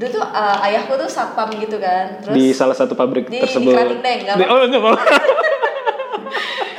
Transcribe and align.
dulu 0.00 0.16
tuh 0.16 0.24
uh, 0.24 0.64
ayahku 0.64 0.96
tuh 0.96 1.04
satpam 1.12 1.52
gitu 1.60 1.76
kan 1.76 2.24
terus 2.24 2.32
di 2.32 2.56
salah 2.56 2.72
satu 2.72 2.96
pabrik 2.96 3.28
di 3.28 3.36
tersebut. 3.36 3.76
Krating 3.76 4.00
Deng, 4.00 4.18
nggak 4.24 4.36
Di- 4.40 4.48
oh 4.48 4.58
enggak 4.64 4.80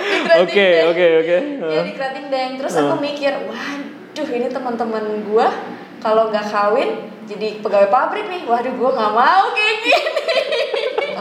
di 0.01 0.25
Krating 0.25 0.49
Oke 0.49 0.65
Deng. 0.65 0.89
oke 0.89 1.05
oke. 1.21 1.37
Iya 1.69 1.81
di 1.85 1.93
Krating 1.93 2.27
Deng. 2.33 2.51
Terus 2.57 2.73
aku 2.73 2.97
mikir, 2.97 3.33
waduh 3.45 4.27
ini 4.33 4.47
teman-teman 4.49 5.05
gua 5.29 5.53
kalau 6.01 6.33
nggak 6.33 6.49
kawin 6.49 6.89
jadi 7.29 7.61
pegawai 7.61 7.93
pabrik 7.93 8.25
nih. 8.25 8.41
Waduh 8.49 8.73
gua 8.73 8.89
nggak 8.97 9.13
mau 9.13 9.45
kayak 9.53 9.77
gini. 9.85 10.10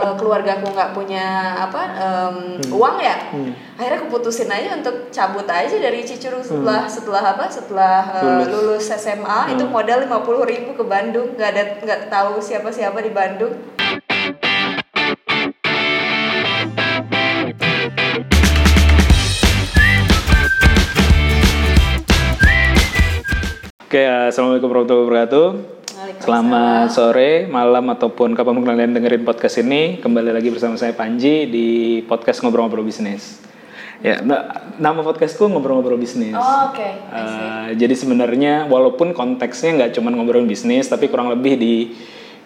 Eh, 0.01 0.15
keluarga 0.17 0.57
aku 0.57 0.73
nggak 0.73 0.91
punya 0.97 1.53
apa 1.61 1.83
em, 1.93 2.37
uang 2.73 2.97
ya. 3.05 3.17
Hmm. 3.37 3.53
Akhirnya 3.77 4.01
aku 4.01 4.09
putusin 4.17 4.49
aja 4.49 4.81
untuk 4.81 5.13
cabut 5.13 5.45
aja 5.45 5.77
dari 5.77 6.01
Cicurug 6.01 6.41
setelah 6.41 6.89
setelah 6.89 7.23
apa? 7.37 7.45
Setelah 7.53 7.97
eh, 8.17 8.25
Lulus. 8.25 8.49
lulus 8.49 8.85
SMA 8.97 9.53
itu 9.53 9.69
modal 9.69 10.09
50.000 10.09 10.53
ribu 10.57 10.71
ke 10.73 10.85
Bandung. 10.89 11.37
nggak 11.37 11.51
ada 11.53 11.63
nggak 11.85 12.01
tahu 12.09 12.41
siapa-siapa 12.41 12.97
di 13.05 13.13
Bandung. 13.13 13.53
Oke, 23.85 24.07
assalamualaikum 24.07 24.71
warahmatullahi 24.71 25.05
wabarakatuh. 25.05 25.80
Waalaikumsalam. 26.01 26.25
Selamat 26.25 26.89
sore, 26.97 27.31
malam 27.45 27.85
ataupun 27.93 28.33
kapan 28.33 28.65
kalian 28.65 28.97
dengerin 28.97 29.21
podcast 29.21 29.61
ini, 29.61 30.01
kembali 30.01 30.33
lagi 30.33 30.49
bersama 30.49 30.73
saya 30.81 30.97
Panji 30.97 31.45
di 31.45 32.01
podcast 32.09 32.41
ngobrol-ngobrol 32.41 32.89
bisnis. 32.89 33.37
Ya, 34.01 34.25
na- 34.25 34.73
nama 34.81 35.05
podcastku 35.05 35.45
ngobrol-ngobrol 35.53 36.01
bisnis. 36.01 36.33
Oh, 36.33 36.73
Oke. 36.73 36.89
Eh, 37.05 37.77
jadi 37.77 37.93
sebenarnya 37.93 38.65
walaupun 38.73 39.13
konteksnya 39.13 39.77
nggak 39.77 40.01
cuma 40.01 40.09
ngobrolin 40.09 40.49
bisnis, 40.49 40.89
tapi 40.89 41.13
kurang 41.13 41.29
lebih 41.29 41.61
di 41.61 41.93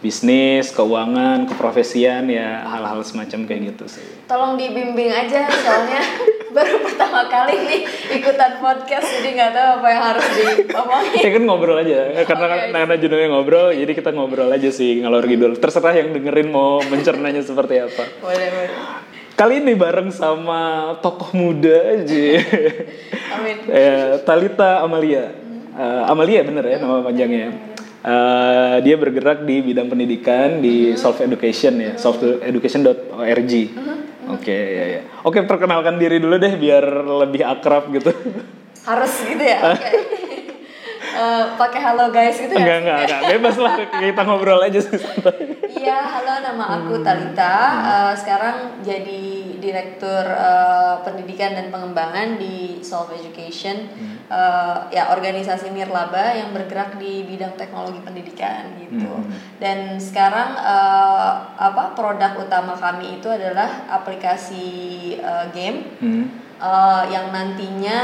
bisnis, 0.05 0.69
keuangan, 0.77 1.49
keprofesian, 1.49 2.29
ya 2.29 2.61
hal-hal 2.69 3.01
semacam 3.01 3.49
kayak 3.49 3.61
gitu 3.73 3.85
sih. 3.89 4.05
Tolong 4.29 4.61
dibimbing 4.61 5.09
aja 5.09 5.49
soalnya 5.49 6.05
baru 6.57 6.77
pertama 6.85 7.25
kali 7.33 7.57
nih 7.57 7.81
ikutan 8.21 8.61
podcast 8.61 9.09
jadi 9.09 9.29
nggak 9.33 9.53
tahu 9.57 9.69
apa 9.81 9.87
yang 9.89 10.03
harus 10.05 10.27
diomongin. 10.37 11.21
Ya 11.25 11.31
kan 11.33 11.43
ngobrol 11.49 11.77
aja, 11.81 11.99
karena 12.29 12.47
Oke. 12.53 12.69
karena 12.77 12.95
judulnya 13.01 13.29
ngobrol, 13.33 13.69
jadi 13.73 13.93
kita 13.97 14.11
ngobrol 14.13 14.53
aja 14.53 14.69
sih 14.69 15.01
ngalor 15.01 15.25
ngidul. 15.25 15.57
Terserah 15.57 15.97
yang 15.97 16.13
dengerin 16.13 16.53
mau 16.53 16.85
mencernanya 16.85 17.41
seperti 17.41 17.81
apa. 17.81 18.05
Boleh 18.21 18.49
boleh. 18.53 18.71
Kali 19.35 19.59
ini 19.59 19.75
bareng 19.75 20.15
sama 20.15 20.95
tokoh 21.03 21.35
muda 21.35 21.75
aja, 21.99 22.23
Amin. 23.35 23.57
ya, 23.67 24.15
Talita 24.29 24.79
Amalia. 24.85 25.35
Eh, 25.75 26.03
Amalia 26.07 26.47
bener 26.47 26.63
ya 26.71 26.79
nama 26.79 27.03
panjangnya. 27.03 27.74
Eh, 28.05 28.77
dia 28.85 29.01
bergerak 29.01 29.49
di 29.49 29.65
bidang 29.65 29.89
pendidikan 29.89 30.61
di 30.61 30.93
Solve 30.93 31.25
Education 31.25 31.81
ya, 31.81 31.93
solveeducation.org. 31.97 33.53
Oke 34.29 34.53
ya 34.53 34.85
ya. 35.01 35.03
Oke 35.25 35.41
perkenalkan 35.49 35.97
diri 35.97 36.21
dulu 36.21 36.37
deh 36.37 36.53
biar 36.53 36.85
lebih 37.25 37.49
akrab 37.49 37.89
gitu. 37.97 38.13
Harus 38.85 39.13
gitu 39.25 39.41
ya. 39.41 39.57
Oke. 39.73 40.34
Eh, 41.15 41.45
pakai 41.55 41.79
halo 41.79 42.11
guys 42.11 42.35
gitu 42.35 42.51
ya. 42.51 42.59
enggak 42.59 42.79
enggak 42.83 42.99
enggak 43.07 43.23
bebas 43.39 43.57
lah 43.63 43.75
kita 44.03 44.23
ngobrol 44.27 44.59
aja 44.59 44.81
santai. 44.83 45.55
Iya, 45.71 45.99
halo 46.03 46.43
nama 46.43 46.65
aku 46.81 46.99
Hmm. 46.99 47.07
Talita. 47.07 47.57
Eh, 47.87 48.13
sekarang 48.19 48.83
jadi 48.83 49.23
direktur 49.63 50.27
eh, 50.27 50.95
pendidikan 51.07 51.55
dan 51.55 51.71
pengembangan 51.71 52.35
di 52.35 52.83
Solve 52.83 53.15
Education. 53.15 53.95
Hmm. 53.95 54.17
Eh, 54.27 54.77
ya 54.99 55.15
organisasi 55.15 55.71
nirlaba 55.71 56.35
yang 56.35 56.51
bergerak 56.51 56.99
di 56.99 57.23
bidang 57.31 57.55
teknologi 57.55 58.03
pendidikan 58.03 58.75
gitu. 58.83 59.07
Hmm. 59.07 59.31
Dan 59.63 60.03
sekarang 60.03 60.59
eh, 60.59 61.33
apa 61.63 61.95
produk 61.95 62.43
utama 62.43 62.75
kami 62.75 63.23
itu 63.23 63.31
adalah 63.31 63.87
aplikasi 63.87 64.67
eh, 65.23 65.47
game. 65.55 65.79
Hmm. 66.03 66.27
Eh, 66.65 67.03
yang 67.13 67.29
nantinya 67.29 68.01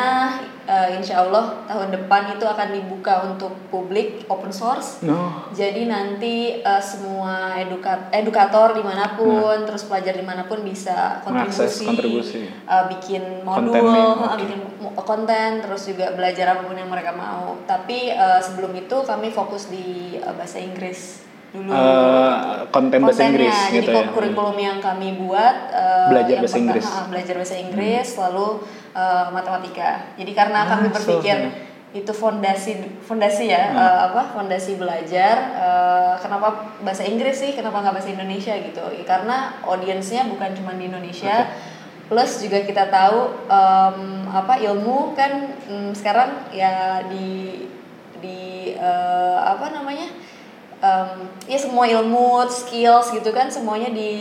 eh, 0.69 1.01
insya 1.01 1.25
Allah 1.25 1.65
tahun 1.65 1.97
depan 1.97 2.37
itu 2.37 2.45
akan 2.45 2.69
dibuka 2.77 3.25
untuk 3.25 3.57
publik 3.73 4.29
open 4.29 4.53
source. 4.53 5.01
No. 5.01 5.49
Jadi 5.57 5.89
nanti 5.89 6.61
eh, 6.61 6.83
semua 6.85 7.57
eduka- 7.57 8.13
edukator 8.13 8.77
di 8.77 8.85
mana 8.85 9.17
pun, 9.17 9.65
terus 9.65 9.89
pelajar 9.89 10.13
di 10.13 10.21
mana 10.21 10.45
pun 10.45 10.61
bisa 10.61 11.25
Mengakses 11.25 11.73
kontribusi, 11.81 11.89
kontribusi. 11.89 12.41
eh, 12.45 12.85
bikin 12.93 13.23
modul, 13.49 13.81
oke. 14.29 14.37
bikin 14.45 14.61
konten, 15.01 15.51
terus 15.65 15.89
juga 15.89 16.13
belajar 16.13 16.53
apa 16.53 16.69
pun 16.69 16.77
yang 16.77 16.93
mereka 16.93 17.17
mau. 17.17 17.57
Tapi 17.65 18.13
eh, 18.13 18.41
sebelum 18.45 18.77
itu 18.77 18.97
kami 19.01 19.33
fokus 19.33 19.73
di 19.73 20.21
eh, 20.21 20.33
bahasa 20.37 20.61
Inggris 20.61 21.30
dulu. 21.51 21.69
Eh, 21.69 22.35
konten 22.71 23.01
bahasa 23.01 23.23
Inggris 23.25 23.57
jadi 23.69 23.83
gitu 23.83 23.91
ya. 23.91 24.07
kurikulum 24.09 24.55
yang 24.55 24.79
kami 24.79 25.19
buat 25.19 25.57
eh, 25.69 26.09
Belajar 26.09 26.31
yang 26.31 26.43
bahasa 26.43 26.55
pertama, 26.55 26.65
Inggris. 26.65 26.87
ah, 26.87 27.05
belajar 27.07 27.35
bahasa 27.35 27.57
Inggris, 27.57 28.09
lalu 28.17 28.47
eh, 28.93 29.27
matematika. 29.31 29.91
Jadi 30.15 30.33
karena 30.33 30.61
kami 30.65 30.87
Ah, 30.87 30.93
berpikir 30.93 31.37
so, 31.41 31.69
itu 31.91 32.13
fondasi 32.15 32.73
fondasi 33.03 33.51
ya 33.51 33.63
Hmm. 33.67 33.83
eh, 33.83 33.99
apa 34.07 34.23
fondasi 34.31 34.79
belajar 34.79 35.35
eh, 35.53 36.13
kenapa 36.19 36.49
bahasa 36.81 37.03
Inggris 37.03 37.35
sih 37.37 37.51
kenapa 37.51 37.83
nggak 37.83 37.99
bahasa 37.99 38.11
Indonesia 38.11 38.55
gitu 38.55 38.85
Ya, 38.89 39.03
karena 39.03 39.59
audiensnya 39.61 40.23
bukan 40.25 40.55
cuma 40.55 40.79
di 40.79 40.87
Indonesia 40.87 41.51
plus 42.07 42.39
juga 42.39 42.63
kita 42.63 42.91
tahu 42.91 43.19
em, 43.47 43.99
apa 44.29 44.59
ilmu 44.61 45.15
kan 45.15 45.31
mm, 45.63 45.91
sekarang 45.91 46.31
ya 46.51 47.03
di 47.07 47.67
di 48.19 48.39
eh, 48.75 49.39
apa 49.41 49.71
namanya 49.73 50.11
em, 50.81 51.09
ya 51.45 51.59
semua 51.61 51.85
ilmu 51.85 52.45
skills 52.49 53.13
gitu 53.13 53.31
kan 53.37 53.53
semuanya 53.53 53.93
di 53.93 54.13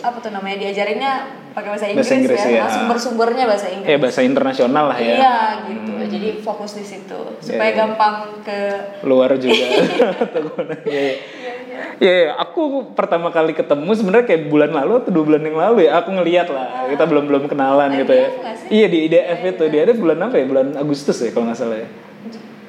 apa 0.00 0.18
tuh 0.18 0.32
namanya 0.32 0.64
diajarinnya 0.68 1.42
pakai 1.52 1.68
bahasa 1.68 1.86
Inggris, 1.92 2.08
Bahasa 2.08 2.16
Inggris, 2.16 2.40
ya, 2.40 2.50
ya. 2.50 2.64
Sumber-sumbernya 2.72 3.44
bahasa 3.44 3.68
Inggris 3.68 3.92
Ya 3.92 3.98
bahasa 4.00 4.20
internasional 4.24 4.84
lah 4.88 4.98
ya. 4.98 5.14
Iya 5.20 5.36
gitu. 5.68 5.92
Jadi 6.12 6.28
fokus 6.40 6.72
di 6.76 6.84
situ 6.84 7.20
supaya 7.44 7.70
iya. 7.72 7.76
gampang 7.76 8.14
ke 8.40 8.58
Luar 9.04 9.36
juga. 9.36 9.66
Iya, 10.88 11.00
iya. 11.00 11.52
Iya, 12.00 12.12
iya. 12.28 12.32
aku 12.36 12.92
pertama 12.96 13.28
kali 13.32 13.52
ketemu 13.52 13.90
sebenarnya 13.92 14.26
kayak 14.28 14.42
bulan 14.48 14.72
lalu 14.72 14.92
atau 15.04 15.10
dua 15.12 15.24
bulan 15.28 15.42
yang 15.44 15.56
lalu 15.60 15.88
ya. 15.88 16.00
Aku 16.02 16.08
ngeliat 16.12 16.48
lah, 16.48 16.88
kita 16.88 17.04
belum 17.04 17.24
belum 17.28 17.44
kenalan 17.48 17.96
gitu 18.00 18.12
ya. 18.12 18.28
IDF 18.28 18.40
nggak 18.40 18.54
sih? 18.56 18.68
Iya 18.72 18.86
di 18.88 18.98
IDF 19.08 19.40
itu, 19.44 19.64
di 19.68 19.76
IDF 19.76 19.98
bulan 20.00 20.18
apa 20.28 20.36
ya? 20.40 20.44
Bulan 20.48 20.68
Agustus 20.76 21.16
ya 21.20 21.30
kalau 21.32 21.48
nggak 21.52 21.58
salah 21.58 21.78
ya. 21.80 21.88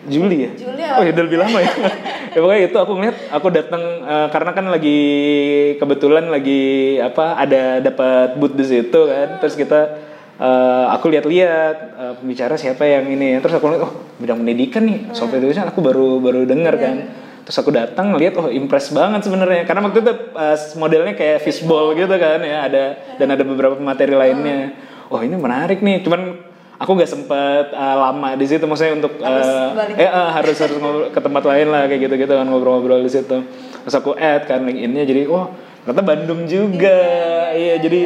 Juli 0.03 0.37
ya? 0.47 0.51
Juli 0.55 0.83
Oh 0.83 1.01
ya 1.01 1.11
udah 1.15 1.23
lebih 1.25 1.39
lama 1.39 1.57
ya. 1.63 1.71
ya 2.35 2.39
pokoknya 2.43 2.61
itu 2.67 2.77
aku 2.77 2.91
ngeliat, 2.99 3.17
aku 3.31 3.47
datang 3.49 3.83
eh, 4.03 4.27
karena 4.29 4.51
kan 4.51 4.65
lagi 4.67 4.99
kebetulan 5.79 6.25
lagi 6.27 6.63
apa 6.99 7.39
ada 7.39 7.79
dapat 7.79 8.35
booth 8.37 8.53
di 8.53 8.65
situ 8.67 8.99
kan. 9.09 9.39
Terus 9.39 9.55
kita 9.55 9.79
eh, 10.37 10.85
aku 10.91 11.07
lihat-lihat 11.07 11.77
eh, 11.95 12.13
pembicara 12.19 12.59
siapa 12.59 12.83
yang 12.83 13.07
ini. 13.09 13.39
Terus 13.39 13.57
aku 13.57 13.65
lihat 13.71 13.81
oh 13.87 13.93
bidang 14.19 14.43
pendidikan 14.43 14.83
nih, 14.85 14.99
software 15.15 15.39
education 15.39 15.71
aku 15.71 15.79
baru 15.79 16.19
baru 16.19 16.43
dengar 16.43 16.75
kan. 16.77 16.95
Terus 17.43 17.57
aku 17.59 17.75
datang 17.75 18.15
ngeliat 18.15 18.39
oh 18.39 18.47
impress 18.47 18.95
banget 18.95 19.27
sebenarnya 19.27 19.67
karena 19.67 19.83
waktu 19.87 19.99
itu 20.03 20.13
eh, 20.35 20.57
modelnya 20.77 21.13
kayak 21.15 21.41
fishbowl 21.41 21.95
gitu 21.95 22.11
kan 22.19 22.39
ya 22.43 22.67
ada 22.67 22.83
dan 23.17 23.27
ada 23.33 23.43
beberapa 23.47 23.79
materi 23.79 24.13
lainnya. 24.13 24.75
Oh 25.11 25.21
ini 25.21 25.37
menarik 25.37 25.79
nih, 25.83 26.01
cuman 26.01 26.52
aku 26.75 26.91
nggak 26.93 27.09
sempet 27.09 27.65
eh, 27.69 27.95
lama 27.95 28.29
di 28.33 28.45
situ 28.45 28.63
maksudnya 28.63 28.93
untuk 28.95 29.13
Harus 29.17 29.49
balik. 29.73 29.95
eh, 29.95 30.03
eh, 30.03 30.29
harus 30.31 30.57
harus 30.57 30.77
ngobrol 30.77 31.09
ke 31.09 31.19
tempat 31.19 31.43
lain 31.43 31.67
lah 31.67 31.81
kayak 31.85 32.01
gitu 32.01 32.15
gitu 32.17 32.33
kan 32.33 32.45
ngobrol-ngobrol 32.45 33.01
di 33.01 33.11
situ. 33.11 33.37
Terus 33.83 33.95
aku 33.95 34.13
add 34.13 34.45
kan 34.45 34.61
LinkedIn-nya 34.61 35.03
jadi 35.03 35.21
wah 35.25 35.51
ternyata 35.83 36.01
Bandung 36.01 36.45
juga. 36.45 36.99
Iya 37.51 37.77
jadi 37.77 38.01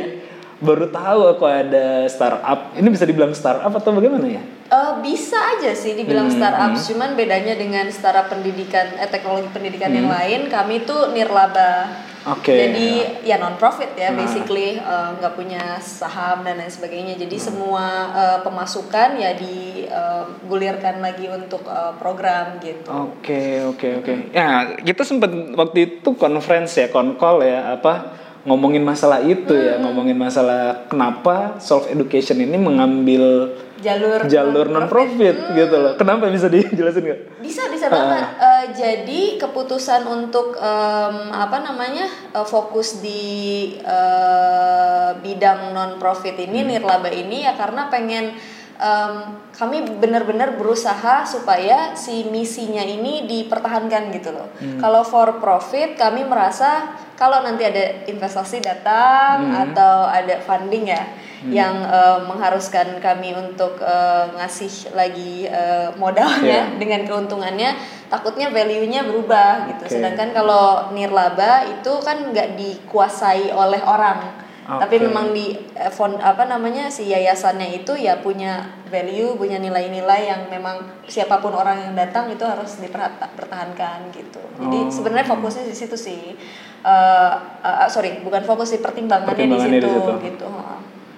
baru 0.57 0.89
tahu 0.89 1.19
aku 1.31 1.45
ada 1.45 2.07
startup. 2.07 2.73
Ini 2.73 2.87
bisa 2.87 3.05
dibilang 3.05 3.31
startup 3.31 3.69
atau 3.69 3.93
bagaimana 3.93 4.25
ya? 4.25 4.41
Eh, 4.67 4.93
bisa 4.99 5.37
aja 5.55 5.71
sih 5.71 5.95
dibilang 5.95 6.27
Hmm, 6.27 6.35
startup, 6.35 6.71
cuman 6.75 7.15
bedanya 7.15 7.55
dengan 7.55 7.87
startup 7.87 8.27
pendidikan 8.27 8.99
eh, 8.99 9.07
teknologi 9.07 9.47
pendidikan 9.47 9.87
yang 9.87 10.11
lain, 10.11 10.51
kami 10.51 10.83
tuh 10.83 11.15
nirlaba. 11.15 11.87
Hmm. 12.27 12.35
Oke. 12.35 12.51
Jadi 12.51 12.89
ya 13.23 13.39
non 13.39 13.55
profit 13.55 13.95
ya, 13.95 14.11
Nah. 14.11 14.19
basically 14.19 14.75
eh, 14.75 15.09
nggak 15.15 15.33
punya 15.39 15.79
saham 15.79 16.43
dan 16.43 16.59
lain 16.59 16.67
sebagainya. 16.67 17.15
Hmm. 17.15 17.23
Jadi 17.23 17.37
semua 17.39 17.85
eh, 18.11 18.39
pemasukan 18.43 19.15
ya 19.15 19.31
digulirkan 19.31 20.99
lagi 20.99 21.31
untuk 21.31 21.63
eh, 21.63 21.93
program 21.95 22.59
gitu. 22.59 22.91
Oke 22.91 23.63
oke 23.63 23.87
oke. 24.03 24.13
Ya 24.35 24.75
kita 24.75 25.07
sempat 25.07 25.31
waktu 25.55 26.03
itu 26.03 26.09
conference 26.19 26.75
ya, 26.75 26.91
konkol 26.91 27.47
ya 27.47 27.79
apa 27.79 28.19
ngomongin 28.47 28.83
masalah 28.83 29.19
itu 29.23 29.51
ya, 29.51 29.75
ngomongin 29.79 30.15
masalah 30.15 30.87
kenapa 30.87 31.59
Solve 31.59 31.91
Education 31.91 32.39
ini 32.39 32.55
mengambil 32.55 33.51
Jalur 33.77 34.25
jalur 34.25 34.65
non 34.73 34.89
profit 34.89 35.53
gitu 35.53 35.75
loh. 35.77 35.93
Kenapa 35.93 36.33
bisa 36.33 36.49
dijelasin 36.49 37.01
nggak? 37.05 37.19
Bisa 37.45 37.69
bisa 37.69 37.87
banget. 37.93 38.25
Eh, 38.41 38.65
jadi 38.73 39.21
keputusan 39.37 40.09
untuk 40.09 40.57
em, 40.57 41.17
apa 41.29 41.61
namanya 41.61 42.09
eh, 42.33 42.47
fokus 42.47 42.99
di 43.05 43.77
eh, 43.77 45.09
bidang 45.21 45.77
non 45.77 46.01
profit 46.01 46.33
ini 46.41 46.65
nirlaba 46.65 47.13
ini 47.13 47.45
ya 47.45 47.53
karena 47.53 47.85
pengen 47.93 48.33
em, 48.81 49.13
kami 49.53 49.85
benar-benar 50.01 50.57
berusaha 50.57 51.25
supaya 51.25 51.93
si 51.93 52.25
misinya 52.33 52.81
ini 52.81 53.29
dipertahankan 53.29 54.09
gitu 54.09 54.33
loh. 54.33 54.49
Kalau 54.81 55.05
for 55.05 55.37
profit 55.37 55.93
kami 55.97 56.25
merasa 56.25 56.97
kalau 57.17 57.41
nanti 57.45 57.65
ada 57.65 58.05
investasi 58.09 58.61
datang 58.61 59.49
atau 59.53 60.05
ada 60.09 60.37
funding 60.41 60.89
ya 60.89 61.01
yang 61.47 61.75
eh, 61.81 62.19
mengharuskan 62.23 62.99
kami 62.99 63.31
untuk 63.31 63.79
eh, 63.79 64.25
ngasih 64.35 64.91
lagi 64.91 65.45
eh, 65.45 65.89
modalnya 65.95 66.67
Iya. 66.67 66.77
dengan 66.77 67.01
keuntungannya 67.03 67.75
takutnya 68.07 68.47
value-nya 68.49 69.03
berubah 69.03 69.67
gitu. 69.71 69.83
Oke. 69.83 69.93
Sedangkan 69.95 70.31
kalau 70.31 70.91
nirlaba 70.91 71.63
itu 71.65 71.91
kan 72.01 72.31
nggak 72.31 72.55
dikuasai 72.55 73.51
oleh 73.51 73.79
orang. 73.81 74.45
Tapi 74.67 74.99
Oke. 74.99 75.05
memang 75.07 75.31
di 75.31 75.55
fond 75.95 76.19
apa 76.19 76.43
namanya 76.43 76.91
si 76.91 77.07
yayasannya 77.07 77.71
itu 77.79 77.95
ya 77.95 78.19
punya 78.19 78.67
value, 78.91 79.39
punya 79.39 79.63
nilai-nilai 79.63 80.27
yang 80.27 80.51
memang 80.51 80.83
siapa 81.07 81.39
pun 81.39 81.55
orang 81.55 81.87
yang 81.87 81.93
datang 81.95 82.27
itu 82.27 82.43
harus 82.43 82.75
dipertahankan 82.75 84.11
gitu. 84.11 84.43
Jadi 84.59 84.77
Oh. 84.83 84.91
sebenarnya 84.91 85.23
fokusnya 85.25 85.63
di 85.63 85.71
situ 85.71 85.95
sih. 85.95 86.35
Eh, 86.83 87.33
eh, 87.63 87.87
sorry, 87.87 88.19
bukan 88.19 88.43
fokus 88.43 88.75
sih 88.75 88.79
pertimbangannya, 88.79 89.31
Pertimbangannya 89.39 89.79
di 89.79 89.83
di 89.83 89.87
situ, 89.87 90.03
situ. 90.03 90.13
gitu. 90.35 90.47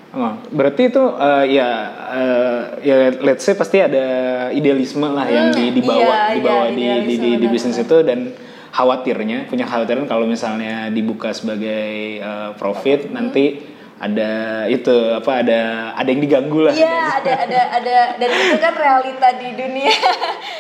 Oh, 0.10 0.34
berarti 0.50 0.90
itu 0.90 1.04
eh, 1.22 1.46
ya 1.54 1.70
eh, 2.10 2.62
ya 2.82 2.96
let's 3.22 3.46
say 3.46 3.54
pasti 3.54 3.78
ada 3.78 4.06
idealisme 4.50 5.06
lah 5.06 5.30
yang 5.30 5.54
di, 5.54 5.70
Hmm, 5.70 5.76
dibawa 5.78 6.02
iya, 6.02 6.34
dibawa 6.34 6.66
iya, 6.74 6.98
di, 7.06 7.06
di, 7.06 7.16
di, 7.22 7.32
di 7.38 7.48
bisnis 7.48 7.78
itu 7.78 8.02
dan 8.02 8.34
khawatirnya 8.74 9.46
punya 9.46 9.70
khawatiran 9.70 10.10
kalau 10.10 10.26
misalnya 10.26 10.90
dibuka 10.90 11.30
sebagai 11.30 12.22
eh, 12.26 12.50
profit 12.58 13.14
nanti 13.14 13.62
ada 14.00 14.32
itu 14.66 14.96
apa 15.12 15.44
ada 15.44 15.60
ada 15.92 16.08
yang 16.08 16.20
diganggu 16.20 16.64
lah. 16.64 16.72
Iya, 16.72 17.20
ada 17.20 17.34
ada 17.44 17.60
ada 17.76 17.96
dan 18.16 18.30
itu 18.32 18.58
kan 18.58 18.74
realita 18.74 19.28
di 19.36 19.50
dunia 19.54 19.92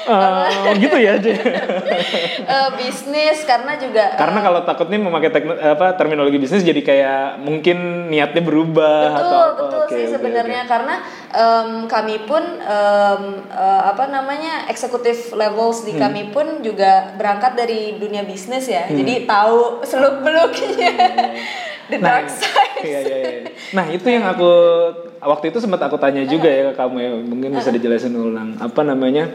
Eh, 0.10 0.74
gitu 0.76 0.98
ya 0.98 1.16
eh, 1.22 2.70
bisnis 2.76 3.46
karena 3.46 3.78
juga 3.78 4.10
eh, 4.10 4.18
Karena 4.18 4.40
kalau 4.42 4.60
takutnya 4.64 4.98
memakai 4.98 5.30
tekno, 5.30 5.54
apa 5.54 5.94
terminologi 5.94 6.36
bisnis 6.36 6.62
jadi 6.62 6.82
kayak 6.82 7.22
mungkin 7.40 7.78
niatnya 8.10 8.42
berubah 8.42 9.00
betul 9.14 9.22
atau 9.22 9.40
apa. 9.40 9.54
betul 9.56 9.80
Oke, 9.80 9.94
sih 9.94 10.04
oke, 10.04 10.14
sebenarnya 10.18 10.62
oke. 10.64 10.70
karena 10.70 10.96
em, 11.30 11.70
kami 11.86 12.16
pun 12.26 12.44
em, 12.58 13.22
eh, 13.46 13.82
apa 13.86 14.04
namanya 14.08 14.66
eksekutif 14.68 15.32
levels 15.32 15.82
di 15.82 15.92
Hmm. 15.92 16.02
kami 16.02 16.24
pun 16.30 16.60
juga 16.60 17.14
berangkat 17.14 17.54
dari 17.54 17.96
dunia 17.96 18.24
bisnis 18.24 18.66
ya 18.66 18.84
Hmm. 18.84 18.96
jadi 18.96 19.26
tahu 19.26 19.84
seluk 19.84 20.22
beluknya 20.22 20.92
the 21.90 21.98
Nah, 21.98 22.22
dark 22.22 22.28
side 22.30 22.80
iya, 22.82 23.00
iya, 23.02 23.18
iya. 23.20 23.40
Nah 23.70 23.86
itu 23.90 24.06
yang 24.06 24.24
aku 24.24 24.50
waktu 25.20 25.50
itu 25.50 25.60
sempat 25.60 25.82
aku 25.82 25.98
tanya 25.98 26.24
juga 26.24 26.48
ya 26.48 26.70
ke 26.70 26.74
kamu 26.74 26.96
ya 26.98 27.10
mungkin 27.20 27.50
bisa 27.52 27.70
dijelasin 27.70 28.14
ulang 28.14 28.56
apa 28.56 28.82
namanya 28.82 29.28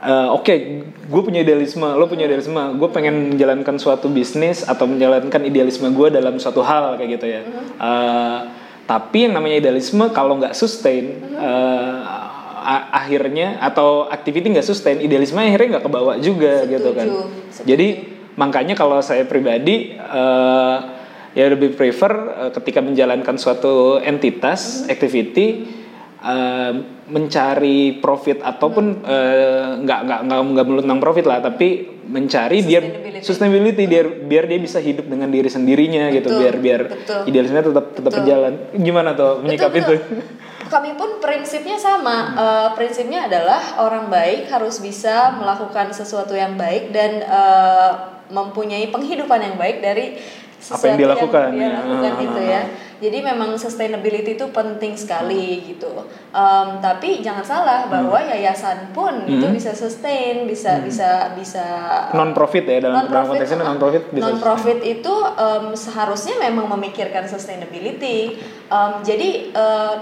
eh, 0.00 0.28
Oke, 0.30 0.54
gue 0.84 1.22
punya 1.22 1.40
idealisme, 1.40 1.86
lo 1.86 2.06
punya 2.06 2.24
idealisme, 2.24 2.58
gue 2.74 2.88
pengen 2.88 3.34
menjalankan 3.34 3.76
suatu 3.76 4.06
bisnis 4.06 4.62
atau 4.62 4.86
menjalankan 4.86 5.42
idealisme 5.42 5.86
gue 5.88 6.08
dalam 6.08 6.38
suatu 6.38 6.62
hal 6.62 6.94
kayak 6.94 7.10
gitu 7.14 7.26
ya. 7.28 7.42
Eh, 7.78 8.38
tapi 8.86 9.26
yang 9.26 9.34
namanya 9.34 9.58
idealisme 9.58 10.08
kalau 10.10 10.38
nggak 10.38 10.54
sustain, 10.54 11.18
a- 12.58 12.88
akhirnya 12.94 13.58
atau 13.58 14.06
activity 14.08 14.50
nggak 14.50 14.66
sustain, 14.66 14.98
idealisme 14.98 15.38
akhirnya 15.38 15.78
nggak 15.78 15.84
kebawa 15.84 16.12
juga 16.18 16.64
gitu 16.64 16.90
kan. 16.92 17.06
Setuju, 17.08 17.50
setuju. 17.50 17.66
Jadi 17.66 17.88
makanya 18.34 18.74
kalau 18.74 18.98
saya 19.00 19.26
pribadi 19.26 19.94
eh, 19.94 20.76
ya 21.36 21.48
lebih 21.48 21.76
prefer 21.76 22.12
eh, 22.46 22.50
ketika 22.54 22.80
menjalankan 22.80 23.36
suatu 23.36 24.00
entitas 24.00 24.84
Mm-hmm. 24.84 24.92
activity 24.94 25.46
eh, 26.24 26.72
mencari 27.08 27.96
profit 28.00 28.44
ataupun 28.44 28.84
eh, 29.04 29.68
nggak 29.80 30.00
nggak 30.04 30.20
nggak 30.28 30.40
nggak 30.52 30.66
tentang 30.84 31.00
profit 31.00 31.24
lah 31.24 31.38
tapi 31.40 31.98
mencari 32.08 32.64
biar 32.64 32.82
Sustainability. 32.84 33.24
sustainability 33.24 33.84
biar 33.84 34.06
biar 34.24 34.44
dia 34.48 34.58
bisa 34.60 34.78
hidup 34.80 35.04
dengan 35.08 35.28
diri 35.28 35.48
sendirinya 35.52 36.08
gitu 36.08 36.32
Betul, 36.32 36.40
biar 36.40 36.54
biar 36.56 36.80
betul. 36.88 37.20
idealismenya 37.28 37.64
tetap 37.68 37.86
tetap 37.92 38.12
Betul. 38.12 38.20
berjalan 38.24 38.52
gimana 38.76 39.10
tuh 39.12 39.32
menyikapi 39.44 39.78
itu. 39.84 39.94
Kami 40.68 41.00
pun 41.00 41.16
prinsipnya 41.16 41.80
sama. 41.80 42.16
Eh, 42.36 42.68
prinsipnya 42.76 43.24
adalah 43.24 43.60
orang 43.80 44.12
baik 44.12 44.52
harus 44.52 44.84
bisa 44.84 45.32
melakukan 45.40 45.96
sesuatu 45.96 46.36
yang 46.36 46.60
baik 46.60 46.92
dan 46.92 47.24
eh, 47.24 47.90
mempunyai 48.28 48.92
penghidupan 48.92 49.40
yang 49.40 49.56
baik 49.56 49.80
dari 49.80 50.20
sesuatu 50.58 50.84
yang 50.90 50.98
dilakukan, 50.98 51.46
dia 51.54 51.62
ya. 51.62 51.68
lakukan 51.80 52.10
Ah, 52.12 52.20
gitu 52.20 52.40
ah, 52.40 52.44
ya. 52.44 52.60
Jadi 52.98 53.22
memang 53.22 53.54
sustainability 53.54 54.34
itu 54.34 54.46
penting 54.50 54.98
sekali 54.98 55.62
gitu. 55.62 55.86
Em, 56.28 56.68
tapi 56.82 57.22
jangan 57.22 57.46
salah 57.46 57.86
bahwa 57.86 58.18
yayasan 58.18 58.90
pun 58.90 59.22
itu 59.24 59.46
Hmm. 59.46 59.54
bisa 59.54 59.70
sustain, 59.70 60.44
bisa 60.44 60.82
bisa 60.82 61.30
bisa 61.32 61.66
non 62.12 62.34
profit 62.34 62.66
ya 62.66 62.82
dalam 62.82 63.06
dalam 63.06 63.30
konteksnya 63.30 63.62
non 63.62 63.78
profit 63.78 64.02
bisa 64.10 64.22
non 64.26 64.36
profit 64.42 64.78
itu 64.82 65.14
em, 65.38 65.72
seharusnya 65.72 66.42
memang 66.42 66.66
memikirkan 66.74 67.24
sustainability. 67.24 68.34
Em, 68.68 68.92
jadi 69.00 69.54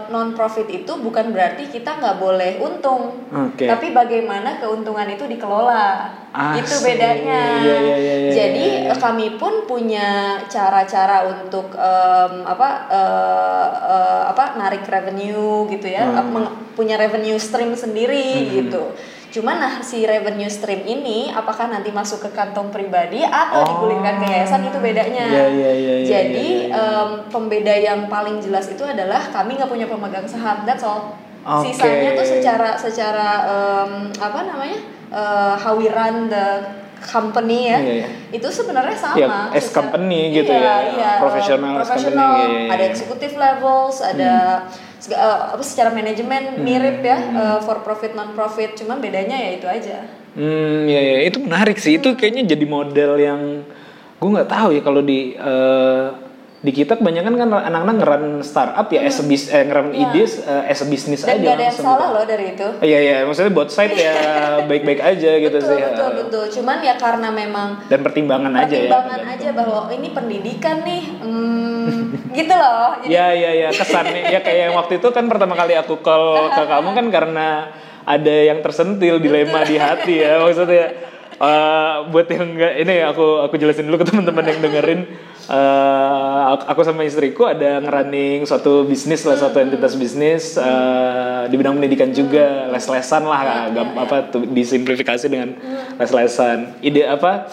non 0.08 0.32
profit 0.32 0.66
itu 0.66 0.92
bukan 0.96 1.30
berarti 1.30 1.68
kita 1.68 2.00
nggak 2.00 2.16
boleh 2.16 2.58
untung, 2.58 3.28
Oke. 3.30 3.68
tapi 3.68 3.92
bagaimana 3.92 4.58
keuntungan 4.58 5.06
itu 5.06 5.28
dikelola. 5.28 6.24
I 6.36 6.60
itu 6.60 6.68
see. 6.68 6.84
bedanya. 6.92 7.64
Iya, 7.64 7.76
iya, 7.80 7.96
iya, 7.96 8.14
iya, 8.20 8.32
jadi 8.36 8.66
iya, 8.68 8.80
iya. 8.84 8.92
eh, 8.92 8.98
kami 9.00 9.40
pun 9.40 9.64
punya 9.64 10.36
cara-cara 10.44 11.24
untuk 11.24 11.72
em, 11.72 12.44
apa 12.44 12.85
eh, 12.88 13.66
eh, 13.86 14.22
apa 14.26 14.54
narik 14.54 14.84
revenue 14.84 15.66
gitu 15.68 15.86
ya, 15.86 16.06
Hmm. 16.06 16.46
punya 16.72 16.96
revenue 16.96 17.36
stream 17.36 17.72
sendiri 17.72 18.52
gitu. 18.52 18.92
Cuman 19.26 19.58
nah 19.58 19.74
si 19.80 20.06
revenue 20.06 20.48
stream 20.48 20.80
ini 20.82 21.28
apakah 21.28 21.68
nanti 21.68 21.92
masuk 21.92 22.24
ke 22.24 22.30
kantong 22.32 22.72
pribadi 22.72 23.20
atau 23.20 23.60
Oh. 23.60 23.68
digulirkan 23.68 24.16
ke 24.16 24.26
yayasan 24.26 24.64
itu 24.64 24.78
bedanya. 24.78 25.26
Iya, 25.28 25.46
iya, 25.50 25.70
iya, 25.72 25.94
iya, 26.00 26.06
Jadi 26.08 26.48
iya, 26.64 26.72
iya. 26.72 27.00
em, 27.04 27.10
pembeda 27.28 27.74
yang 27.74 28.06
paling 28.06 28.40
jelas 28.40 28.68
itu 28.68 28.80
adalah 28.80 29.20
kami 29.28 29.56
nggak 29.56 29.68
punya 29.68 29.84
pemegang 29.84 30.24
saham. 30.24 30.64
That's 30.64 30.80
all. 30.80 31.16
Oke. 31.44 31.68
Sisanya 31.68 32.16
tuh 32.16 32.24
secara 32.24 32.70
secara 32.74 33.28
em, 33.44 33.92
apa 34.16 34.40
namanya 34.42 34.78
eh, 35.06 35.54
how 35.54 35.76
we 35.76 35.86
run 35.86 36.26
the 36.26 36.46
company 36.98 37.68
ya. 37.68 37.78
Iya, 37.78 37.92
iya. 37.94 38.08
itu 38.32 38.48
sebenarnya 38.48 38.96
sama 38.96 39.16
Ya, 39.16 39.28
as 39.52 39.68
company 39.68 40.32
gitu 40.32 40.48
iya, 40.48 40.60
ya, 40.60 40.76
iya, 40.90 41.10
professional 41.16 41.74
as 41.76 41.86
company, 41.86 42.16
professional, 42.16 42.32
iya, 42.34 42.46
iya, 42.48 42.68
ada 42.68 42.82
iya. 42.82 42.90
executive 42.90 43.34
levels 43.36 43.96
ada 44.00 44.32
sega- 44.96 45.18
eh, 45.18 45.40
apa 45.52 45.62
secara 45.62 45.90
manajemen 45.90 46.42
mirip 46.58 47.00
ya 47.00 47.18
Hmm. 47.18 47.36
eh, 47.36 47.58
for 47.60 47.80
profit 47.80 48.12
non 48.12 48.32
profit 48.32 48.74
cuman 48.74 48.98
bedanya 48.98 49.36
ya 49.36 49.50
itu 49.54 49.66
aja. 49.66 49.96
Hmm, 50.32 50.84
ya, 50.84 51.00
ya 51.00 51.18
itu 51.24 51.40
menarik 51.40 51.76
sih. 51.76 51.96
Itu 51.96 52.12
kayaknya 52.12 52.44
jadi 52.46 52.66
model 52.66 53.16
yang 53.16 53.40
gue 54.16 54.28
nggak 54.30 54.48
tahu 54.48 54.68
ya 54.70 54.80
kalau 54.80 55.00
di 55.00 55.32
eh, 55.32 56.04
di 56.56 56.72
kita 56.72 56.96
kebanyakan 56.96 57.36
kan 57.36 57.48
anak-anak 57.52 57.94
ngeran 58.00 58.24
startup 58.40 58.88
ya 58.88 59.04
as 59.04 59.20
a 59.20 59.24
bis, 59.28 59.52
eh, 59.52 59.60
ngeran 59.60 59.92
ide 59.92 60.24
eh, 60.24 60.72
as 60.72 60.80
a 60.80 60.86
bisnis 60.88 61.20
dan 61.20 61.36
aja 61.36 61.44
gak 61.44 61.52
ada 61.52 61.52
yang 61.52 61.60
langsung 61.68 61.84
salah 61.84 62.08
gitu. 62.08 62.16
loh 62.16 62.24
dari 62.24 62.44
itu. 62.56 62.68
Iya 62.80 62.98
iya, 63.04 63.16
maksudnya 63.28 63.52
both 63.52 63.72
side 63.72 63.92
ya 63.92 64.14
baik-baik 64.70 65.00
aja 65.04 65.30
gitu 65.36 65.58
betul 65.60 65.68
sih. 65.68 65.78
betul 65.84 66.08
eh. 66.08 66.14
betul. 66.24 66.44
Cuman 66.60 66.76
ya 66.80 66.94
karena 66.96 67.28
memang 67.28 67.68
Dan 67.92 68.00
pertimbangan, 68.00 68.52
aja 68.56 68.72
ya. 68.72 68.88
pertimbangan 68.88 69.22
aja 69.36 69.48
bahwa 69.52 69.78
oh, 69.84 69.92
ini 69.92 70.08
pendidikan 70.16 70.76
nih. 70.80 71.02
Hmm, 71.20 71.92
gitu 72.32 72.54
loh. 72.56 72.88
Jadi 73.04 73.12
Ya 73.12 73.26
ya 73.36 73.50
ya 73.52 73.68
kesannya 73.70 74.22
ya 74.32 74.40
kayak 74.40 74.60
yang 74.72 74.74
waktu 74.80 74.96
itu 74.96 75.08
kan 75.12 75.24
pertama 75.28 75.52
kali 75.60 75.76
aku 75.76 76.00
call 76.00 76.56
ke 76.56 76.62
kamu 76.72 76.88
kan 76.96 77.06
karena 77.12 77.48
ada 78.08 78.32
yang 78.32 78.64
tersentil 78.64 79.20
dilema 79.20 79.60
di 79.68 79.76
hati 79.76 80.24
ya 80.24 80.40
maksudnya. 80.40 81.14
Eh, 81.36 81.96
buat 82.08 82.24
yang 82.32 82.56
enggak 82.56 82.80
ini 82.80 83.04
aku 83.04 83.44
aku 83.44 83.60
jelasin 83.60 83.92
dulu 83.92 84.00
ke 84.00 84.08
teman-teman 84.08 84.40
yang 84.40 84.56
dengerin 84.64 85.04
eh, 85.46 86.42
aku- 86.66 86.84
sama 86.84 87.02
istriku 87.02 87.46
ada 87.46 87.78
ngerunning 87.78 88.44
suatu 88.44 88.82
bisnis 88.82 89.22
lah 89.24 89.34
suatu 89.34 89.58
entitas 89.58 89.94
bisnis 89.94 90.54
eh, 90.54 91.42
di 91.46 91.54
bidang 91.54 91.78
pendidikan 91.78 92.10
juga 92.10 92.70
les-lesan 92.70 93.22
lah 93.24 93.70
agak 93.70 93.86
apa 93.96 94.16
tuh 94.30 94.42
disimplifikasi 94.46 95.26
dengan 95.26 95.54
les-lesan. 95.96 96.78
Ide 96.82 97.06
apa 97.06 97.46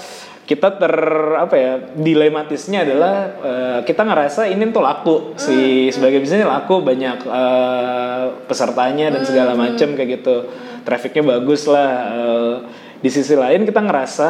kita 0.43 0.75
ter 0.75 0.91
apa 1.39 1.55
ya 1.55 1.73
dilematisnya 1.95 2.83
adalah 2.83 3.15
eh, 3.39 3.79
kita 3.87 4.03
ngerasa 4.03 4.51
ini 4.51 4.75
tuh 4.75 4.83
laku 4.83 5.15
si 5.39 5.87
sebagai 5.87 6.19
bisnisnya 6.19 6.49
laku 6.49 6.83
banyak 6.83 7.23
eh, 7.23 8.23
pesertanya 8.45 9.13
dan 9.13 9.23
segala 9.23 9.55
macam 9.55 9.95
kayak 9.95 10.19
gitu. 10.19 10.49
Trafficnya 10.83 11.39
bagus 11.39 11.63
lah 11.65 11.91
Eh, 12.11 12.55
di 13.03 13.11
sisi 13.11 13.35
lain 13.35 13.67
kita 13.67 13.83
ngerasa 13.83 14.29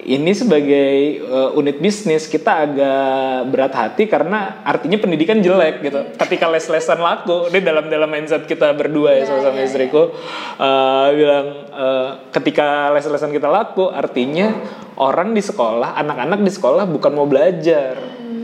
ini 0.00 0.32
sebagai 0.32 0.90
eh, 1.20 1.50
unit 1.54 1.76
bisnis 1.76 2.24
kita 2.24 2.64
agak 2.64 3.04
berat 3.48 3.74
hati 3.74 4.08
karena 4.08 4.64
artinya 4.64 4.96
pendidikan 4.96 5.38
jelek 5.38 5.84
gitu 5.84 6.00
ketika 6.16 6.48
les-lesan 6.48 6.98
laku 6.98 7.52
ini 7.52 7.60
dalam 7.60 7.86
dalam 7.86 8.08
mindset 8.08 8.48
kita 8.48 8.72
berdua 8.72 9.20
ya 9.20 9.28
sama 9.28 9.44
sama 9.44 9.60
istriku 9.60 10.12
eh, 10.56 11.06
bilang 11.12 11.46
eh, 11.68 12.08
ketika 12.32 12.90
les-lesan 12.92 13.30
kita 13.30 13.46
laku 13.46 13.88
artinya 13.88 14.56
orang 14.96 15.32
di 15.32 15.42
sekolah 15.44 15.96
anak-anak 15.96 16.40
di 16.40 16.52
sekolah 16.52 16.84
bukan 16.88 17.12
mau 17.12 17.28
belajar 17.28 17.96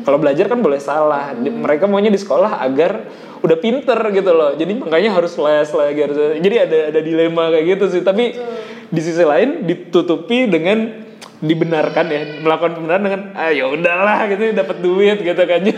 Kalau 0.06 0.22
belajar 0.22 0.46
kan 0.46 0.62
boleh 0.62 0.78
salah. 0.78 1.34
Di- 1.34 1.50
Mereka 1.50 1.90
maunya 1.90 2.14
di 2.14 2.20
sekolah 2.22 2.62
agar 2.62 3.10
udah 3.42 3.58
pinter 3.58 3.98
gitu 4.14 4.30
loh. 4.30 4.54
Jadi 4.54 4.78
makanya 4.78 5.18
harus 5.18 5.34
les 5.34 5.66
lagi 5.66 5.98
harus. 5.98 6.14
Jadi 6.38 6.56
ada 6.62 6.78
ada 6.94 7.00
dilema 7.02 7.50
kayak 7.50 7.74
gitu 7.74 7.84
sih. 7.90 8.06
Tapi 8.06 8.30
di 8.86 9.00
sisi 9.02 9.26
lain 9.26 9.66
ditutupi 9.66 10.46
dengan 10.46 11.05
dibenarkan 11.38 12.06
ya 12.06 12.20
melakukan 12.38 12.72
pembenaran 12.74 13.04
dengan 13.04 13.22
ah 13.32 13.50
ya 13.50 13.66
udahlah 13.66 14.24
gitu 14.26 14.52
dapat 14.52 14.76
duit 14.80 15.18
gitu 15.18 15.42
kan 15.42 15.60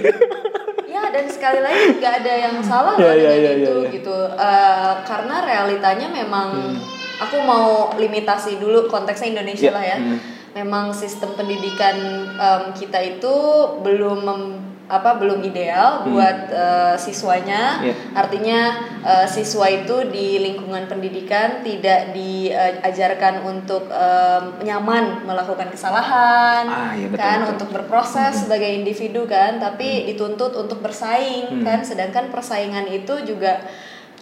Ya 0.89 1.03
dan 1.11 1.27
sekali 1.27 1.61
lagi 1.61 1.95
nggak 1.97 2.15
ada 2.23 2.33
yang 2.41 2.57
salah 2.61 2.97
Ya, 2.97 3.13
ya, 3.13 3.31
ya, 3.31 3.51
itu 3.55 3.71
ya, 3.71 3.83
ya. 3.85 3.91
gitu. 3.93 4.17
Eh, 4.31 4.93
karena 5.05 5.37
realitanya 5.43 6.09
memang 6.09 6.49
Hmm. 6.51 6.79
aku 7.21 7.37
mau 7.41 7.67
limitasi 7.95 8.57
dulu 8.57 8.87
konteksnya 8.87 9.37
Indonesia 9.37 9.69
Ya, 9.69 9.75
lah 9.75 9.85
ya. 9.87 9.97
hmm. 9.97 10.19
Memang 10.55 10.91
sistem 10.91 11.35
pendidikan 11.35 11.95
em, 12.33 12.63
kita 12.73 12.99
itu 12.99 13.35
belum 13.79 14.19
mem- 14.21 14.59
apa 14.89 15.21
belum 15.21 15.45
ideal 15.45 16.09
buat 16.09 16.39
eh, 16.49 16.95
siswanya. 16.97 17.85
Ya. 17.85 17.93
Artinya 18.17 18.61
eh, 19.05 19.27
siswa 19.29 19.69
itu 19.69 20.09
di 20.09 20.41
lingkungan 20.41 20.89
pendidikan 20.89 21.61
tidak 21.61 22.17
diajarkan 22.17 23.45
untuk 23.45 23.85
em, 23.89 24.65
nyaman 24.65 25.29
melakukan 25.29 25.69
kesalahan, 25.69 26.65
Ah, 26.65 26.93
iya, 26.97 27.07
betul, 27.07 27.21
kan 27.21 27.39
betul. 27.45 27.53
untuk 27.53 27.69
berproses 27.71 28.33
sebagai 28.45 28.69
individu 28.69 29.29
kan, 29.29 29.61
tapi 29.61 30.09
dituntut 30.09 30.57
untuk 30.57 30.81
bersaing 30.81 31.61
kan, 31.61 31.85
sedangkan 31.85 32.33
persaingan 32.33 32.89
itu 32.89 33.13
juga 33.25 33.61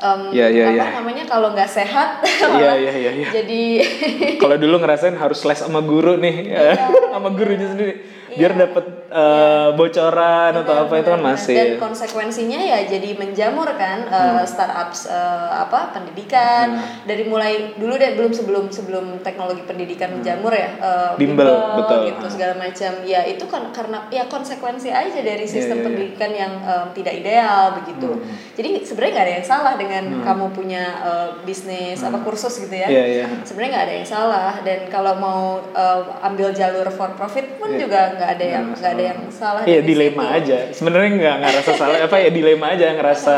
em, 0.02 0.34
Iya, 0.34 0.46
iya, 0.50 0.64
apa 0.66 0.74
iya. 0.74 0.86
namanya 0.98 1.24
kalau 1.24 1.54
nggak 1.54 1.70
sehat 1.70 2.20
malah 2.52 2.74
iya, 2.74 2.90
iya, 2.90 3.10
iya. 3.16 3.28
jadi 3.30 3.62
Kalau 4.42 4.58
dulu 4.58 4.82
ngerasain 4.82 5.14
harus 5.14 5.40
les 5.46 5.56
sama 5.56 5.78
guru 5.80 6.18
nih, 6.18 6.50
Iya. 6.50 6.74
sama 7.14 7.30
gurunya 7.30 7.70
sendiri, 7.70 7.94
biar 8.34 8.52
dapet 8.52 8.84
eh, 9.16 9.68
bocoran 9.72 10.52
atau 10.52 10.74
apa 10.84 10.94
itu 11.00 11.08
kan 11.08 11.20
Benar, 11.24 11.32
masih. 11.32 11.56
dan 11.56 11.68
konsekuensinya 11.80 12.60
ya 12.60 12.78
jadi 12.84 13.16
menjamur 13.16 13.68
kan 13.80 14.04
uh, 14.08 14.44
startups 14.44 15.08
uh, 15.08 15.50
apa 15.64 15.96
pendidikan. 15.96 16.76
Dari 17.08 17.24
mulai 17.24 17.76
dulu 17.80 17.96
deh 17.96 18.12
belum 18.18 18.32
sebelum 18.36 18.64
sebelum 18.68 19.04
teknologi 19.24 19.64
pendidikan 19.64 20.12
menjamur 20.12 20.52
ya 20.52 20.68
uh, 20.78 21.10
Bimbel, 21.16 21.48
betul. 21.80 22.12
gitu 22.12 22.26
segala 22.28 22.54
macam. 22.60 22.92
Ya 23.08 23.24
itu 23.24 23.44
kan 23.48 23.72
karena 23.72 24.04
ya 24.12 24.28
konsekuensi 24.28 24.92
aja 24.92 25.20
dari 25.24 25.46
sistem 25.48 25.80
iya, 25.80 25.82
iya. 25.82 25.86
pendidikan 25.86 26.30
yang 26.36 26.52
um, 26.62 26.86
tidak 26.92 27.14
ideal 27.16 27.62
begitu. 27.80 28.10
Jadi 28.54 28.84
sebenarnya 28.84 29.12
nggak 29.12 29.26
ada 29.26 29.34
yang 29.40 29.46
salah 29.46 29.74
dengan 29.78 30.04
kamu 30.20 30.46
punya 30.52 30.84
uh, 31.00 31.28
bisnis 31.46 32.02
apa 32.04 32.20
kursus 32.20 32.58
gitu 32.60 32.74
ya. 32.74 32.88
Iya, 32.90 33.04
iya. 33.06 33.26
sebenarnya 33.46 33.70
nggak 33.72 33.86
ada 33.86 33.94
yang 33.94 34.08
salah. 34.08 34.52
Dan 34.60 34.90
kalau 34.92 35.14
mau 35.16 35.62
uh, 35.72 36.26
ambil 36.26 36.52
jalur 36.52 36.86
for 36.92 37.14
profit 37.14 37.56
pun 37.56 37.72
juga 37.76 38.16
nggak 38.18 38.30
ada 38.38 38.44
yang 38.44 38.64
nggak 38.74 38.92
ada 38.92 39.04
yang 39.06 39.18
salah 39.28 39.62
Iya 39.62 39.80
dari 39.80 39.88
dilema 39.88 40.24
situ. 40.24 40.36
aja. 40.38 40.58
Sebenarnya 40.70 41.10
nggak 41.14 41.36
ngerasa 41.42 41.70
salah 41.72 41.96
apa 42.00 42.16
ya 42.18 42.30
dilema 42.30 42.66
aja 42.70 42.86
ngerasa 42.92 43.36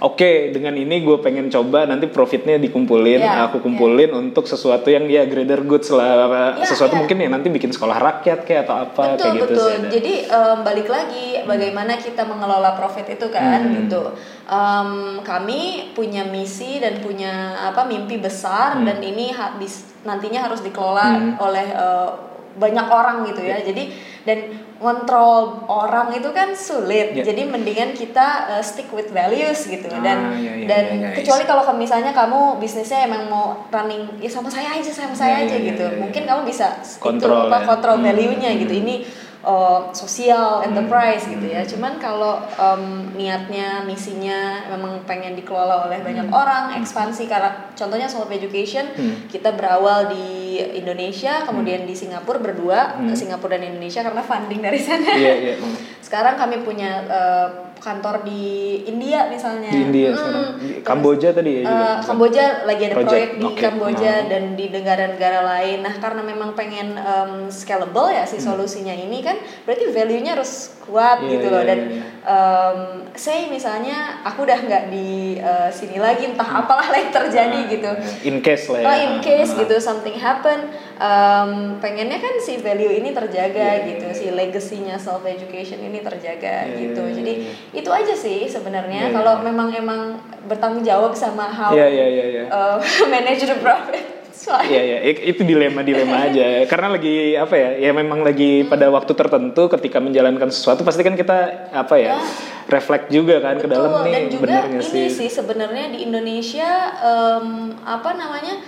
oke 0.00 0.48
dengan 0.48 0.72
ini 0.74 1.04
gue 1.04 1.20
pengen 1.20 1.52
coba 1.52 1.84
nanti 1.84 2.08
profitnya 2.08 2.56
dikumpulin 2.56 3.20
Iya, 3.20 3.44
aku 3.44 3.60
kumpulin 3.60 4.08
untuk 4.10 4.48
sesuatu 4.48 4.88
yang 4.88 5.04
ya 5.06 5.28
greater 5.28 5.60
goods 5.60 5.92
lah 5.92 6.56
Iya, 6.56 6.64
sesuatu 6.64 6.96
iya. 6.96 7.00
mungkin 7.04 7.20
ya 7.20 7.28
nanti 7.28 7.52
bikin 7.52 7.68
sekolah 7.68 8.00
rakyat 8.00 8.48
kayak 8.48 8.64
atau 8.64 8.76
apa 8.80 9.02
betul 9.12 9.20
kayak 9.20 9.34
gitu 9.36 9.44
betul 9.44 9.68
sih 9.68 9.76
jadi 9.92 10.12
em, 10.26 10.58
balik 10.64 10.88
lagi 10.88 11.26
bagaimana 11.44 12.00
kita 12.00 12.24
mengelola 12.24 12.72
profit 12.74 13.12
itu 13.12 13.28
kan 13.28 13.60
Hmm. 13.60 13.76
gitu 13.76 14.02
Em, 14.48 14.90
kami 15.20 15.92
punya 15.92 16.24
misi 16.24 16.80
dan 16.80 16.98
punya 16.98 17.30
apa 17.60 17.84
mimpi 17.84 18.16
besar 18.16 18.74
Hmm. 18.74 18.88
dan 18.88 18.98
ini 18.98 19.30
habis 19.30 19.84
nantinya 20.00 20.48
harus 20.48 20.58
dikelola 20.58 21.36
oleh 21.36 21.66
eh, 21.68 22.08
banyak 22.50 22.86
orang 22.88 23.28
gitu 23.28 23.44
ya 23.44 23.60
jadi 23.60 23.92
dan 24.24 24.38
ngontrol 24.80 25.40
orang 25.66 26.08
itu 26.10 26.28
kan 26.30 26.50
sulit 26.50 27.12
Ya. 27.12 27.20
jadi 27.22 27.44
mendingan 27.44 27.92
kita 27.92 28.26
eh, 28.50 28.62
stick 28.62 28.88
with 28.88 29.10
values 29.10 29.66
gitu 29.66 29.92
dan 29.94 30.18
Ah, 30.26 30.34
iya, 30.34 30.52
iya, 30.54 30.66
dan 30.66 30.84
iya, 30.90 30.96
iya. 31.04 31.10
kecuali 31.14 31.44
kalau 31.44 31.60
ke- 31.60 31.76
misalnya 31.76 32.10
kamu 32.10 32.56
bisnisnya 32.56 33.04
emang 33.04 33.26
mau 33.26 33.46
running 33.68 34.08
ya 34.16 34.26
sama 34.26 34.48
saya 34.48 34.72
aja 34.72 34.88
sama 34.88 35.12
saya 35.12 35.36
Iya, 35.38 35.44
aja 35.44 35.56
iya, 35.58 35.66
gitu 35.68 35.84
iya, 35.84 35.92
iya. 35.92 36.00
mungkin 36.00 36.22
kamu 36.24 36.42
bisa 36.44 36.66
itu 36.80 36.96
Kontrol 36.96 37.46
apa 37.46 37.58
ya. 37.58 37.66
kontrol 37.66 37.94
Hmm. 37.94 38.06
value-nya 38.06 38.50
gitu 38.56 38.74
ini 38.74 38.94
uh, 39.42 39.88
sosial 39.92 40.60
enterprise 40.60 41.24
gitu 41.24 41.40
Hmm. 41.40 41.54
ya 41.56 41.62
cuman 41.64 41.96
kalau 41.96 42.40
um, 42.56 43.08
niatnya 43.14 43.84
misinya 43.84 44.66
memang 44.68 45.04
pengen 45.04 45.32
dikelola 45.32 45.88
oleh 45.88 46.00
banyak 46.00 46.28
Hmm. 46.28 46.36
orang 46.36 46.64
ekspansi 46.76 47.24
karena 47.24 47.72
contohnya 47.72 48.06
Solve 48.06 48.30
Education 48.30 48.84
kita 49.28 49.54
berawal 49.54 50.12
di 50.12 50.58
Indonesia 50.76 51.44
kemudian 51.44 51.84
di 51.84 51.94
Singapura 51.94 52.36
berdua 52.36 53.00
Singapura 53.12 53.56
dan 53.56 53.72
Indonesia 53.72 54.02
karena 54.02 54.20
funding 54.20 54.60
dari 54.60 54.80
sana 54.80 55.08
Hmm. 55.08 55.22
Iya, 55.22 55.34
iya. 55.38 55.54
Hmm. 55.62 55.76
sekarang 56.00 56.34
kami 56.34 56.60
punya 56.60 56.90
uh, 57.06 57.48
kantor 57.80 58.22
di 58.22 58.42
India 58.84 59.26
misalnya 59.26 59.72
Di 59.72 59.80
India 59.82 60.08
Hmm, 60.10 60.16
sekarang. 60.16 60.46
Kamboja 60.80 61.28
tadi 61.32 61.50
ya 61.50 61.62
juga. 61.64 61.80
uh, 61.80 61.98
Kamboja 62.00 62.44
lagi 62.62 62.82
ada 62.84 62.94
Project, 62.94 63.10
proyek 63.10 63.30
di. 63.34 63.48
Kamboja 63.56 64.12
Hmm. 64.14 64.28
dan 64.28 64.42
di 64.52 64.66
negara-negara 64.68 65.40
lain. 65.42 65.78
Nah, 65.80 65.94
karena 65.96 66.20
memang 66.22 66.52
pengen 66.52 66.94
um, 66.94 67.32
scalable 67.48 68.08
ya 68.08 68.22
si 68.22 68.36
Hmm. 68.36 68.52
solusinya 68.52 68.92
ini 68.92 69.20
kan, 69.20 69.34
berarti 69.64 69.88
value-nya 69.88 70.36
harus 70.36 70.76
kuat 70.80 71.20
Iya, 71.20 71.30
gitu 71.30 71.46
iya, 71.46 71.52
loh. 71.52 71.62
Dan 71.64 71.78
iya, 71.80 71.90
iya. 71.90 72.04
um, 72.26 72.78
say 73.12 73.48
misalnya 73.48 73.96
aku 74.22 74.44
udah 74.44 74.58
nggak 74.58 74.84
di 74.88 75.08
uh, 75.36 75.68
sini 75.68 75.96
lagi, 75.96 76.28
entah 76.28 76.46
apalah 76.60 76.92
yang 76.92 77.08
terjadi 77.10 77.60
gitu. 77.66 77.90
in 78.22 78.38
case 78.40 78.68
lah 78.68 78.80
ya 78.80 78.86
Oh, 78.86 78.96
in 78.98 79.14
case 79.20 79.50
Ah. 79.50 79.58
gitu 79.58 79.74
something 79.78 80.14
happen, 80.14 80.68
um, 81.00 81.50
pengennya 81.80 82.20
kan 82.20 82.34
si 82.44 82.60
value 82.60 82.92
ini 82.92 83.10
terjaga 83.16 83.88
gitu, 83.88 84.06
si 84.12 84.28
legacy-nya 84.30 85.00
self 85.00 85.24
education 85.24 85.80
ini 85.80 86.04
terjaga 86.04 86.68
Iya, 86.68 86.76
gitu. 86.76 87.02
iya, 87.08 87.14
Jadi 87.16 87.32
iya. 87.40 87.52
itu 87.80 87.90
aja 87.90 88.14
sih 88.14 88.44
sebenarnya. 88.46 89.08
Iya, 89.08 89.14
Kalau 89.16 89.40
iya. 89.40 89.44
memang 89.48 89.68
emang 89.72 90.00
bertanggung 90.46 90.84
jawab 90.84 91.16
sama 91.16 91.48
how 91.48 91.72
Iya, 91.72 91.88
iya, 91.88 92.06
iya, 92.06 92.24
iya. 92.28 92.44
uh, 92.52 92.76
manage 93.12 93.48
the 93.48 93.56
profit. 93.58 94.20
Iya 94.40 94.82
ya, 94.96 94.98
itu 95.04 95.44
dilema 95.44 95.84
dilema 95.84 96.16
aja. 96.32 96.64
Karena 96.64 96.96
lagi 96.96 97.36
apa 97.36 97.52
ya? 97.60 97.70
Ya 97.76 97.92
memang 97.92 98.24
lagi 98.24 98.64
pada 98.64 98.88
waktu 98.88 99.12
tertentu 99.12 99.68
ketika 99.68 100.00
menjalankan 100.00 100.48
sesuatu 100.48 100.80
pasti 100.80 101.04
kan 101.04 101.12
kita 101.12 101.68
apa 101.68 101.94
ya? 102.00 102.16
Reflect 102.64 103.12
juga 103.12 103.44
kan 103.44 103.60
ke 103.60 103.68
dalam 103.68 104.00
Betul, 104.00 104.08
dan 104.08 104.22
nih 104.24 104.24
juga 104.32 104.46
bener 104.64 104.80
ini 104.80 105.12
sih 105.12 105.28
sebenarnya 105.28 105.92
di 105.92 106.08
Indonesia 106.08 106.70
em, 107.04 107.74
apa 107.84 108.16
namanya 108.16 108.62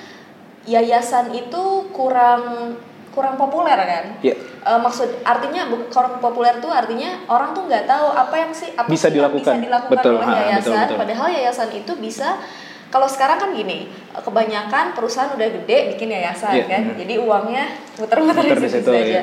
yayasan 0.64 1.34
itu 1.34 1.62
kurang 1.90 2.74
kurang 3.12 3.36
populer 3.36 3.76
kan? 3.76 4.04
Iya. 4.24 4.34
Eh, 4.62 4.78
maksud 4.80 5.20
artinya 5.20 5.66
kurang 5.90 6.16
populer 6.16 6.56
tuh 6.62 6.70
artinya 6.70 7.18
orang 7.28 7.52
tuh 7.52 7.66
nggak 7.66 7.84
tahu 7.84 8.06
apa 8.08 8.34
yang 8.38 8.52
sih 8.54 8.70
apa 8.72 8.88
Bisa 8.88 9.10
sih 9.10 9.18
dilakukan. 9.18 9.58
bisa 9.58 9.66
dilakukan 9.68 9.92
Betul, 10.00 10.14
oleh 10.16 10.26
ha, 10.26 10.34
yayasan. 10.38 10.60
betul, 10.62 10.74
betul. 10.78 10.96
Padahal 11.02 11.28
yayasan 11.28 11.68
itu 11.74 11.92
bisa 11.98 12.28
kalau 12.88 13.08
sekarang 13.08 13.40
kan 13.40 13.50
gini, 13.56 13.88
kebanyakan 14.12 14.92
perusahaan 14.92 15.32
udah 15.32 15.48
gede 15.48 15.96
bikin 15.96 16.12
yayasan 16.12 16.52
Iya, 16.52 16.64
kan, 16.68 16.82
hmm. 16.92 16.96
jadi 17.00 17.14
uangnya 17.24 17.64
muter-muter 17.96 18.44
Muter 18.44 18.58
di 18.60 18.68
situ 18.68 18.78
situ, 18.84 18.90
saja. 18.92 19.00
iya. 19.00 19.22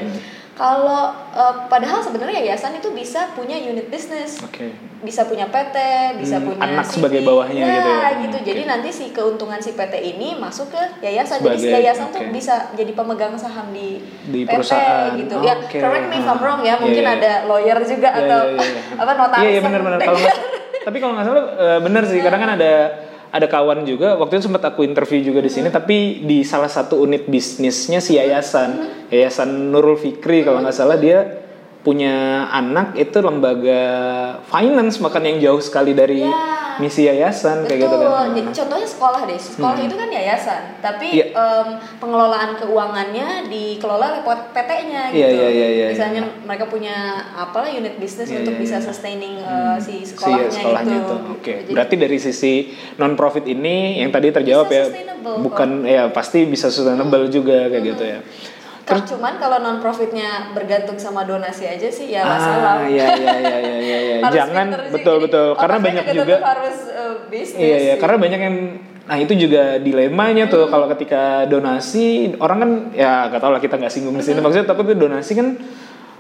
Kalau 0.60 1.04
eh, 1.32 1.54
padahal 1.66 2.04
sebenarnya 2.04 2.44
yayasan 2.44 2.76
itu 2.76 2.92
bisa 2.92 3.32
punya 3.32 3.56
unit 3.56 3.88
bisnis 3.88 4.44
Oke. 4.44 4.76
bisa 5.00 5.24
punya 5.24 5.48
PT, 5.48 5.72
bisa 6.20 6.36
Hmm, 6.36 6.52
punya 6.52 6.60
anak 6.62 6.84
CV. 6.84 6.94
sebagai 7.00 7.20
bawahnya 7.24 7.56
Ya, 7.58 7.72
gitu 7.72 7.90
ya. 7.90 8.10
gitu. 8.20 8.36
Hmm, 8.36 8.46
Jadi 8.46 8.62
nanti 8.68 8.90
si 8.92 9.06
keuntungan 9.10 9.56
si 9.58 9.72
PT 9.72 9.96
ini 9.96 10.36
masuk 10.36 10.68
ke 10.68 10.84
yayasan. 11.00 11.40
Jadi 11.40 11.56
si 11.56 11.64
Sebagai- 11.64 11.80
yayasan 11.80 12.08
tuh 12.12 12.22
oke. 12.22 12.36
bisa 12.36 12.56
jadi 12.76 12.92
pemegang 12.92 13.32
saham 13.34 13.72
di, 13.72 14.04
Di 14.26 14.44
PT 14.44 14.52
perusahaan. 14.52 15.16
gitu. 15.16 15.34
Oh, 15.34 15.42
ya, 15.42 15.56
oke. 15.58 15.80
correct 15.80 16.06
me 16.06 16.16
if 16.18 16.28
I'm 16.28 16.36
wrong 16.38 16.60
ya. 16.60 16.68
Iya, 16.70 16.74
Mungkin 16.78 17.04
iya. 17.04 17.16
ada 17.16 17.32
lawyer 17.46 17.80
juga 17.82 18.10
Iya, 18.10 18.20
atau 18.20 18.40
iya, 18.52 18.60
iya. 18.60 18.82
apa 19.00 19.12
notaris. 19.16 19.40
Iya, 19.40 19.48
iya 19.48 19.56
yang 19.56 19.66
benar-benar. 19.66 20.00
Kalau 20.06 20.20
tapi 20.82 20.98
kalau 20.98 21.14
nggak 21.14 21.26
salah 21.26 21.44
eh, 21.56 21.80
benar 21.80 22.04
sih. 22.04 22.20
Kadang 22.20 22.42
kan 22.42 22.52
ada 22.54 22.72
ada 23.30 23.46
kawan 23.46 23.86
juga 23.86 24.18
waktu 24.18 24.42
itu 24.42 24.50
sempat 24.50 24.66
aku 24.74 24.82
interview 24.82 25.22
juga 25.22 25.40
di 25.46 25.52
sini 25.54 25.70
tapi 25.70 26.26
di 26.26 26.42
salah 26.42 26.70
satu 26.70 26.98
unit 27.02 27.30
bisnisnya 27.30 28.02
si 28.02 28.18
yayasan. 28.18 29.02
Yayasan 29.10 29.74
Nurul 29.74 29.98
Fikri 29.98 30.46
kalau 30.46 30.62
nggak 30.62 30.76
salah 30.76 30.98
dia 30.98 31.49
punya 31.80 32.44
anak 32.52 32.92
itu 32.94 33.18
lembaga 33.18 33.84
finance 34.46 35.00
makan 35.00 35.24
yang 35.24 35.38
jauh 35.40 35.62
sekali 35.64 35.96
dari 35.96 36.20
Ya. 36.22 36.76
misi 36.76 37.08
yayasan 37.08 37.64
kayak 37.64 37.88
gitu 37.88 37.96
Betul. 37.98 38.08
kan 38.10 38.28
Jadi 38.32 38.50
contohnya 38.54 38.88
sekolah 38.88 39.22
deh. 39.24 39.36
Sekolah 39.36 39.76
Hmm. 39.76 39.88
itu 39.88 39.96
kan 39.96 40.10
yayasan, 40.10 40.62
tapi 40.80 41.08
Iya. 41.14 41.26
em, 41.32 41.68
pengelolaan 41.98 42.56
keuangannya 42.56 43.28
dikelola 43.48 44.06
oleh 44.12 44.22
PT-nya 44.24 45.12
gitu. 45.12 45.20
Iya, 45.20 45.28
iya, 45.30 45.48
iya, 45.50 45.68
iya, 45.70 45.88
Misalnya 45.90 46.22
mereka 46.42 46.68
punya 46.68 46.96
apalah 47.34 47.68
unit 47.68 47.96
bisnis 47.96 48.28
Iya, 48.28 48.44
untuk 48.44 48.60
bisa 48.60 48.80
sustaining 48.80 49.40
eh, 49.40 49.76
si 49.78 50.04
Si 50.04 50.16
sekolahnya, 50.16 50.52
sekolahnya 50.52 50.96
itu. 50.98 51.04
itu. 51.06 51.16
Oke. 51.32 51.54
Jadi- 51.64 51.74
Berarti 51.76 51.96
dari 51.96 52.18
sisi 52.18 52.54
non 52.96 53.16
profit 53.16 53.44
ini 53.46 54.00
yang 54.00 54.12
tadi 54.12 54.32
terjawab 54.32 54.68
ya 54.68 54.84
bukan 55.38 55.84
ya 55.84 56.12
pasti 56.12 56.44
bisa 56.44 56.68
sustainable 56.68 57.28
juga 57.28 57.68
kayak 57.68 57.84
gitu 57.86 58.04
ya. 58.06 58.20
Kan 58.90 59.06
cuman 59.06 59.34
kalau 59.38 59.58
non 59.60 59.78
profitnya 59.78 60.30
bergantung 60.52 60.98
sama 60.98 61.22
donasi 61.24 61.64
aja 61.64 61.86
sih 61.88 62.10
ya 62.10 62.22
Ah, 62.22 62.30
masalah. 62.32 62.76
iya 62.84 63.06
iya 63.14 63.34
iya 63.38 63.58
iya 63.60 63.78
iya. 63.78 63.98
iya. 64.02 64.16
Harus 64.26 64.36
Jangan 64.36 64.68
betul 64.90 65.16
betul 65.22 65.48
karena 65.54 65.78
banyak 65.80 66.06
juga 66.10 66.18
juga 66.20 66.38
harus 66.44 66.78
eh, 66.90 67.14
bisnis. 67.28 67.62
Iya 67.62 67.78
iya, 67.80 67.94
karena 67.96 68.18
banyak 68.18 68.40
yang 68.40 68.58
nah 69.06 69.18
itu 69.18 69.34
juga 69.36 69.78
dilemanya 69.78 70.46
tuh 70.46 70.66
Hmm. 70.66 70.72
kalau 70.72 70.86
ketika 70.88 71.22
donasi 71.46 72.06
orang 72.38 72.58
kan 72.60 72.72
ya 72.94 73.26
gak 73.28 73.40
tau 73.40 73.50
lah 73.50 73.58
kita 73.58 73.74
nggak 73.76 73.90
singgung 73.90 74.14
di 74.14 74.22
Hmm. 74.22 74.28
sini 74.28 74.40
maksudnya 74.40 74.66
takutnya 74.66 74.94
donasi 74.96 75.34
kan 75.34 75.58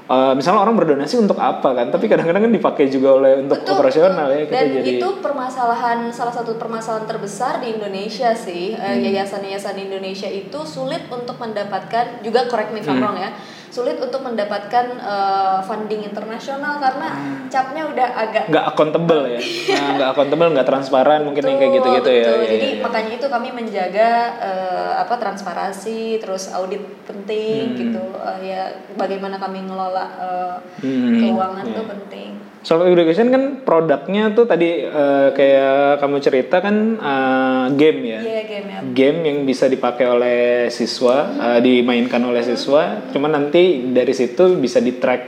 eh, 0.10 0.34
misalnya 0.34 0.60
orang 0.60 0.76
berdonasi 0.76 1.16
untuk 1.16 1.38
apa 1.38 1.70
kan 1.72 1.88
tapi 1.88 2.10
kadang-kadang 2.10 2.50
kan 2.50 2.54
dipakai 2.54 2.90
juga 2.90 3.10
oleh 3.16 3.34
untuk 3.40 3.62
Betul, 3.62 3.74
operasional 3.78 4.28
betul. 4.28 4.34
ya 4.34 4.44
kita 4.44 4.54
Dan 4.58 4.68
jadi 4.76 4.92
itu 4.98 5.10
permasalahan 5.22 5.98
salah 6.10 6.34
satu 6.34 6.58
permasalahan 6.58 7.06
terbesar 7.06 7.62
di 7.62 7.78
Indonesia 7.78 8.34
sih. 8.34 8.74
Eh, 8.74 8.90
Hmm. 8.90 9.06
Yayasan-yayasan 9.06 9.78
Indonesia 9.80 10.26
itu 10.26 10.60
sulit 10.66 11.06
untuk 11.08 11.38
mendapatkan 11.38 12.26
juga 12.26 12.50
correct 12.50 12.74
me 12.74 12.80
if 12.80 12.88
I'm 12.88 12.98
Hmm. 12.98 13.06
wrong 13.06 13.18
ya. 13.18 13.32
Sulit 13.70 13.96
untuk 13.96 14.20
mendapatkan 14.20 14.86
eh, 14.94 15.60
funding 15.62 16.02
internasional 16.04 16.78
karena 16.78 17.08
Hmm. 17.10 17.46
capnya 17.48 17.86
udah 17.86 18.08
agak 18.16 18.44
nggak 18.48 18.66
accountable 18.68 19.24
ya 19.26 19.42
Nah, 19.70 19.90
nggak 19.96 20.10
accountable 20.12 20.50
nggak 20.52 20.68
transparan 20.68 21.22
mungkin 21.22 21.44
yang 21.44 21.58
kayak 21.58 21.74
gitu-gitu 21.76 22.10
ya, 22.12 22.24
betul. 22.24 22.40
ya, 22.40 22.50
Jadi 22.52 22.68
ya. 22.68 22.82
makanya 22.82 23.12
itu 23.16 23.28
kami 23.28 23.50
menjaga 23.52 24.10
eh, 24.40 24.92
apa 24.98 25.16
transparansi, 25.16 26.00
terus 26.18 26.50
audit 26.50 26.82
penting 27.04 27.64
Hmm. 27.70 27.80
gitu. 27.80 28.04
Eh, 28.16 28.38
ya 28.48 28.62
bagaimana 28.94 29.38
kami 29.38 29.64
ngelola 29.64 30.06
eh, 30.18 30.56
Hmm, 30.80 31.18
keuangan 31.20 31.64
iya. 31.64 31.76
tuh 31.76 31.86
penting. 31.88 32.30
Soal 32.60 32.84
education 32.86 33.32
kan 33.32 33.44
produknya 33.64 34.30
tuh 34.30 34.44
tadi 34.44 34.84
eh, 34.84 35.30
kayak 35.32 35.98
kamu 35.98 36.18
cerita 36.20 36.60
kan 36.60 36.76
eh, 36.96 37.66
game 37.74 38.02
ya. 38.04 38.20
Iya 38.20 38.39
game 38.82 39.18
ya. 39.22 39.28
Yang 39.30 39.40
bisa 39.46 39.66
dipakai 39.68 40.06
oleh 40.06 40.40
siswa, 40.70 41.18
eh, 41.36 41.60
dimainkan 41.60 42.22
oleh 42.22 42.42
siswa. 42.42 43.06
Cuman 43.12 43.32
nanti 43.32 43.90
dari 43.90 44.14
situ 44.14 44.58
bisa 44.58 44.80
di 44.80 44.98
track 44.98 45.24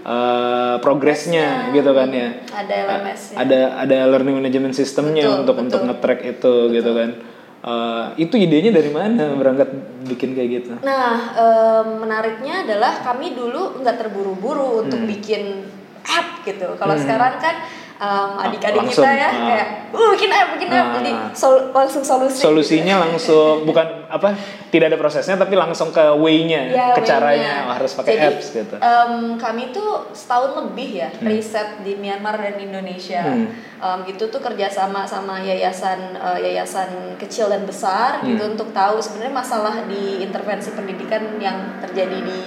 eh, 0.00 0.76
progresnya 0.80 1.70
gitu 1.70 1.92
kan 1.92 2.08
ya. 2.08 2.42
Ada 2.48 2.74
LMS 2.88 3.20
-nya. 3.30 3.36
Ada 3.36 3.60
ada 3.84 3.98
learning 4.08 4.40
management 4.40 4.72
systemnya 4.72 5.28
Betul, 5.28 5.40
untuk 5.44 5.54
betul. 5.54 5.64
untuk 5.68 5.80
nge-track 5.86 6.20
itu 6.24 6.54
gitu 6.72 6.90
kan. 6.96 7.10
Eh, 7.60 8.04
itu 8.24 8.34
idenya 8.40 8.72
dari 8.72 8.88
mana 8.88 9.36
berangkat 9.36 9.68
bikin 10.08 10.32
kayak 10.32 10.48
gitu? 10.48 10.72
Nah, 10.80 11.36
em, 11.36 12.00
menariknya 12.00 12.64
adalah 12.64 13.04
kami 13.04 13.36
dulu 13.36 13.84
nggak 13.84 14.00
terburu-buru 14.00 14.80
untuk 14.88 15.04
Hmm. 15.04 15.10
bikin 15.12 15.68
app 16.00 16.40
gitu. 16.48 16.72
Kalau 16.80 16.96
sekarang 16.96 17.36
kan 17.36 17.60
em, 18.00 18.30
adik-adik 18.40 18.80
Langsung, 18.80 19.04
kita 19.04 19.10
ya 19.12 19.28
ah. 19.28 19.44
kayak, 19.46 19.68
uh 19.92 20.08
bikin 20.10 20.30
app, 20.30 20.48
bikin 20.56 20.68
app, 20.70 20.86
Ah. 20.86 20.94
jadi 20.96 21.10
sol- 21.32 21.68
langsung 21.70 22.00
solusi. 22.00 22.40
Solusinya 22.40 22.96
langsung 22.98 23.62
bukan 23.62 23.84
apa 24.08 24.32
tidak 24.66 24.88
ada 24.88 24.96
prosesnya 24.96 25.36
tapi 25.36 25.52
langsung 25.54 25.90
ke 25.90 26.00
way-nya, 26.16 26.66
Ya, 26.66 26.86
ke 26.90 26.98
way-nya. 26.98 27.04
caranya 27.04 27.54
Oh, 27.62 27.74
harus 27.74 27.92
pakai 27.92 28.16
Jadi, 28.16 28.24
apps 28.26 28.46
gitu. 28.50 28.74
em, 28.74 29.12
kami 29.36 29.68
tuh 29.68 29.88
setahun 30.10 30.50
lebih 30.58 30.90
ya 30.96 31.08
riset 31.20 31.80
di 31.80 31.94
Myanmar 31.94 32.34
dan 32.34 32.56
Indonesia. 32.56 33.20
Hmm. 33.22 33.52
Em, 33.76 34.00
itu 34.06 34.24
tuh 34.26 34.40
kerjasama 34.40 35.04
sama 35.04 35.38
yayasan 35.38 36.16
eh, 36.16 36.38
yayasan 36.42 36.88
kecil 37.16 37.46
dan 37.46 37.62
besar 37.62 38.18
Hmm. 38.18 38.28
gitu 38.30 38.42
untuk 38.50 38.72
tahu 38.72 38.96
sebenarnya 38.98 39.34
masalah 39.34 39.84
di 39.84 40.20
intervensi 40.20 40.72
pendidikan 40.72 41.36
yang 41.38 41.76
terjadi 41.80 42.18
di 42.18 42.40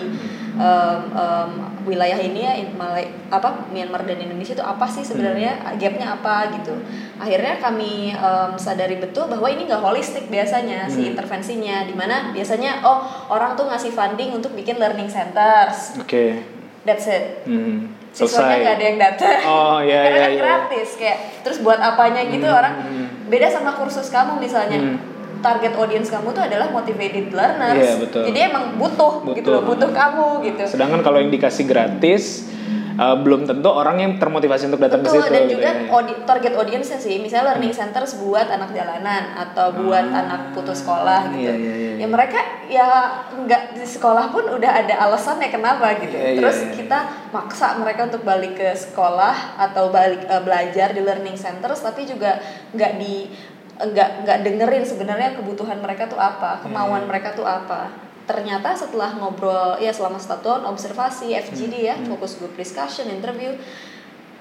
em, 0.53 1.01
em, 1.11 1.51
wilayah 1.83 2.15
ini 2.15 2.39
ya 2.39 2.53
in- 2.55 2.73
Malay, 2.73 3.05
apa 3.27 3.69
Myanmar 3.69 4.01
dan 4.01 4.17
Indonesia 4.17 4.53
itu 4.53 4.61
apa 4.61 4.83
sih 4.85 5.01
sebenarnya 5.01 5.51
gapnya 5.75 6.13
apa 6.13 6.51
gitu. 6.53 6.73
Akhirnya 7.15 7.57
kami 7.57 8.09
em, 8.09 8.51
sadari 8.55 8.97
betul 8.97 9.27
bahwa 9.27 9.45
ini 9.45 9.63
nggak 9.63 9.79
holistik 9.79 10.27
biasanya 10.27 10.87
si 10.87 11.03
Hmm. 11.03 11.11
intervensinya, 11.11 11.83
di 11.83 11.93
mana 11.93 12.31
biasanya 12.31 12.81
oh 12.81 13.01
orang 13.27 13.53
tuh 13.53 13.67
ngasih 13.67 13.91
funding 13.91 14.33
untuk 14.33 14.51
bikin 14.51 14.75
learning 14.75 15.07
centers, 15.07 15.95
Oke. 15.97 16.41
that's 16.81 17.05
it. 17.05 17.43
Hmm. 17.43 17.93
Siswanya 18.09 18.57
nggak 18.59 18.75
ada 18.75 18.85
yang 18.85 18.99
datang. 19.01 19.39
Oh, 19.43 19.77
iya, 19.79 19.99
Karena 20.05 20.13
iya, 20.13 20.21
kan 20.21 20.31
iya. 20.31 20.41
gratis 20.41 20.89
kayak 20.95 21.17
terus 21.41 21.57
buat 21.59 21.77
apanya 21.77 22.21
gitu 22.25 22.45
Hmm, 22.45 22.55
orang 22.55 22.73
hmm. 22.79 23.07
beda 23.27 23.47
sama 23.47 23.73
kursus 23.73 24.07
kamu 24.07 24.37
misalnya. 24.37 24.77
Hmm. 24.77 24.97
Target 25.43 25.75
audience 25.75 26.07
kamu 26.07 26.31
tuh 26.31 26.39
adalah 26.41 26.71
motivated 26.71 27.29
learners. 27.29 27.75
Iya, 27.77 27.93
betul. 27.99 28.21
Jadi 28.31 28.39
emang 28.41 28.79
butuh, 28.79 29.13
gitu 29.29 29.43
Butuh. 29.43 29.51
loh, 29.51 29.61
butuh 29.67 29.91
kamu 29.91 30.27
gitu. 30.47 30.63
Sedangkan 30.65 31.03
kalau 31.03 31.19
yang 31.19 31.27
dikasih 31.29 31.67
gratis 31.67 32.47
eh, 32.93 33.15
belum 33.19 33.43
tentu 33.43 33.67
orang 33.67 33.97
yang 33.99 34.11
termotivasi 34.15 34.69
untuk 34.69 34.79
datang 34.79 35.01
Betul 35.01 35.19
ke 35.19 35.25
situ. 35.25 35.33
dan 35.33 35.41
gitu 35.43 35.53
juga 35.57 35.69
ya. 35.69 35.89
audi- 35.89 36.21
target 36.23 36.53
audience 36.55 36.93
sih, 36.95 37.17
misalnya 37.17 37.51
learning 37.51 37.73
centers 37.73 38.15
buat 38.15 38.47
anak 38.47 38.69
jalanan 38.71 39.33
atau 39.35 39.73
buat 39.75 40.05
anak 40.05 40.53
putus 40.53 40.79
sekolah 40.79 41.33
gitu. 41.33 41.51
Ah, 41.51 41.57
iya, 41.57 41.73
iya, 41.73 41.73
iya. 41.75 41.91
Ya 41.99 42.07
mereka 42.07 42.39
ya 42.69 42.87
nggak 43.33 43.75
di 43.75 43.85
sekolah 43.85 44.29
pun 44.29 44.45
udah 44.47 44.71
ada 44.79 44.95
alasannya 45.03 45.49
kenapa 45.49 45.97
gitu. 45.99 46.13
Iya, 46.13 46.29
iya, 46.33 46.37
Terus 46.39 46.57
iya. 46.61 46.73
kita 46.73 46.99
maksa 47.29 47.75
mereka 47.77 48.07
untuk 48.07 48.21
balik 48.21 48.55
ke 48.55 48.69
sekolah 48.71 49.57
atau 49.59 49.89
balik 49.89 50.23
eh, 50.23 50.41
belajar 50.41 50.93
di 50.93 51.01
learning 51.01 51.35
centers, 51.35 51.81
tapi 51.81 52.05
juga 52.05 52.37
nggak 52.71 52.93
di 52.95 53.25
nggak 53.73 54.09
nggak 54.23 54.37
dengerin 54.41 54.85
sebenarnya 54.85 55.33
kebutuhan 55.33 55.77
mereka 55.77 56.05
tuh 56.05 56.17
apa, 56.17 56.57
Iya, 56.57 56.61
kemauan 56.65 57.03
mereka 57.05 57.33
tuh 57.33 57.43
apa. 57.43 57.89
Ternyata 58.23 58.71
setelah 58.71 59.11
ngobrol 59.13 59.75
ya 59.77 59.91
selama 59.91 60.15
satu 60.15 60.45
tahun 60.45 60.63
observasi 60.69 61.33
FGD 61.33 61.75
ya, 61.83 61.95
Hmm, 61.97 62.07
focus 62.07 62.37
group 62.37 62.53
discussion, 62.55 63.09
interview, 63.09 63.51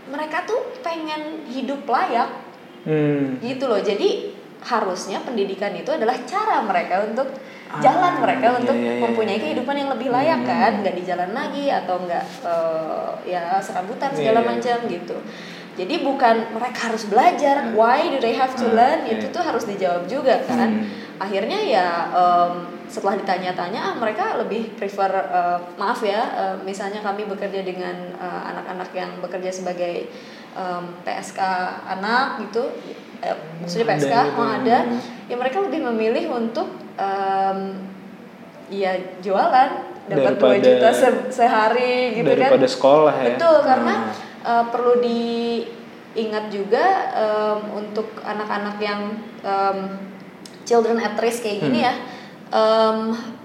mereka 0.07 0.45
tuh 0.45 0.61
pengen 0.81 1.47
hidup 1.47 1.87
layak 1.87 2.29
Hmm. 2.83 3.39
gitu 3.39 3.71
loh 3.71 3.79
jadi 3.79 4.35
harusnya 4.59 5.23
pendidikan 5.23 5.71
itu 5.71 5.87
adalah 5.89 6.19
cara 6.23 6.59
mereka 6.63 7.03
untuk 7.03 7.31
Ah, 7.73 7.81
jalan 7.81 8.21
mereka 8.21 8.53
iya, 8.53 8.59
untuk 8.59 8.77
iya, 8.77 8.91
iya, 8.91 9.01
mempunyai 9.01 9.39
iya. 9.39 9.43
kehidupan 9.49 9.73
yang 9.73 9.89
lebih 9.89 10.13
layak 10.13 10.43
Hmm. 10.43 10.51
kan 10.51 10.73
nggak 10.83 10.93
di 10.93 11.03
jalan 11.03 11.31
lagi 11.33 11.73
atau 11.73 11.97
nggak 12.05 12.25
eh, 12.45 13.11
ya 13.25 13.57
serabutan 13.59 14.13
segala 14.13 14.39
Iya, 14.39 14.45
iya. 14.45 14.51
macam 14.51 14.79
gitu 14.91 15.17
jadi 15.73 15.95
bukan 16.01 16.53
mereka 16.53 16.89
harus 16.89 17.05
belajar 17.05 17.73
why 17.73 18.05
do 18.07 18.19
they 18.19 18.33
have 18.33 18.53
to 18.53 18.65
Hmm, 18.65 18.77
learn 18.77 19.01
iya. 19.03 19.17
itu 19.17 19.27
tuh 19.29 19.41
harus 19.41 19.65
dijawab 19.65 20.05
juga 20.05 20.45
kan 20.45 20.69
Hmm. 20.79 20.85
akhirnya 21.19 21.59
ya 21.59 21.87
em, 22.11 22.53
setelah 22.87 23.17
ditanya-tanya 23.17 23.81
ah, 23.83 23.95
mereka 23.95 24.37
lebih 24.37 24.75
prefer 24.75 25.09
eh, 25.09 25.59
maaf 25.77 26.01
ya 26.03 26.21
eh, 26.35 26.57
misalnya 26.61 27.01
kami 27.01 27.25
bekerja 27.25 27.63
dengan 27.63 27.95
eh, 28.13 28.43
anak-anak 28.47 28.91
yang 28.93 29.11
bekerja 29.19 29.49
sebagai 29.51 30.13
em, 30.53 30.85
PSK 31.01 31.41
anak 31.89 32.43
gitu 32.43 32.69
eh, 33.21 33.33
maksudnya 33.59 33.87
PSK 33.89 34.13
gitu. 34.13 34.35
mau 34.35 34.49
ada 34.51 34.79
ya 35.25 35.35
mereka 35.35 35.63
lebih 35.63 35.81
memilih 35.87 36.29
untuk 36.31 36.69
em, 36.95 37.81
ya 38.69 38.93
jualan 39.21 39.71
dapat 40.03 40.35
2 40.35 40.43
Daripada- 40.43 40.61
juta 40.61 40.89
se- 40.91 41.29
sehari 41.31 42.13
gitu 42.15 42.27
kan 42.27 42.37
daripada 42.51 42.67
sekolah 42.67 43.15
ya. 43.15 43.27
Betul, 43.31 43.57
karena 43.63 43.95
Hmm. 44.03 44.31
Uh, 44.43 44.65
perlu 44.69 44.99
diingat 44.99 46.45
juga 46.49 46.85
um, 47.13 47.61
untuk 47.79 48.21
anak-anak 48.21 48.77
yang 48.79 49.01
um, 49.41 49.79
children 50.63 50.99
at 50.99 51.19
risk 51.19 51.43
kayak 51.43 51.59
gini 51.61 51.81
Hmm. 51.81 51.89
ya, 51.89 51.95
um, 52.51 52.99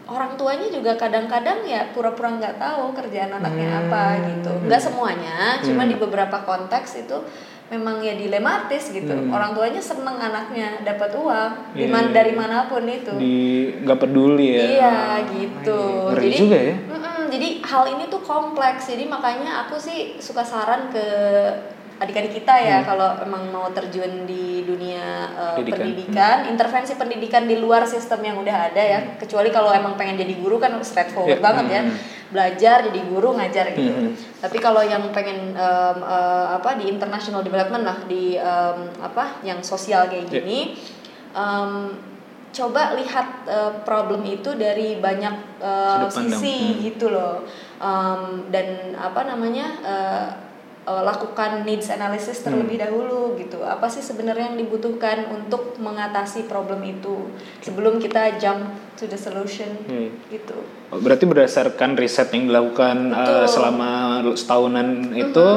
orang 0.08 0.36
tuanya 0.36 0.68
juga 0.68 0.96
kadang-kadang 0.96 1.64
ya 1.64 1.92
pura-pura 1.92 2.32
nggak 2.32 2.56
tahu 2.58 2.94
kerjaan 2.94 3.34
anaknya 3.34 3.68
Hmm. 3.68 3.82
apa 3.84 4.04
gitu. 4.24 4.52
Nggak 4.64 4.82
semuanya, 4.82 5.38
cuma 5.60 5.84
Hmm. 5.84 5.92
di 5.92 5.96
beberapa 5.96 6.38
konteks 6.40 7.04
itu 7.04 7.18
memang 7.68 8.00
ya 8.00 8.16
dilematis 8.16 8.96
gitu. 8.96 9.12
Hmm. 9.12 9.28
Orang 9.28 9.52
tuanya 9.52 9.84
seneng 9.84 10.16
anaknya 10.16 10.80
dapat 10.82 11.12
uang 11.12 11.52
Iya, 11.76 11.92
diman- 11.92 12.12
iya, 12.12 12.16
dari 12.16 12.32
iya. 12.32 12.40
mana 12.40 12.58
pun 12.66 12.84
itu. 12.88 13.12
di 13.20 13.36
nggak 13.84 14.00
peduli 14.00 14.48
ya. 14.48 14.64
Iya 14.64 14.96
gitu. 15.36 15.80
Ngeri 16.16 16.24
jadi 16.24 16.38
juga 16.38 16.58
ya. 16.64 16.76
Jadi 17.28 17.60
hal 17.62 17.84
ini 17.88 18.08
tuh 18.08 18.20
kompleks. 18.22 18.88
Jadi 18.88 19.06
makanya 19.06 19.66
aku 19.66 19.76
sih 19.78 20.16
suka 20.18 20.42
saran 20.42 20.90
ke 20.90 21.06
adik-adik 21.98 22.30
kita 22.38 22.54
ya 22.62 22.78
Hmm. 22.78 22.94
kalau 22.94 23.10
emang 23.26 23.50
mau 23.50 23.66
terjun 23.74 24.30
di 24.30 24.62
dunia 24.62 25.34
uh, 25.34 25.58
Pendidikan. 25.58 25.82
pendidikan, 25.82 26.38
intervensi 26.46 26.94
pendidikan 26.94 27.44
di 27.50 27.58
luar 27.58 27.90
sistem 27.90 28.22
yang 28.22 28.38
udah 28.38 28.70
ada 28.70 28.78
ya. 28.78 29.00
Kecuali 29.18 29.50
kalau 29.50 29.74
emang 29.74 29.98
pengen 29.98 30.14
jadi 30.16 30.38
guru 30.38 30.62
kan 30.62 30.78
straightforward 30.86 31.42
Iya, 31.42 31.42
banget 31.42 31.66
ya. 31.74 31.82
hmm. 31.82 31.98
Belajar 32.28 32.78
jadi 32.86 33.02
guru 33.02 33.34
ngajar 33.34 33.66
gitu. 33.74 33.90
Hmm. 33.90 34.14
Tapi 34.14 34.58
kalau 34.62 34.86
yang 34.86 35.10
pengen 35.10 35.58
um, 35.58 35.98
uh, 36.06 36.54
apa 36.54 36.78
di 36.78 36.86
international 36.86 37.42
development 37.42 37.82
lah 37.82 37.98
di 38.06 38.38
um, 38.38 38.94
apa 39.02 39.42
yang 39.42 39.66
sosial 39.66 40.06
kayak 40.06 40.30
Iya. 40.30 40.34
gini 40.38 40.60
um, 41.34 41.98
coba 42.58 42.98
lihat 42.98 43.46
uh, 43.46 43.72
problem 43.86 44.26
itu 44.26 44.58
dari 44.58 44.98
banyak 44.98 45.62
uh, 45.62 46.10
sisi 46.10 46.58
Hmm. 46.74 46.82
gitu 46.82 47.14
loh 47.14 47.46
Um, 47.78 48.50
dan 48.50 48.98
apa 48.98 49.22
namanya 49.22 49.70
uh, 49.86 50.26
uh, 50.84 51.06
lakukan 51.06 51.62
needs 51.62 51.94
analysis 51.94 52.42
Hmm. 52.42 52.58
terlebih 52.58 52.82
dahulu 52.82 53.38
gitu 53.38 53.62
apa 53.62 53.86
sih 53.86 54.02
sebenarnya 54.02 54.50
yang 54.50 54.58
dibutuhkan 54.58 55.30
untuk 55.30 55.78
mengatasi 55.78 56.50
problem 56.50 56.82
itu 56.82 57.30
sebelum 57.62 58.02
kita 58.02 58.42
jump 58.42 58.66
to 58.98 59.06
the 59.06 59.14
solution 59.14 59.70
Hmm. 59.86 60.10
gitu 60.28 60.58
Oh, 60.88 60.98
Berarti 60.98 61.28
berdasarkan 61.28 61.94
riset 61.94 62.32
yang 62.32 62.48
dilakukan 62.48 63.12
Betul. 63.12 63.38
eh, 63.38 63.46
selama 63.46 63.90
setahunan 64.34 64.88
itu 65.14 65.48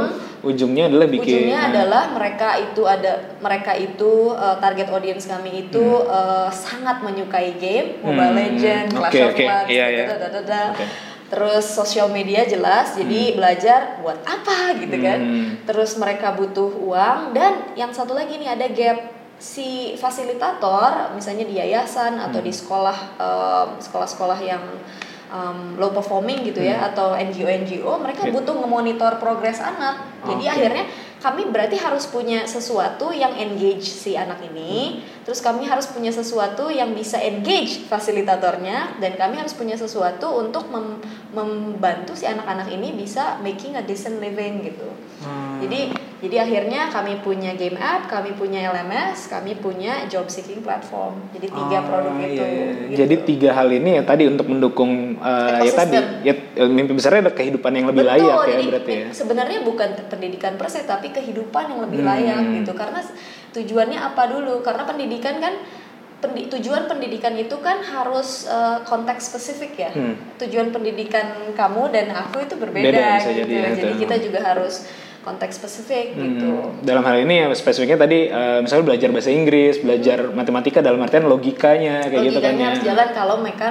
ujungnya 0.40 0.88
adalah 0.88 1.06
bikin 1.06 1.36
ujungnya 1.46 1.60
adalah 1.68 2.04
mereka 2.10 2.56
itu 2.56 2.82
ada 2.84 3.12
mereka 3.38 3.72
itu 3.72 4.32
uh, 4.32 4.56
target 4.56 4.88
audience 4.88 5.24
kami 5.24 5.68
itu 5.68 5.84
uh, 6.02 6.48
sangat 6.48 7.00
menyukai 7.00 7.56
game 7.56 8.00
Mobile 8.00 8.30
Hmm. 8.30 8.38
Legends, 8.38 8.92
Clash 8.92 9.12
Oke, 9.12 9.20
of 9.20 9.30
oke. 9.32 9.44
Clans, 9.44 9.68
iya. 9.68 10.04
dadadadada. 10.06 10.62
Oke. 10.72 10.86
terus 11.30 11.62
sosial 11.62 12.10
media 12.10 12.42
jelas 12.42 12.98
jadi 12.98 13.38
belajar 13.38 14.02
buat 14.02 14.18
apa 14.24 14.74
gitu 14.76 14.96
kan 14.98 15.18
Hmm. 15.20 15.48
terus 15.62 15.94
mereka 15.94 16.32
butuh 16.32 16.74
uang 16.80 17.30
dan 17.30 17.70
yang 17.74 17.94
satu 17.94 18.12
lagi 18.12 18.34
nih 18.34 18.50
ada 18.50 18.66
gap 18.66 18.98
si 19.38 19.94
fasilitator 19.94 21.14
misalnya 21.14 21.44
di 21.44 21.54
yayasan 21.54 22.18
atau 22.18 22.40
Hmm. 22.40 22.46
di 22.46 22.52
sekolah 22.52 22.98
em, 23.14 23.68
sekolah-sekolah 23.78 24.38
yang 24.42 24.58
um, 25.30 25.78
low 25.78 25.90
performing 25.90 26.42
gitu 26.44 26.60
ya 26.60 26.90
atau 26.90 27.14
NGO 27.14 27.46
NGO 27.46 27.92
mereka 27.96 28.20
Hmm. 28.20 28.30
Oke. 28.30 28.36
butuh 28.42 28.56
memonitor 28.58 29.12
progres 29.16 29.58
anak 29.58 29.96
jadi 30.26 30.44
Oke. 30.44 30.52
akhirnya 30.52 30.84
kami 31.20 31.52
berarti 31.52 31.76
harus 31.76 32.08
punya 32.08 32.48
sesuatu 32.48 33.12
yang 33.12 33.36
engage 33.36 33.84
si 33.84 34.16
anak 34.16 34.40
ini 34.42 35.04
terus 35.22 35.44
kami 35.44 35.68
harus 35.68 35.84
punya 35.86 36.08
sesuatu 36.08 36.72
yang 36.72 36.96
bisa 36.96 37.20
engage 37.20 37.84
fasilitatornya 37.86 38.96
dan 38.98 39.14
kami 39.14 39.36
harus 39.36 39.52
punya 39.52 39.76
sesuatu 39.76 40.32
untuk 40.32 40.72
mem- 40.72 40.98
membantu 41.30 42.16
si 42.16 42.24
anak-anak 42.24 42.72
ini 42.72 42.96
bisa 42.96 43.36
making 43.40 43.76
a 43.76 43.84
decent 43.84 44.18
living 44.18 44.64
gitu 44.64 44.88
Hmm. 45.20 45.60
jadi 45.60 45.92
jadi 46.20 46.36
akhirnya 46.44 46.88
kami 46.88 47.20
punya 47.20 47.52
game 47.52 47.76
app, 47.76 48.04
kami 48.04 48.32
punya 48.32 48.68
LMS, 48.68 49.28
kami 49.28 49.56
punya 49.56 50.04
job 50.04 50.28
seeking 50.28 50.60
platform. 50.60 51.16
Jadi 51.32 51.48
tiga 51.48 51.80
Ah, 51.80 51.84
produk 51.84 52.12
iya, 52.12 52.28
itu. 52.28 52.44
iya. 52.44 52.64
gitu. 52.68 52.96
Jadi 53.00 53.14
tiga 53.24 53.50
hal 53.52 53.68
ini 53.68 53.96
ya 53.96 54.02
tadi 54.04 54.28
untuk 54.28 54.44
mendukung 54.44 55.16
uh, 55.16 55.60
ya 55.60 55.72
tadi 55.72 55.96
ya 56.20 56.34
mimpi 56.56 56.90
besarnya 56.90 57.20
ada 57.22 57.32
kehidupan 57.32 57.70
yang 57.70 57.86
lebih 57.86 58.02
Betul, 58.02 58.14
layak 58.16 58.36
ya 58.36 58.46
jadi 58.50 58.64
berarti 58.66 58.92
ya. 58.92 59.06
sebenarnya 59.12 59.58
bukan 59.62 59.88
pendidikan 60.06 60.52
per 60.54 60.66
se 60.66 60.82
tapi 60.82 61.08
kehidupan 61.08 61.64
yang 61.68 61.80
lebih 61.80 62.00
Hmm. 62.00 62.08
layak 62.08 62.38
gitu. 62.56 62.72
Karena 62.72 63.00
tujuannya 63.50 63.98
apa 64.00 64.22
dulu? 64.26 64.58
Karena 64.60 64.82
pendidikan 64.82 65.38
kan 65.38 65.54
pendi- 66.18 66.50
tujuan 66.50 66.84
pendidikan 66.84 67.32
itu 67.34 67.56
kan 67.58 67.80
harus 67.80 68.44
uh, 68.44 68.82
konteks 68.82 69.30
spesifik 69.30 69.72
ya. 69.78 69.90
Hmm. 69.90 70.18
Tujuan 70.38 70.68
pendidikan 70.68 71.24
kamu 71.52 71.82
dan 71.88 72.10
aku 72.10 72.42
itu 72.42 72.54
berbeda 72.54 72.88
Beda 72.88 73.06
bisa 73.16 73.30
gitu. 73.30 73.40
jadi 73.40 73.54
ya, 73.54 73.68
jadi 73.74 73.92
kita 73.96 74.14
juga 74.20 74.40
harus 74.42 74.84
konteks 75.20 75.54
spesifik 75.54 76.16
gitu. 76.16 76.48
Hmm, 76.48 76.80
Dalam 76.80 77.04
hal 77.04 77.20
ini 77.20 77.34
ya 77.38 77.52
spesifiknya 77.52 78.00
tadi 78.00 78.26
eh, 78.26 78.58
misalnya 78.58 78.84
belajar 78.86 79.08
bahasa 79.10 79.28
Inggris, 79.28 79.76
belajar 79.78 80.18
matematika 80.30 80.80
dalam 80.80 80.96
artian 80.98 81.24
logikanya 81.24 82.00
kayak 82.02 82.24
gitu 82.26 82.40
kan 82.40 82.56
logikanya 82.56 82.56
ya. 82.58 82.68
harus 82.72 82.82
jalan 82.82 83.08
kalau 83.12 83.36
mereka 83.38 83.68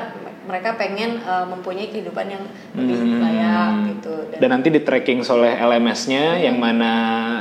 mereka 0.49 0.73
pengen 0.73 1.21
uh, 1.21 1.45
mempunyai 1.45 1.93
kehidupan 1.93 2.25
yang 2.25 2.43
lebih 2.73 2.97
Hmm. 2.97 3.21
layak 3.21 3.71
gitu 3.93 4.13
Dan 4.41 4.49
nanti 4.49 4.73
di 4.73 4.81
tracking 4.81 5.21
oleh 5.21 5.53
LMS-nya 5.53 6.25
Hmm. 6.33 6.41
yang 6.41 6.57
mana 6.57 6.91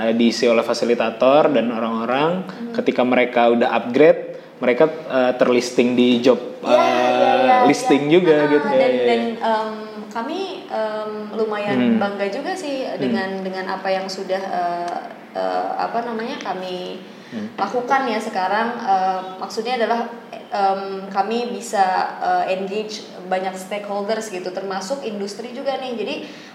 eh, 0.05 0.13
diisi 0.13 0.45
oleh 0.45 0.61
fasilitator 0.61 1.49
dan 1.49 1.73
orang-orang 1.73 2.45
Hmm. 2.45 2.73
ketika 2.77 3.01
mereka 3.03 3.49
udah 3.49 3.73
upgrade 3.73 4.37
mereka 4.61 4.85
eh, 4.91 5.33
terlisting 5.41 5.97
di 5.97 6.21
job 6.21 6.37
eh, 6.61 6.69
ya, 6.69 6.85
ya, 7.41 7.57
listing 7.65 8.07
ya. 8.07 8.13
juga 8.13 8.37
Ah, 8.37 8.51
gitu 8.53 8.69
ya. 8.69 8.77
dan, 8.77 8.93
ya, 8.93 9.05
dan 9.09 9.21
ya. 9.25 9.41
um, 9.41 9.75
kami 10.09 10.41
um, 10.69 11.11
lumayan 11.33 11.79
Hmm. 11.79 11.97
bangga 11.97 12.29
juga 12.29 12.53
sih 12.53 12.85
dengan 13.01 13.41
dengan 13.41 13.65
apa 13.71 13.89
yang 13.89 14.05
sudah 14.05 14.43
uh, 14.43 14.99
uh, 15.33 15.71
apa 15.79 16.05
namanya 16.05 16.37
kami 16.43 17.01
Hmm. 17.29 17.49
lakukan 17.61 18.09
ya 18.09 18.17
sekarang 18.17 18.81
Uh, 18.89 19.37
maksudnya 19.37 19.77
adalah 19.77 20.09
um, 20.49 21.05
kami 21.13 21.53
bisa 21.53 22.17
uh, 22.25 22.45
engage 22.49 23.05
banyak 23.29 23.55
stakeholders 23.55 24.33
gitu 24.33 24.49
termasuk 24.51 25.05
industri 25.05 25.53
juga 25.53 25.77
nih. 25.77 25.93
Jadi 25.95 26.15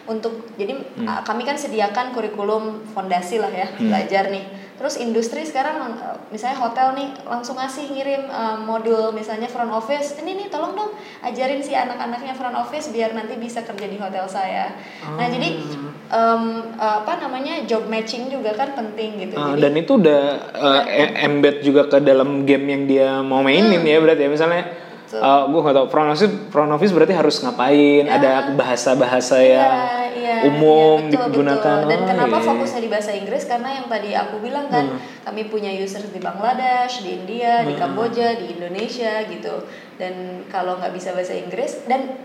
untuk 0.10 0.50
jadi 0.58 0.74
uh, 1.06 1.22
kami 1.24 1.46
kan 1.46 1.56
sediakan 1.56 2.12
kurikulum 2.12 2.84
fondasi 2.92 3.40
lah 3.40 3.54
ya 3.54 3.70
Hmm. 3.74 3.88
belajar 3.88 4.28
nih. 4.28 4.44
Terus 4.74 4.98
industri 5.00 5.46
sekarang 5.46 5.80
uh, 5.96 6.18
misalnya 6.34 6.60
hotel 6.60 6.98
nih 6.98 7.10
langsung 7.24 7.56
ngasih 7.56 7.94
ngirim 7.94 8.28
uh, 8.28 8.58
modul 8.60 9.14
misalnya 9.14 9.48
front 9.48 9.72
office. 9.72 10.18
Ini 10.20 10.34
nih 10.34 10.48
tolong 10.52 10.74
dong 10.76 10.92
ajarin 11.24 11.62
si 11.64 11.72
anak-anaknya 11.72 12.34
front 12.36 12.58
office 12.58 12.92
biar 12.92 13.16
nanti 13.16 13.38
bisa 13.40 13.64
kerja 13.64 13.86
di 13.88 13.96
hotel 13.96 14.26
saya. 14.28 14.74
Nah 15.06 15.30
jadi 15.30 15.62
um, 16.12 16.74
apa 16.76 17.22
namanya 17.22 17.64
job 17.64 17.88
matching 17.88 18.28
juga 18.28 18.58
kan 18.58 18.76
penting 18.76 19.24
gitu. 19.24 19.38
Ah, 19.40 19.56
jadi 19.56 19.62
dan 19.70 19.74
itu 19.80 19.92
udah 20.02 20.22
eh, 20.52 20.82
e- 21.06 21.16
embed 21.32 21.64
juga 21.64 21.88
ke 21.88 21.98
dalam 22.04 22.44
game 22.44 22.66
yang 22.68 22.84
dia 22.90 23.10
mau 23.24 23.40
mainin 23.46 23.80
ya 23.86 23.98
berarti 24.04 24.26
ya. 24.26 24.30
Misalnya 24.34 24.64
Betul. 25.14 25.22
eh, 25.22 25.44
gue 25.46 25.60
nggak 25.62 25.76
tahu 25.76 25.88
front 25.88 26.10
office 26.10 26.24
front 26.50 26.72
office 26.72 26.90
berarti 26.90 27.14
harus 27.14 27.36
ngapain 27.38 28.06
ada 28.08 28.30
bahasa-bahasa 28.52 29.38
yang 29.38 29.74
Iya, 29.78 30.00
iya, 30.12 30.36
umum 30.44 30.98
iya, 31.04 31.10
betul, 31.14 31.26
digunakan 31.30 31.78
betul. 31.78 31.88
Dan 31.88 32.00
Oh, 32.00 32.08
kenapa 32.08 32.36
iya. 32.36 32.46
fokusnya 32.48 32.80
di 32.80 32.90
bahasa 32.90 33.12
Inggris? 33.12 33.44
Karena 33.44 33.70
yang 33.72 33.86
tadi 33.86 34.10
aku 34.12 34.36
bilang 34.40 34.66
kan, 34.68 34.86
Hmm. 34.88 35.00
kami 35.24 35.42
punya 35.48 35.70
users 35.70 36.08
di 36.08 36.18
Bangladesh, 36.18 37.00
di 37.00 37.14
India, 37.16 37.62
di 37.62 37.74
Kamboja, 37.74 38.34
di 38.36 38.46
Indonesia 38.52 39.22
gitu. 39.24 39.70
Dan 39.96 40.14
kalau 40.48 40.76
nggak 40.76 40.90
bisa 40.92 41.12
bahasa 41.12 41.34
Inggris 41.34 41.86
dan 41.86 42.18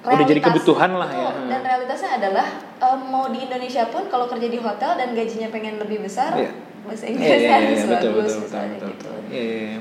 Udah 0.00 0.18
jadi 0.20 0.34
realitas- 0.36 0.46
kebutuhan 0.52 0.90
lah 0.92 1.10
ya. 1.10 1.30
Dan 1.48 1.60
realitasnya 1.60 2.10
adalah 2.16 2.46
em, 2.76 3.00
mau 3.04 3.26
di 3.26 3.38
Indonesia 3.40 3.86
pun 3.86 4.06
kalau 4.06 4.26
kerja 4.26 4.46
di 4.46 4.58
hotel 4.58 4.94
dan 4.94 5.10
gajinya 5.10 5.46
pengen 5.48 5.78
lebih 5.78 6.02
besar, 6.02 6.34
Iya. 6.34 6.50
bahasa 6.82 7.04
Iya, 7.04 7.10
Inggris 7.12 7.38
iya, 7.40 7.50
harus 7.52 7.66
iya, 7.72 7.86
betul, 7.88 8.10
bagus 8.12 8.32
betul, 8.32 8.42
betul, 8.42 8.66
betul. 8.68 8.88
gitu. 8.90 9.10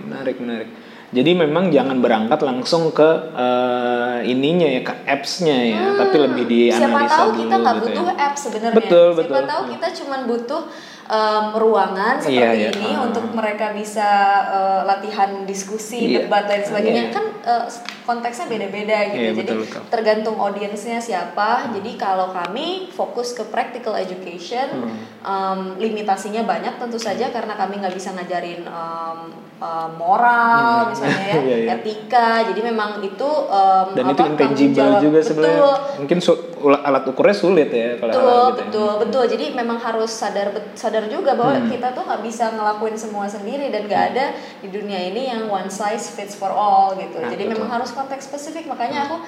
Menarik, 0.03 0.35
menarik. 0.37 0.69
Jadi 1.11 1.31
memang 1.35 1.67
jangan 1.67 1.99
berangkat 1.99 2.39
langsung 2.39 2.89
ke 2.89 3.09
eh, 3.35 4.17
ininya 4.25 4.63
ya, 4.65 4.81
ke 4.81 4.93
apps-nya 5.05 5.57
ya, 5.67 5.83
tapi 5.97 6.15
lebih 6.17 6.43
dianalisa 6.45 6.79
Hmm. 6.81 6.95
Siapa 6.95 7.11
tahu 7.11 7.29
dulu 7.29 7.41
kita 7.41 7.55
nggak 7.57 7.75
gitu 7.75 7.83
butuh 7.85 8.05
ya. 8.07 8.13
app 8.21 8.35
sebenarnya. 8.35 8.77
Betul, 8.77 9.05
Siapa 9.09 9.19
betul. 9.21 9.43
tahu 9.45 9.63
kita 9.69 9.87
cuma 9.93 10.15
butuh 10.23 10.61
em, 11.03 11.45
ruangan 11.53 12.15
seperti 12.15 12.39
Iya, 12.39 12.49
iya. 12.55 12.69
ini 12.71 12.89
Ah. 12.93 13.03
untuk 13.03 13.25
mereka 13.29 13.65
bisa 13.71 14.07
eh, 14.47 14.81
latihan 14.85 15.43
diskusi, 15.43 15.99
Iya. 16.09 16.23
debat 16.23 16.47
dan 16.47 16.63
sebagainya. 16.63 17.03
Iya. 17.05 17.11
Kan 17.11 17.25
eh, 17.43 17.63
konteksnya 18.03 18.45
beda-beda 18.47 18.97
gitu. 19.07 19.17
Iya, 19.17 19.31
Jadi 19.31 19.39
betul, 19.43 19.57
betul. 19.63 19.81
tergantung 19.87 20.35
audiensnya 20.35 20.97
siapa. 20.97 21.49
Jadi 21.71 21.95
kalau 21.95 22.29
kami 22.29 22.67
fokus 22.89 23.31
ke 23.31 23.45
practical 23.45 23.93
education, 23.95 24.89
em, 25.21 25.59
limitasinya 25.77 26.41
banyak 26.43 26.75
tentu 26.75 26.97
saja 26.97 27.29
karena 27.29 27.53
kami 27.53 27.77
nggak 27.77 27.93
bisa 27.93 28.11
ngajarin 28.11 28.61
em, 28.61 29.17
em, 29.57 29.91
moral 29.95 30.89
misalnya 30.89 31.25
ya, 31.27 31.37
Iya, 31.37 31.57
iya. 31.59 31.69
etika. 31.75 32.29
Jadi 32.43 32.61
memang 32.61 32.99
itu 32.99 33.29
em, 33.47 33.87
Dan 33.93 34.05
apa, 34.05 34.11
itu 34.11 34.23
intangible 34.27 34.91
juga 34.99 35.19
sebenarnya. 35.21 35.61
Mungkin 35.97 36.17
su- 36.19 36.49
alat 36.61 37.01
ukurnya 37.03 37.33
sulit 37.33 37.69
ya 37.69 37.97
kalau 37.97 38.13
hal 38.13 38.21
betul 38.21 38.29
gitu 38.29 38.53
ya. 38.53 38.61
betul 38.61 38.91
betul 39.01 39.23
jadi 39.27 39.45
memang 39.51 39.81
harus 39.81 40.13
sadar 40.13 40.47
sadar 40.75 41.09
juga 41.09 41.33
bahwa 41.33 41.57
Hmm. 41.57 41.65
kita 41.67 41.89
tuh 41.89 42.05
nggak 42.05 42.21
bisa 42.21 42.53
ngelakuin 42.53 42.93
semua 42.93 43.25
sendiri 43.25 43.69
dan 43.69 43.81
nggak 43.83 44.03
ada 44.13 44.25
di 44.61 44.69
dunia 44.69 45.01
ini 45.03 45.25
yang 45.25 45.49
one 45.49 45.65
size 45.67 46.13
fits 46.13 46.37
for 46.37 46.49
all 46.49 46.93
gitu 46.93 47.17
Nah, 47.17 47.27
jadi 47.27 47.43
betul. 47.43 47.53
memang 47.57 47.69
harus 47.71 47.89
konteks 48.01 48.27
spesifik 48.27 48.65
makanya 48.65 49.05
aku 49.05 49.21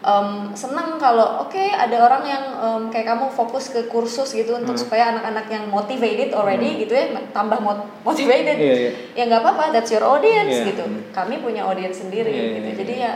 em, 0.00 0.28
senang 0.54 0.96
kalau 0.96 1.44
oke 1.44 1.58
ada 1.60 1.96
orang 2.00 2.22
yang 2.24 2.44
em, 2.56 2.82
kayak 2.88 3.10
kamu 3.10 3.28
fokus 3.28 3.68
ke 3.68 3.84
kursus 3.86 4.30
gitu 4.30 4.54
untuk 4.54 4.72
Hmm. 4.72 4.80
supaya 4.80 5.12
anak-anak 5.12 5.46
yang 5.46 5.64
motivated 5.68 6.30
already 6.32 6.80
gitu 6.80 6.92
ya 6.92 7.04
tambah 7.30 7.58
mot- 7.58 7.84
motivated 8.00 8.56
Iya, 8.56 8.74
iya. 8.78 8.90
ya 9.12 9.22
nggak 9.26 9.42
apa-apa 9.42 9.64
that's 9.70 9.90
your 9.90 10.02
audience 10.02 10.54
Iya. 10.54 10.70
gitu 10.70 10.84
kami 11.10 11.38
punya 11.38 11.62
audience 11.62 12.00
sendiri 12.00 12.28
Iya, 12.28 12.40
iya, 12.40 12.52
gitu 12.54 12.68
iya. 12.68 12.78
jadi 12.80 12.94
ya 12.96 13.12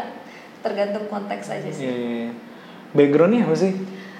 tergantung 0.60 1.04
konteks 1.06 1.46
aja 1.50 1.70
sih 1.70 1.84
Iya, 1.84 1.94
iya, 1.94 2.10
iya. 2.20 2.32
Backgroundnya 2.92 3.42
apa 3.42 3.54
sih? 3.54 3.72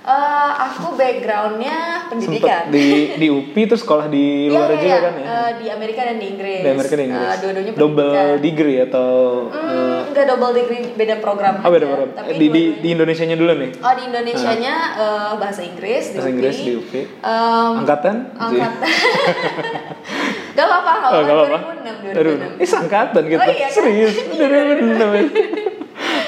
Eh, 0.04 0.50
aku 0.60 1.00
backgroundnya 1.00 1.78
pendidikan. 2.06 2.68
Sempet 2.68 2.76
di 2.76 2.88
di 3.16 3.26
UPI 3.26 3.62
terus 3.64 3.80
sekolah 3.80 4.04
di 4.06 4.24
Iya, 4.44 4.52
luar 4.52 4.68
iya, 4.68 4.76
juga 4.76 4.84
iya. 4.86 4.98
kan 5.00 5.12
ya? 5.14 5.24
Eh, 5.24 5.50
di 5.56 5.66
Amerika 5.72 6.00
dan 6.04 6.16
di 6.20 6.26
Inggris. 6.28 6.60
Di 6.60 6.70
Amerika 6.70 6.92
dan 6.92 7.04
Inggris. 7.08 7.24
Eh, 7.24 7.36
dua-duanya 7.40 7.72
Double 7.72 8.12
degree 8.38 8.78
atau 8.84 9.08
Hmm, 9.48 10.12
enggak 10.12 10.24
double 10.28 10.52
degree, 10.52 10.92
beda 10.92 11.16
program. 11.18 11.54
Oh 11.58 11.72
beda 11.72 11.86
program. 11.88 12.10
Tapi 12.12 12.36
di, 12.36 12.46
di, 12.46 12.62
di 12.78 12.88
Indonesianya 12.92 13.32
dulu 13.34 13.52
nih. 13.56 13.70
Oh, 13.80 13.92
di 13.96 14.02
Indonesianya 14.04 14.74
eh, 14.94 15.32
bahasa 15.40 15.60
Inggris 15.64 16.04
di 16.06 16.14
Bahasa 16.14 16.28
UPI. 16.28 16.34
Inggris 16.36 16.56
di 16.58 16.72
UPI. 16.76 17.02
Em, 17.18 17.72
Angkatan? 17.80 18.16
angkatan. 18.36 18.90
Gak 20.54 20.66
apa-apa, 20.70 20.92
gak 20.92 21.10
Oh, 21.10 21.18
apa-apa. 21.18 21.24
nggak 21.24 21.34
apa-apa. 21.34 21.58
2006, 21.82 22.14
Aduh, 22.14 22.34
2006. 22.38 22.54
Ini 22.54 22.66
seangkatan 22.68 23.22
kita. 23.26 23.40
Oh, 23.40 23.48
iya 23.48 23.58
kan? 23.58 23.70
Serius. 23.74 24.14
Udah 24.36 24.46
2006. 24.46 25.73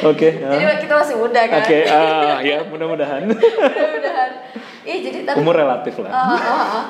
Oke. 0.04 0.28
Jadi 0.42 0.64
ah. 0.64 0.76
kita 0.76 0.94
masih 1.00 1.14
muda 1.16 1.40
kan? 1.48 1.60
Oke, 1.64 1.78
ah, 1.88 2.36
ya 2.44 2.58
mudah-mudahan. 2.68 3.22
Mudah-mudahan. 3.30 4.30
Iya, 4.86 4.96
jadi 5.10 5.18
tapi 5.26 5.36
Umur 5.42 5.54
relatif 5.56 5.94
lah. 5.98 6.10
Ah, 6.12 6.36
ah, 6.36 6.66
ah. 6.78 6.84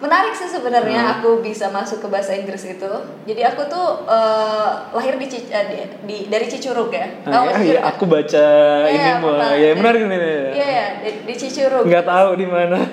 Menarik 0.00 0.32
sih 0.32 0.48
sebenarnya 0.48 1.20
aku 1.20 1.44
bisa 1.44 1.68
masuk 1.68 2.00
ke 2.00 2.08
bahasa 2.08 2.32
Inggris 2.32 2.64
itu. 2.64 2.92
Jadi 3.28 3.42
aku 3.44 3.68
tuh 3.68 4.08
eh, 4.08 4.68
lahir 4.96 5.20
di, 5.20 5.28
eh, 5.28 5.64
di, 5.68 5.78
di- 6.08 6.26
dari 6.32 6.48
Cicurug 6.48 6.88
ya. 6.88 7.20
Ah, 7.28 7.44
nggak 7.44 7.52
ya, 7.52 7.52
Cicurug 7.60 7.76
ya, 7.76 7.82
kan? 7.84 7.92
aku 7.92 8.04
baca 8.08 8.46
Iya, 8.88 8.96
ini 8.96 9.10
mau. 9.20 9.36
Ya 9.36 9.70
menarik 9.76 10.02
nih. 10.08 10.18
Iya 10.56 10.68
ya, 10.72 10.86
di, 11.04 11.10
di 11.28 11.34
Cicurug. 11.36 11.84
Nggak 11.84 12.04
tahu 12.08 12.30
di 12.40 12.46
mana. 12.48 12.78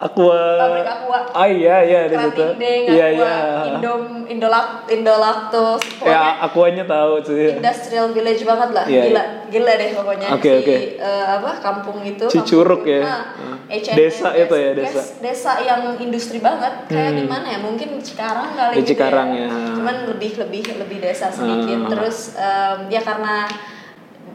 Aqua. 0.00 0.40
pabrik 0.56 0.88
Aqua. 0.88 1.18
Ah 1.30 1.44
iya 1.44 1.84
iya 1.84 2.00
di 2.08 2.16
situ. 2.16 2.40
Iya 2.88 3.06
iya. 3.12 3.32
Indom, 3.68 4.24
Indolak, 4.24 4.88
Indolacto, 4.88 5.76
pokoknya 5.76 6.08
Ya 6.08 6.40
akuanya 6.40 6.84
tahu 6.84 7.20
sih. 7.20 7.52
industrial 7.52 8.08
village 8.10 8.40
banget 8.42 8.70
lah, 8.72 8.84
Iya, 8.86 9.02
gila, 9.04 9.22
gila 9.48 9.72
deh 9.76 9.90
pokoknya 9.92 10.26
Oke, 10.32 10.48
si 10.48 10.58
oke. 10.58 10.76
eh, 10.96 11.24
apa 11.28 11.50
kampung 11.60 12.00
itu. 12.00 12.24
Cicurug 12.26 12.80
kampung- 12.80 12.88
ya. 12.88 13.00
Nah, 13.02 13.22
Hmm. 13.36 13.56
H&M, 13.68 13.94
Desa 13.94 14.28
itu 14.34 14.54
ya, 14.56 14.70
desa. 14.72 15.02
desa 15.20 15.52
yang 15.60 15.82
industri 15.96 16.40
banget, 16.40 16.88
kayak 16.88 17.12
Hmm. 17.12 17.18
di 17.18 17.24
mana 17.24 17.46
ya? 17.46 17.58
Mungkin 17.60 18.00
Cikarang 18.00 18.56
kali 18.56 18.72
Di 18.72 18.80
gitu 18.80 18.88
Cikarang 18.90 19.28
ya. 19.30 19.48
Cuman 19.76 19.96
lebih 20.08 20.32
lebih 20.38 20.62
lebih 20.80 20.98
desa 20.98 21.28
sedikit. 21.28 21.76
Hmm. 21.78 21.90
Terus 21.90 22.34
em, 22.34 22.88
ya 22.88 22.98
karena 22.98 23.44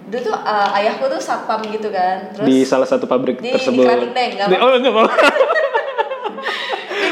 dulu 0.05 0.21
tuh 0.21 0.35
eh, 0.35 0.77
ayahku 0.77 1.05
tuh 1.07 1.17
satpam 1.17 1.61
gitu 1.65 1.89
kan. 1.89 2.29
Terus 2.31 2.45
di 2.45 2.57
salah 2.61 2.85
satu 2.85 3.05
pabrik 3.05 3.41
di- 3.41 3.49
di 3.49 3.53
tersebut. 3.53 3.85
Krating 3.89 4.13
Deng, 4.13 4.31
Di- 4.37 4.59
oh 4.59 4.69
enggak 4.71 4.93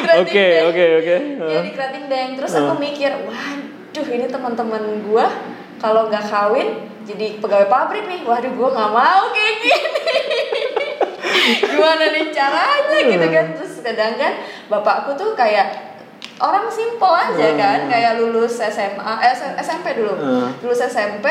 Krating 0.04 0.30
Oke 0.30 0.48
oke 0.70 0.86
oke. 1.00 1.16
Iya 1.42 1.60
di 1.62 1.72
Krating 1.74 2.06
Deng. 2.06 2.30
Terus 2.38 2.52
aku 2.54 2.74
mikir, 2.78 3.12
waduh 3.24 4.08
ini 4.08 4.26
teman-teman 4.28 4.84
gua 5.04 5.26
kalau 5.80 6.08
nggak 6.08 6.24
kawin 6.24 6.70
jadi 7.04 7.42
pegawai 7.42 7.68
pabrik 7.68 8.06
nih. 8.06 8.22
Waduh 8.22 8.52
gue 8.52 8.70
nggak 8.70 8.92
mau 8.92 9.24
kayak 9.30 9.54
gini. 9.58 9.76
Gimana 11.74 12.06
nih 12.10 12.26
caranya 12.30 12.98
gitu 13.02 13.28
kan? 13.28 13.46
Terus 13.58 13.74
kadang 13.82 14.14
kan 14.16 14.34
bapakku 14.70 15.18
tuh 15.18 15.34
kayak 15.34 15.98
orang 16.40 16.66
simple 16.72 17.12
aja 17.12 17.48
kan 17.54 17.80
kayak 17.88 18.16
lulus 18.16 18.62
SMA 18.62 19.14
eh, 19.20 19.34
SMP 19.60 19.98
dulu. 19.98 20.14
Lulus 20.62 20.80
SMP 20.80 21.26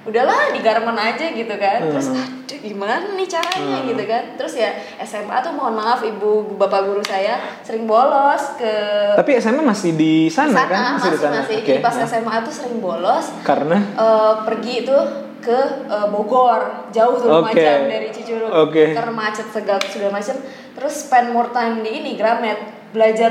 udahlah 0.00 0.48
di 0.56 0.64
garmen 0.64 0.96
aja 0.96 1.28
gitu 1.28 1.54
kan 1.60 1.80
terus 1.84 2.08
aduh 2.08 2.58
gimana 2.60 3.12
nih 3.12 3.28
caranya 3.28 3.78
gitu 3.84 4.04
kan 4.08 4.24
terus 4.36 4.56
ya 4.56 4.72
SMA 5.04 5.36
tuh 5.40 5.52
mohon 5.52 5.76
maaf 5.76 6.00
ibu 6.00 6.56
bapak 6.56 6.88
guru 6.88 7.02
saya 7.04 7.36
sering 7.60 7.84
bolos 7.84 8.56
ke 8.56 8.72
Tapi 9.16 9.36
SMA 9.36 9.60
masih 9.60 9.92
di 9.92 10.28
sana, 10.28 10.56
sana, 10.56 10.68
kan? 10.68 10.82
masih 10.96 11.10
di 11.12 11.20
sana. 11.20 11.34
masih 11.44 11.56
Oke. 11.60 11.66
jadi 11.68 11.80
pas 11.80 11.94
Nah, 11.96 12.08
SMA 12.08 12.36
tuh 12.40 12.54
sering 12.54 12.80
bolos 12.80 13.26
Karena 13.44 13.76
eh, 13.76 14.34
pergi 14.44 14.72
itu 14.84 14.96
ke 15.40 15.58
eh, 15.88 16.06
Bogor 16.08 16.88
jauh 16.92 17.16
tuh 17.16 17.28
Oke. 17.28 17.52
Lumajang 17.52 17.80
dari 17.88 18.08
Cicurug 18.08 18.50
Oke. 18.52 18.84
karena 18.92 19.12
macet 19.12 19.48
segala 19.52 19.80
sudah 19.84 20.08
macet 20.08 20.36
terus 20.72 20.94
spend 20.96 21.32
more 21.32 21.52
time 21.52 21.80
di 21.80 21.90
ini 21.92 22.16
Gramet 22.16 22.79
belajar 22.90 23.30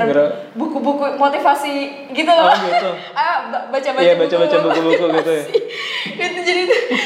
buku-buku 0.52 1.04
motivasi 1.14 1.72
gitu 2.10 2.26
loh 2.28 2.48
Oh, 2.48 2.56
gitu. 2.56 2.88
ah 3.18 3.36
ba- 3.46 3.64
baca-baca 3.68 4.00
Iya, 4.00 4.14
baca-baca 4.16 4.56
buku-buku 4.58 5.04
gitu 5.14 5.30
ya. 5.30 5.44
itu 6.26 6.40
jadi 6.40 6.62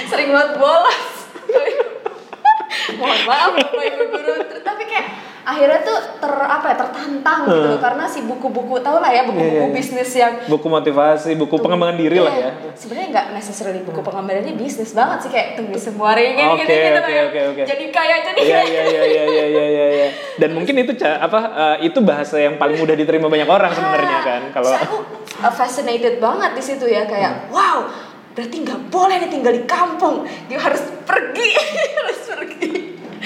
sering 0.07 0.31
banget 0.31 0.51
bolos 0.57 1.03
mohon 2.99 3.21
maaf 3.25 3.51
bapak 3.53 3.85
ibu 3.87 4.05
guru 4.09 4.35
tapi 4.61 4.83
kayak 4.85 5.07
akhirnya 5.45 5.81
tuh 5.85 5.99
ter 6.19 6.33
apa 6.33 6.67
ya 6.73 6.77
tertantang 6.81 7.41
gitu 7.45 7.69
loh 7.69 7.81
karena 7.81 8.05
si 8.09 8.25
buku-buku 8.25 8.81
tau 8.81 8.99
lah 8.99 9.13
ya 9.13 9.29
buku-buku 9.29 9.45
Iya, 9.45 9.61
iya, 9.61 9.69
iya. 9.69 9.77
bisnis 9.77 10.11
yang 10.17 10.33
buku 10.49 10.67
motivasi, 10.67 11.31
buku 11.37 11.55
pengembangan 11.61 12.01
diri 12.01 12.17
lah 12.17 12.33
ya. 12.33 12.49
Iya. 12.51 12.73
Sebenarnya 12.73 13.09
nggak 13.13 13.27
necessarily 13.37 13.81
buku 13.85 14.01
pengambilannya 14.01 14.57
bisnis 14.57 14.97
banget 14.97 15.29
sih 15.29 15.31
kayak 15.31 15.61
tulis 15.61 15.79
semua 15.79 16.17
gitu 16.17 16.33
Oke, 16.33 16.65
gitu 16.65 16.73
gitu 16.73 17.01
kayak 17.05 17.25
oke, 17.29 17.41
oke. 17.53 17.63
Jadi 17.69 17.85
kaya 17.93 18.17
jadi 18.25 18.41
Iya 18.41 18.57
kaya. 18.57 18.65
iya 18.65 18.83
iya 18.83 19.03
iya 19.05 19.25
iya 19.29 19.45
iya 19.45 19.65
iya 19.69 19.87
iya. 19.93 20.09
Dan 20.41 20.51
mungkin 20.57 20.75
itu 20.81 20.93
apa 21.05 21.39
eh, 21.53 21.77
itu 21.87 21.99
bahasa 22.01 22.41
yang 22.41 22.57
paling 22.57 22.81
mudah 22.81 22.97
diterima 22.97 23.29
banyak 23.29 23.47
orang 23.47 23.71
sebenarnya 23.71 24.19
kan 24.25 24.43
kalau 24.51 24.73
aku 24.73 24.97
uh, 25.39 25.53
fascinated 25.53 26.17
banget 26.19 26.51
di 26.57 26.63
situ 26.65 26.89
ya 26.89 27.05
kayak 27.05 27.53
wow 27.53 27.85
berarti 28.33 28.57
nggak 28.65 28.81
boleh 28.91 29.15
nih 29.21 29.31
tinggal 29.31 29.53
di 29.53 29.63
kampung 29.63 30.25
dia 30.49 30.59
harus 30.59 30.83
pergi 31.05 31.49
harus 32.01 32.19
pergi 32.27 32.71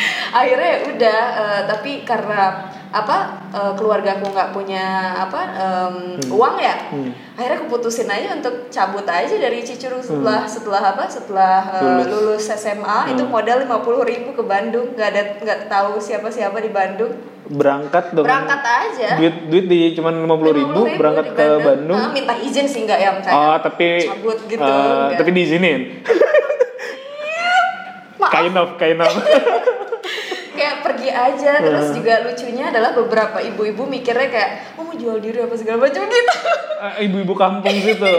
akhirnya 0.39 0.69
ya 0.69 0.79
udah 0.95 1.21
uh, 1.35 1.61
tapi 1.67 2.03
karena 2.03 2.67
apa 2.89 3.17
uh, 3.53 3.73
keluarga 3.77 4.17
aku 4.17 4.33
nggak 4.33 4.51
punya 4.51 4.85
apa 5.13 5.41
um, 5.61 5.97
uang 6.33 6.57
ya 6.57 6.77
Hmm. 6.89 7.13
akhirnya 7.37 7.61
aku 7.61 7.69
putusin 7.69 8.09
aja 8.09 8.33
untuk 8.33 8.73
cabut 8.73 9.05
aja 9.05 9.37
dari 9.37 9.61
Cicurug 9.61 10.01
setelah 10.01 10.49
setelah 10.49 10.81
apa 10.81 11.05
setelah 11.05 11.69
uh, 11.69 12.01
lulus. 12.01 12.49
SMA 12.49 13.13
itu 13.13 13.29
modal 13.29 13.61
lima 13.61 13.85
puluh 13.85 14.09
ribu 14.09 14.33
ke 14.33 14.41
Bandung 14.41 14.97
nggak 14.97 15.09
ada 15.13 15.23
nggak 15.37 15.61
tahu 15.69 16.01
siapa 16.01 16.33
siapa 16.33 16.57
di 16.59 16.73
Bandung 16.73 17.13
berangkat 17.49 18.17
dong. 18.17 18.25
berangkat 18.25 18.61
aja 18.61 19.09
Duit 19.17 19.49
duit 19.49 19.65
di 19.69 19.93
cuman 19.93 20.21
lima 20.21 20.37
puluh 20.37 20.53
ribu 20.53 20.81
50.000 20.85 20.97
berangkat 20.97 21.27
ke 21.33 21.47
Bandung. 21.61 21.99
Nah, 22.01 22.09
minta 22.09 22.35
izin 22.37 22.65
sih 22.65 22.85
nggak 22.85 23.01
yang 23.01 23.17
kayak 23.21 23.37
Oh 23.37 23.57
tapi 23.59 23.87
cabut 24.01 24.39
gitu, 24.49 24.65
enggak. 24.65 25.17
tapi 25.17 25.31
diizinin. 25.33 25.81
Maaf. 28.17 28.33
kind 28.33 28.57
of 28.57 28.69
kind 28.77 29.01
of. 29.01 29.13
kayak 30.69 30.85
pergi 30.85 31.09
aja 31.09 31.53
terus 31.59 31.89
juga 31.91 32.21
lucunya 32.21 32.69
adalah 32.69 32.93
beberapa 32.93 33.41
ibu-ibu 33.41 33.83
mikirnya 33.83 34.29
kayak 34.29 34.51
oh 34.77 34.85
mau 34.85 34.93
jual 34.93 35.17
diri 35.17 35.41
apa 35.41 35.55
segala 35.55 35.81
macam 35.83 36.05
gitu 36.05 36.35
Eh, 36.79 37.09
Ibu-ibu 37.09 37.35
kampung 37.35 37.73
situ. 37.75 38.07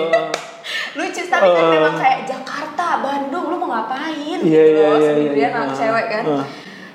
lucu 0.91 1.21
tapi 1.23 1.47
kan 1.47 1.63
Eh. 1.63 1.71
memang 1.71 1.95
kayak 1.95 2.19
Jakarta 2.25 2.99
Bandung 2.99 3.45
lu 3.45 3.55
mau 3.57 3.69
ngapain 3.71 4.35
Iya, 4.35 4.41
gitu 4.41 4.73
iya, 4.73 4.83
loh 4.83 4.97
iya, 4.97 5.07
sendirian 5.07 5.39
iya. 5.45 5.55
anak 5.55 5.69
Ah, 5.69 5.77
cewek 5.77 6.05
kan 6.09 6.23
ah. 6.27 6.45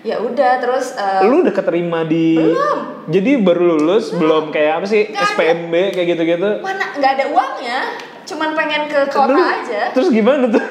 ya 0.02 0.16
udah 0.20 0.52
terus 0.58 0.86
eh, 0.92 1.20
Lu 1.24 1.40
udah 1.40 1.54
keterima 1.54 2.02
di 2.02 2.36
Belum. 2.36 2.78
Jadi 3.06 3.30
baru 3.38 3.62
lulus 3.70 4.10
belum 4.10 4.48
kayak 4.50 4.72
apa 4.76 4.86
sih 4.86 5.06
ada. 5.06 5.24
SPMB 5.24 5.72
kayak 5.90 6.06
gitu-gitu. 6.10 6.50
mana 6.60 6.84
nggak 6.92 7.12
ada 7.14 7.24
uangnya 7.30 7.80
cuman 8.24 8.48
pengen 8.52 8.82
ke 8.86 9.00
kota 9.06 9.30
Lu- 9.30 9.44
aja 9.54 9.82
Terus 9.90 10.08
gimana 10.10 10.44
tuh? 10.48 10.64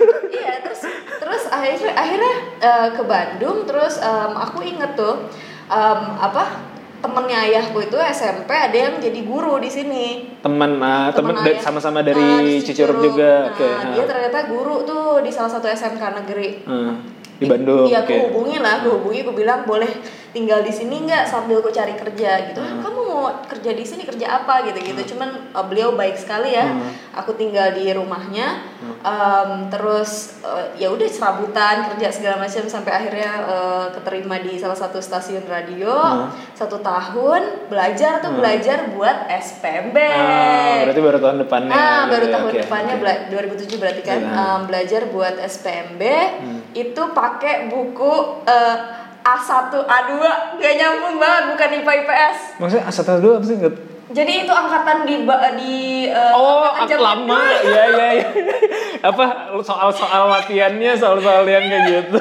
Akhirnya 1.63 1.93
akhirnya 1.95 2.33
eh, 2.59 2.89
ke 2.91 3.03
Bandung 3.03 3.63
terus 3.63 3.97
em, 3.97 4.31
aku 4.35 4.59
inget 4.61 4.93
tuh 4.93 5.31
em, 5.65 5.99
apa 6.19 6.43
temennya 6.99 7.35
ayahku 7.41 7.83
itu 7.83 7.97
SMP 8.05 8.47
ada 8.49 8.71
yang 8.71 8.95
jadi 8.95 9.19
guru 9.21 9.59
di 9.59 9.67
sini 9.67 10.07
Teman 10.39 10.79
ah, 10.79 11.11
teman 11.11 11.35
da- 11.35 11.59
sama-sama 11.59 11.99
Ah, 11.99 12.05
dari 12.05 12.27
di 12.39 12.63
Cicurug 12.63 12.99
juga. 13.01 13.47
Nah, 13.47 13.51
Oke. 13.51 13.67
dia 13.91 13.99
ah. 13.99 14.07
ternyata 14.07 14.39
guru 14.47 14.83
tuh 14.83 15.19
di 15.19 15.27
salah 15.27 15.51
satu 15.51 15.67
SMK 15.67 15.99
negeri 15.99 16.63
Ah, 16.63 16.95
di 17.43 17.49
Bandung. 17.49 17.85
Iya, 17.85 17.99
aku 18.01 18.13
hubungi 18.25 18.57
lah, 18.57 18.73
aku 18.79 18.87
hubungi, 18.97 19.19
aku 19.21 19.33
bilang 19.33 19.61
boleh 19.63 19.91
tinggal 20.31 20.59
di 20.59 20.71
sini 20.71 21.05
nggak 21.05 21.23
sambil 21.23 21.59
aku 21.59 21.69
cari 21.69 21.93
kerja 21.93 22.31
gitu. 22.47 22.57
Hmm. 22.57 22.73
"Ah, 22.73 22.81
Kamu 22.81 22.99
mau 23.03 23.21
kerja 23.45 23.69
di 23.71 23.85
sini 23.85 24.01
kerja 24.01 24.41
apa 24.41 24.65
gitu 24.65 24.81
gitu. 24.81 25.13
Cuman 25.13 25.29
uh, 25.51 25.61
beliau 25.63 25.93
baik 25.93 26.15
sekali 26.15 26.51
ya. 26.51 26.65
Hmm. 26.65 26.89
Aku 27.13 27.33
tinggal 27.33 27.69
di 27.71 27.85
rumahnya, 27.89 28.65
um, 28.99 29.69
terus 29.69 30.41
uh, 30.41 30.73
ya 30.73 30.89
udah 30.89 31.05
serabutan 31.05 31.85
kerja 31.87 32.09
segala 32.09 32.35
macam 32.39 32.65
sampai 32.65 32.89
akhirnya 32.91 33.31
uh, 33.43 33.85
keterima 33.93 34.41
di 34.41 34.57
salah 34.57 34.73
satu 34.73 34.97
stasiun 34.97 35.45
radio. 35.45 35.93
Hmm. 35.93 36.33
Satu 36.53 36.81
tahun 36.81 37.69
belajar 37.69 38.17
tuh 38.19 38.33
belajar 38.33 38.89
buat 38.89 39.29
SPMB. 39.29 39.97
Ah, 40.01 40.81
berarti 40.81 41.01
baru 41.03 41.17
tahun 41.19 41.37
depannya. 41.39 41.71
Ah, 41.71 41.77
gitu 41.77 42.09
baru 42.09 42.25
ya, 42.25 42.33
tahun 42.33 42.49
oke, 42.49 42.57
depannya 42.57 42.95
bela- 42.97 43.21
2007 43.29 43.77
berarti 43.77 44.01
kan 44.01 44.19
Iya. 44.19 44.33
um, 44.33 44.59
belajar 44.65 45.01
buat 45.07 45.35
SPMB 45.37 46.01
Hmm. 46.41 46.61
Itu 46.73 47.01
pakai 47.09 47.67
buku 47.67 48.13
eh, 48.43 48.77
A1 49.23 49.47
A2 49.71 50.11
gak 50.59 50.73
nyambung 50.75 51.15
banget 51.15 51.43
bukan 51.49 51.69
IPA 51.79 51.93
IPS. 52.03 52.37
Maksudnya 52.59 52.83
asal 52.85 53.17
dulu 53.17 53.33
apa 53.37 53.45
sih? 53.45 53.55
Nggak- 53.55 53.81
Jadi 54.13 54.45
itu 54.45 54.51
angkatan 54.51 55.07
di 55.07 55.15
di 55.55 55.73
eh, 56.05 56.31
Oh, 56.31 56.67
angkatan 56.67 56.99
lama. 56.99 57.39
Iya, 57.63 57.83
iya, 57.89 58.07
iya. 58.19 58.27
Apa 59.09 59.23
soal-soal 59.57 60.29
latihannya, 60.29 60.93
soal-soal 60.93 61.41
yang 61.43 61.65
kayak 61.65 61.83
gitu. 61.87 62.19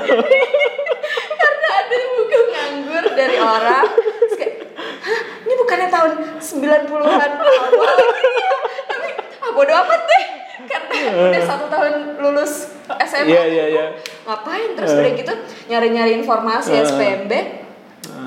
Karena 1.40 1.68
ada 1.74 1.96
buku 2.12 2.38
nganggur 2.48 3.04
dari 3.12 3.36
orang. 3.36 3.86
Terus 3.92 4.34
kayak, 4.34 4.54
Hah, 4.78 5.20
ini 5.42 5.54
bukannya 5.54 5.88
tahun 5.90 6.10
90-an 6.38 7.30
awal 7.36 7.92
Iya, 8.30 8.50
Tapi 8.86 9.08
ah, 9.38 9.50
bodo 9.52 9.72
amat 9.74 10.00
deh. 10.02 10.24
Karena 10.62 10.94
udah 11.28 11.42
satu 11.42 11.64
tahun 11.66 11.92
lulus 12.18 12.70
SMA. 13.00 13.26
Iya, 13.26 13.42
iya, 13.46 13.64
iya. 13.68 13.86
ngapain 14.22 14.74
terus 14.74 14.92
udah 14.92 15.12
gitu 15.12 15.32
nyari-nyari 15.66 16.12
informasi 16.14 16.70
Eh. 16.72 16.82
SPMB 16.82 17.32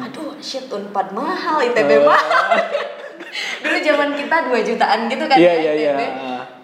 aduh 0.01 0.35
shit 0.39 0.65
unpad 0.67 1.11
mahal 1.11 1.61
ITB 1.61 2.01
mahal 2.01 2.55
dulu 3.57 3.77
zaman 3.79 4.09
kita 4.13 4.35
2 4.47 4.63
jutaan 4.65 4.99
gitu 5.05 5.23
kan 5.23 5.38
Iya, 5.38 5.53
ya 5.53 5.59
iya, 5.59 5.71
iya. 5.73 5.93
ITB 5.93 6.01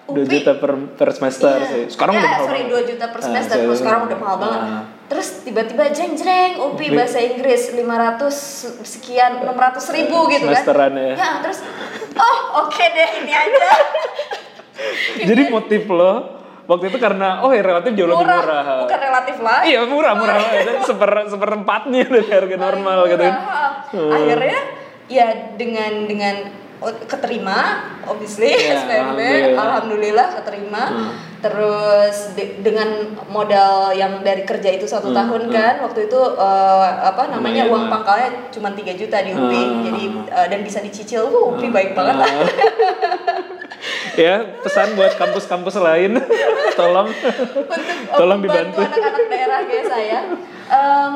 Dua 0.03 0.17
UPI 0.17 0.33
juta 0.33 0.51
per, 0.55 0.71
per 0.91 1.09
semester 1.09 1.55
Iya. 1.55 1.67
sih. 1.67 1.83
Sekarang 1.87 2.13
ya, 2.13 2.19
udah 2.19 2.31
mahal 2.33 2.43
sorry 2.43 2.61
banget. 2.61 2.75
2 2.75 2.89
juta 2.89 3.05
per 3.07 3.19
Ah, 3.19 3.23
semester 3.23 3.55
sorry. 3.57 3.77
sekarang 3.77 4.01
udah 4.03 4.17
mahal 4.17 4.37
banget 4.37 4.59
Ah. 4.61 4.83
terus 5.07 5.27
tiba-tiba 5.41 5.83
jeng 5.89 6.13
jeng 6.13 6.51
UPI 6.57 6.87
bahasa 6.91 7.19
Inggris 7.19 7.61
500 7.69 8.35
sekian 8.81 9.31
600 9.39 9.87
ribu 9.91 10.17
gitu 10.27 10.45
kan 10.45 10.55
Semesteran 10.57 10.91
ya. 10.93 11.13
ya 11.13 11.29
terus 11.39 11.59
oh 12.13 12.37
oke 12.61 12.79
deh 12.81 13.09
ini 13.19 13.31
aja 13.31 13.67
Jadi 15.29 15.41
motif 15.47 15.83
lo 15.87 16.13
waktu 16.65 16.87
itu 16.87 16.97
karena 16.97 17.41
oh 17.41 17.51
ya 17.51 17.61
relatif 17.61 17.91
jauh 17.91 18.07
lebih 18.07 18.23
murah 18.23 18.39
murah. 18.39 18.79
bukan 18.85 18.99
relatif 19.01 19.35
lah 19.39 19.59
Iya 19.61 19.79
murah 19.85 20.13
murah 20.15 20.35
banget. 20.37 20.79
seper 20.87 21.11
seperempatnya 21.27 22.01
dari 22.05 22.27
harga 22.27 22.55
normal 22.57 22.99
gitu 23.05 23.21
kan. 23.21 23.35
murah. 23.91 24.15
Akhirnya 24.15 24.59
ya 25.05 25.27
dengan 25.53 25.91
dengan 26.05 26.35
oh, 26.79 26.93
keterima 27.03 27.59
obviously 28.05 28.55
Ya, 28.55 28.79
SPMB 28.79 29.19
alhamdulillah. 29.19 29.59
alhamdulillah 29.59 30.27
keterima 30.37 30.83
Hmm. 30.83 31.11
Terus 31.41 32.15
de- 32.31 32.61
dengan 32.61 32.87
modal 33.27 33.89
yang 33.91 34.21
dari 34.21 34.41
kerja 34.41 34.69
itu 34.71 34.85
satu 34.85 35.09
Hmm, 35.09 35.17
tahun 35.17 35.41
kan 35.49 35.73
waktu 35.81 36.05
itu 36.05 36.21
eh, 36.37 36.89
apa 37.03 37.27
namanya 37.27 37.65
Lumayan 37.65 37.71
uang 37.71 37.83
lah. 37.83 37.91
pangkalnya 37.91 38.29
cuma 38.49 38.69
3 38.69 38.93
juta 38.93 39.17
di 39.19 39.31
UPI 39.31 39.63
Hmm. 39.63 39.81
jadi 39.83 40.03
eh, 40.31 40.47
dan 40.47 40.59
bisa 40.61 40.79
dicicil 40.79 41.27
tuh 41.27 41.43
UPI 41.51 41.69
baik 41.69 41.91
banget 41.91 42.15
lah 42.15 42.29
Ah. 42.31 42.45
ya 44.13 44.35
pesan 44.61 44.93
buat 44.93 45.15
kampus-kampus 45.15 45.73
lain 45.77 46.19
tolong 46.79 47.09
untuk 47.09 48.13
Tolong 48.13 48.39
dibantu. 48.39 48.77
anak-anak 48.77 49.25
daerah 49.25 49.59
kayak 49.63 49.85
saya. 49.87 50.19
Em, 50.69 51.13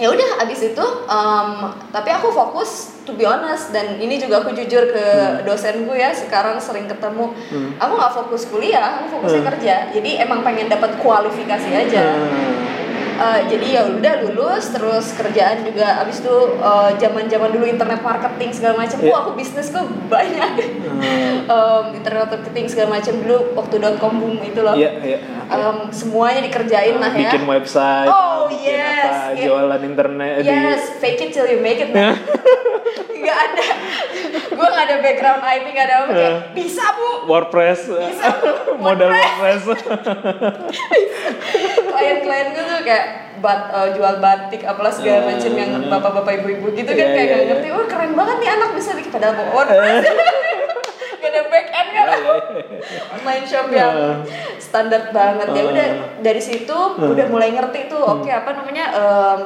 ya 0.00 0.08
udah 0.08 0.40
abis 0.40 0.72
itu, 0.72 0.84
em, 1.04 1.50
tapi 1.92 2.08
aku 2.08 2.32
fokus 2.32 2.96
to 3.04 3.12
be 3.12 3.22
honest 3.22 3.68
dan 3.68 4.00
ini 4.00 4.16
juga 4.16 4.40
aku 4.40 4.50
jujur 4.50 4.88
ke 4.88 5.04
Hmm. 5.04 5.44
dosenku 5.44 5.92
ya 5.92 6.08
sekarang 6.08 6.56
sering 6.56 6.88
ketemu. 6.88 7.36
Aku 7.76 7.92
nggak 7.94 8.14
fokus 8.16 8.48
kuliah, 8.48 8.96
aku 8.96 9.20
fokusnya 9.20 9.44
Hmm. 9.44 9.50
kerja. 9.52 9.74
Jadi 9.92 10.10
emang 10.16 10.40
pengen 10.40 10.66
dapat 10.66 10.96
kualifikasi 10.96 11.70
aja. 11.76 12.16
Hmm. 12.16 12.79
Uh, 13.20 13.40
jadi 13.44 13.66
ya 13.70 13.82
udah 13.86 14.14
lulus 14.24 14.72
terus 14.72 15.12
kerjaan 15.12 15.62
juga 15.62 16.00
abis 16.00 16.24
itu 16.24 16.34
uh, 16.58 16.90
zaman-zaman 16.96 17.52
dulu 17.52 17.68
internet 17.68 18.00
marketing 18.00 18.50
segala 18.50 18.74
macam 18.78 18.98
Yeah. 19.00 19.12
wah 19.12 19.20
aku 19.22 19.32
bisnis 19.34 19.68
kok 19.68 19.84
banyak 20.08 20.50
Hmm. 20.80 21.46
um, 21.46 21.84
internet 21.94 22.28
marketing 22.28 22.66
segala 22.66 22.96
macam 22.96 23.14
dulu 23.16 23.36
waktu 23.54 23.74
com 23.96 24.12
boom 24.16 24.36
itu 24.40 24.60
loh 24.60 24.76
Iya, 24.76 24.90
iya. 25.00 25.18
Um, 25.48 25.88
semuanya 25.90 26.40
dikerjain 26.42 26.96
lah 26.96 27.10
ya 27.10 27.28
bikin 27.28 27.44
website, 27.44 28.06
Oh, 28.06 28.46
bikin 28.46 28.76
yes. 28.76 29.04
apa, 29.04 29.18
Iya. 29.34 29.44
jualan 29.46 29.82
internet 29.82 30.34
Yes, 30.40 30.96
fake 30.98 31.20
it 31.20 31.30
till 31.30 31.44
you 31.44 31.58
make 31.58 31.80
it. 31.80 31.90
gak 33.20 33.36
ada, 33.36 33.64
gue 34.50 34.68
gak 34.70 34.84
ada 34.86 34.96
background 34.98 35.42
IT, 35.44 35.66
gak 35.70 35.86
ada 35.86 35.96
apa 35.98 36.10
kayak 36.10 36.34
bisa 36.52 36.84
bu. 36.96 37.08
di 37.20 37.28
WordPress, 37.28 37.80
Bisa, 37.86 38.26
modal 38.84 39.12
WordPress. 39.12 39.60
WordPress. 39.66 40.04
Klien-klien 41.90 42.46
gue 42.50 42.64
tuh 42.64 42.80
kayak 42.82 43.04
bat, 43.36 43.60
eh, 43.70 43.88
jual 43.92 44.18
batik 44.18 44.62
apalah 44.62 44.88
segala 44.88 45.22
Hmm. 45.22 45.28
macam 45.30 45.52
yang 45.52 45.70
bapak-bapak 45.86 46.32
ibu-ibu 46.38 46.66
gitu 46.72 46.88
kan 46.88 46.98
Iya, 47.02 47.10
kayak 47.10 47.20
iya, 47.20 47.24
gak 47.26 47.38
iya. 47.38 47.48
ngerti. 47.50 47.68
Wah 47.70 47.86
keren 47.86 48.12
banget 48.12 48.36
nih 48.38 48.50
anak 48.50 48.70
bisa 48.72 48.90
bikin 48.92 49.10
padahal 49.10 49.34
mau 49.34 49.46
WordPress. 49.54 50.04
gak 51.20 51.30
ada 51.30 51.42
back 51.46 51.66
end 51.70 51.90
kan 51.92 52.06
online 53.12 53.44
shop 53.44 53.66
yang 53.70 54.24
standar 54.58 55.02
banget 55.10 55.48
ya 55.50 55.62
udah 55.64 55.88
dari 56.18 56.40
situ 56.40 56.72
udah 56.96 57.26
mulai 57.28 57.52
ngerti 57.52 57.86
tuh 57.86 58.00
oke 58.00 58.24
apa 58.26 58.50
namanya 58.54 58.84
em, 58.88 59.40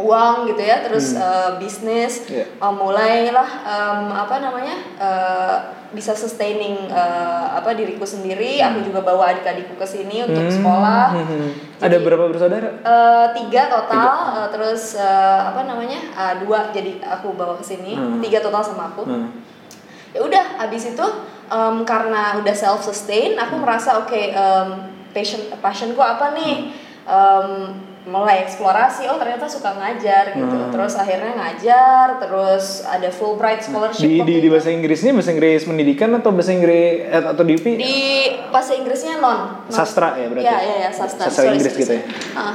uang 0.00 0.48
gitu 0.48 0.62
ya 0.62 0.80
terus 0.80 1.12
eh, 1.12 1.50
bisnis 1.60 2.24
Iya. 2.26 2.48
eh, 2.48 2.72
mulailah 2.72 3.50
em, 3.62 4.00
apa 4.10 4.40
namanya 4.40 4.76
eh, 4.96 5.56
bisa 5.90 6.14
sustaining 6.14 6.86
eh, 6.86 7.44
apa 7.50 7.74
diriku 7.74 8.06
sendiri. 8.06 8.62
Aku 8.62 8.78
juga 8.80 9.02
bawa 9.02 9.34
adik-adikku 9.34 9.74
ke 9.74 9.82
sini 9.82 10.22
untuk 10.22 10.46
sekolah. 10.46 11.18
Hmm. 11.18 11.50
Ada 11.82 11.98
berapa 11.98 12.30
bersaudara? 12.30 12.78
Eh, 12.78 13.26
tiga 13.34 13.66
total. 13.66 14.10
Eh, 14.38 14.48
terus 14.54 14.94
eh, 14.94 15.40
apa 15.44 15.66
namanya 15.66 15.98
Ah, 16.14 16.38
dua 16.38 16.70
jadi 16.70 17.02
aku 17.02 17.34
bawa 17.34 17.58
ke 17.58 17.64
sini. 17.66 17.98
Hmm. 17.98 18.22
tiga 18.22 18.38
total 18.38 18.62
sama 18.62 18.88
aku. 18.88 19.02
Hmm. 19.04 19.28
ya 20.10 20.22
udah 20.22 20.44
habis 20.58 20.90
itu 20.90 21.06
em, 21.46 21.76
karena 21.82 22.38
udah 22.38 22.54
self 22.54 22.82
sustain 22.82 23.34
aku 23.34 23.58
merasa 23.58 23.98
oke 23.98 24.14
em, 24.30 24.68
passion 25.10 25.42
passionku 25.58 25.98
apa 25.98 26.30
nih? 26.34 26.70
Em, 27.02 27.50
mulai 28.10 28.42
eksplorasi 28.42 29.06
oh 29.06 29.16
ternyata 29.16 29.46
suka 29.46 29.70
ngajar 29.72 30.34
gitu 30.34 30.50
Hmm. 30.50 30.68
terus 30.68 30.92
akhirnya 30.92 31.30
ngajar 31.32 32.18
terus 32.18 32.82
ada 32.82 33.06
Fulbright 33.08 33.62
scholarship 33.62 34.02
Di, 34.02 34.18
di, 34.20 34.34
di 34.36 34.48
bahasa 34.48 34.68
Inggrisnya 34.68 35.10
bahasa 35.10 35.30
Inggris 35.30 35.62
pendidikan 35.62 36.10
atau 36.12 36.30
bahasa 36.30 36.50
Inggris 36.50 37.06
eh, 37.06 37.22
atau 37.22 37.40
di, 37.40 37.54
di 37.56 37.96
bahasa 38.48 38.74
Inggrisnya 38.74 39.16
non, 39.16 39.62
non. 39.62 39.70
Sastra 39.70 40.14
ya 40.14 40.26
berarti? 40.26 40.44
ya 40.44 40.56
ya 40.58 40.74
ya 40.80 40.90
sastra 40.90 41.24
Sastra 41.24 41.46
Sorry, 41.46 41.56
Inggris 41.56 41.74
gitu 41.76 41.92
ya? 41.94 42.02
Ah, 42.34 42.54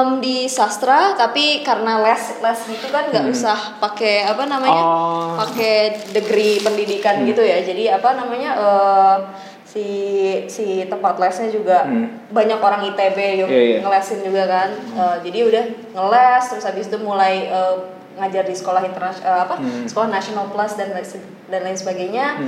em, 0.00 0.08
di 0.18 0.48
sastra 0.48 1.12
tapi 1.14 1.60
karena 1.60 2.00
les 2.00 2.40
les 2.40 2.60
gitu 2.66 2.86
kan 2.88 3.04
nggak 3.06 3.26
usah 3.28 3.58
pakai 3.78 4.24
apa 4.24 4.44
namanya 4.44 4.72
Hmm. 4.74 4.96
Oh. 4.96 5.22
Hmm. 5.28 5.36
pakai 5.44 5.76
degree 6.10 6.58
pendidikan 6.58 7.20
gitu 7.24 7.40
ya 7.40 7.60
jadi 7.60 7.98
apa 7.98 8.16
namanya 8.16 8.50
eh, 8.56 9.16
si 9.74 9.86
si 10.46 10.66
tempat 10.86 11.18
lesnya 11.18 11.50
juga 11.50 11.82
banyak 12.30 12.60
orang 12.60 12.86
ITB 12.86 13.18
yang 13.36 13.50
Hmm. 13.50 13.52
Iya, 13.52 13.62
iya. 13.66 13.78
ngelesin 13.82 14.22
juga 14.22 14.42
kan 14.46 14.70
Eh, 14.70 15.16
jadi 15.20 15.38
udah 15.44 15.64
ngeles 15.92 16.44
terus 16.48 16.64
habis 16.64 16.86
itu 16.86 16.96
mulai 16.96 17.50
eh, 17.50 17.74
ngajar 18.14 18.46
di 18.46 18.54
sekolah 18.54 18.86
internasional 18.86 19.42
apa 19.42 19.58
Hmm. 19.58 19.82
sekolah 19.84 20.06
national 20.08 20.46
plus 20.46 20.78
dan 20.78 20.94
dan 21.44 21.60
lain 21.60 21.74
sebagainya 21.74 22.38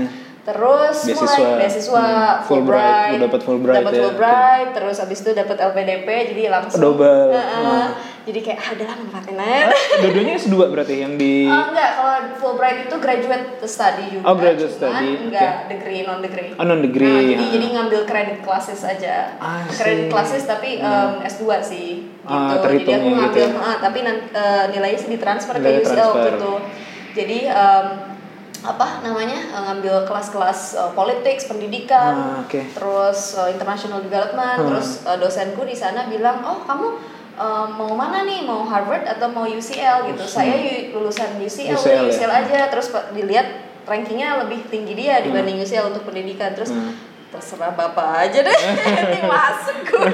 terus 0.47 0.97
Beasiswa. 1.03 1.27
mulai 1.27 1.59
beasiswa 1.59 2.05
Hmm. 2.07 2.45
Fulbright, 2.47 3.11
lu 3.11 3.19
dapat 3.21 3.41
Fulbright 3.43 3.77
dapat 3.83 3.93
ya, 3.93 4.01
Fulbright 4.01 4.69
terus 4.73 4.97
habis 4.97 5.19
itu 5.19 5.31
dapat 5.33 5.57
LPDP 5.61 6.07
jadi 6.31 6.43
langsung 6.49 6.79
Double. 6.79 7.35
Heeh. 7.35 7.43
Hmm. 7.59 7.89
jadi 8.23 8.39
kayak 8.41 8.59
ah, 8.59 8.71
udahlah 8.73 8.97
manfaatin 8.97 9.37
aja 9.37 9.67
Dua-duanya 10.03 10.35
S2 10.37 10.55
berarti 10.69 10.95
yang 10.97 11.15
di 11.15 11.47
Oh, 11.47 11.65
enggak, 11.67 11.91
kalau 11.93 12.15
Fulbright 12.37 12.79
itu 12.85 12.97
graduate 12.97 13.47
study 13.65 14.05
juga. 14.09 14.25
Oh, 14.25 14.35
graduate 14.35 14.71
cuman 14.73 14.91
study, 14.95 15.11
Enggak 15.21 15.55
degree, 15.67 16.01
non 16.03 16.19
degree. 16.21 16.51
Oh, 16.53 16.65
non-degree, 16.65 17.07
Nah, 17.09 17.23
jadi 17.25 17.39
ah. 17.41 17.51
jadi 17.51 17.67
ngambil 17.73 18.01
credit 18.05 18.39
classes 18.41 18.81
aja. 18.83 19.17
I 19.37 19.67
Credit 19.69 20.07
classes 20.07 20.43
tapi 20.43 20.79
em, 20.79 21.11
S2 21.23 21.43
sih. 21.61 21.89
Gitu. 22.07 22.27
Ah, 22.27 22.35
jadi 22.35 22.47
aku 22.53 22.63
terhitungnya 22.63 23.03
gitu 23.03 23.19
ngambil, 23.19 23.47
ya. 23.47 23.59
ah, 23.61 23.77
tapi 23.79 23.99
eh, 24.03 24.65
nilainya 24.71 24.99
sih 25.01 25.09
ditransfer 25.09 25.55
ke 25.57 25.69
UCL 25.77 25.95
transfer. 25.95 26.23
gitu. 26.29 26.53
Jadi 27.15 27.39
em, 27.47 27.87
apa 28.67 29.01
namanya 29.01 29.39
eh, 29.47 29.63
ngambil 29.63 30.05
kelas-kelas 30.05 30.61
eh, 30.75 30.91
politics, 30.93 31.47
pendidikan, 31.47 32.15
Ah, 32.15 32.43
oke. 32.43 32.61
terus 32.69 33.19
eh, 33.35 33.49
international 33.51 34.01
development, 34.01 34.59
Hmm. 34.59 34.69
terus 34.69 34.89
eh, 35.03 35.17
dosenku 35.17 35.63
di 35.63 35.73
sana 35.73 36.05
bilang, 36.07 36.43
oh 36.43 36.63
kamu 36.63 36.89
eh, 37.37 37.67
mau 37.73 37.93
mana 37.93 38.23
nih, 38.23 38.43
mau 38.43 38.63
Harvard 38.63 39.07
atau 39.07 39.29
mau 39.29 39.45
UCL 39.45 40.09
gitu? 40.09 40.23
Saya 40.23 40.55
yu- 40.55 40.93
lulusan 40.93 41.37
UCL, 41.37 41.75
UCL 41.75 42.05
UCL 42.09 42.27
ya? 42.29 42.41
aja, 42.41 42.61
terus 42.69 42.87
dilihat 43.11 43.47
rankingnya 43.85 44.43
lebih 44.43 44.67
tinggi 44.67 44.95
dia 44.95 45.23
dibanding 45.23 45.57
UCL 45.57 45.89
untuk 45.89 46.03
pendidikan, 46.05 46.51
terus 46.53 46.71
Hmm. 46.71 46.91
Terserah 47.37 47.71
bapak 47.71 48.09
aja 48.25 48.41
deh, 48.41 48.59
penting 48.97 49.25
masuk 49.25 49.77
gue. 49.85 50.11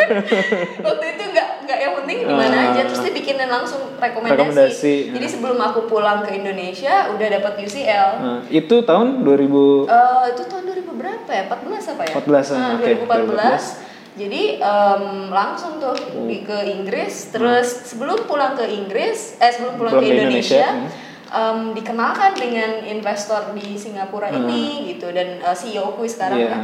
Waktu 0.79 1.05
itu 1.09 1.23
nggak 1.31 1.49
nggak 1.63 1.79
yang 1.79 1.95
penting 1.97 2.19
di 2.23 2.35
mana 2.35 2.57
Ah. 2.59 2.69
aja, 2.71 2.81
terus 2.85 3.01
dia 3.01 3.13
bikinin 3.13 3.47
langsung 3.47 3.95
rekomendasi. 3.97 4.35
Rekomendasi, 4.35 4.95
Jadi 5.11 5.25
hmm. 5.25 5.33
sebelum 5.33 5.59
aku 5.59 5.81
pulang 5.87 6.21
ke 6.21 6.35
Indonesia 6.35 7.09
udah 7.09 7.27
dapat 7.33 7.53
UCL. 7.59 8.11
Nah, 8.19 8.39
itu 8.49 8.77
tahun 8.83 9.23
2000 9.23 9.87
Eh, 9.87 10.25
itu 10.31 10.43
tahun 10.45 10.63
2000 10.65 10.93
berapa 10.93 11.31
ya? 11.31 11.43
14 11.47 11.85
apa 11.89 12.03
ya? 12.05 12.13
14 12.15 12.47
-an, 12.49 12.59
Nah, 12.59 12.71
oke, 12.75 12.85
2014. 12.85 13.65
Jadi 14.13 14.43
em, 14.61 15.05
langsung 15.29 15.81
tuh 15.81 15.97
di 16.23 16.43
ke 16.43 16.59
Inggris. 16.69 17.33
Terus 17.33 17.65
sebelum 17.87 18.29
pulang 18.29 18.53
ke 18.53 18.69
Inggris, 18.69 19.41
eh 19.41 19.49
sebelum 19.49 19.75
pulang, 19.75 19.97
Pulang 19.97 20.05
ke 20.05 20.13
Indonesia, 20.13 20.69
Indonesia, 20.69 21.01
em, 21.33 21.59
dikenalkan 21.73 22.37
dengan 22.37 22.71
investor 22.85 23.41
di 23.53 23.73
Singapura 23.73 24.29
ini 24.29 24.93
gitu 24.93 25.09
dan 25.09 25.41
eh, 25.41 25.57
CEO 25.57 25.97
ku 25.97 26.05
sekarang 26.05 26.39
Iya. 26.39 26.51
kan. 26.51 26.63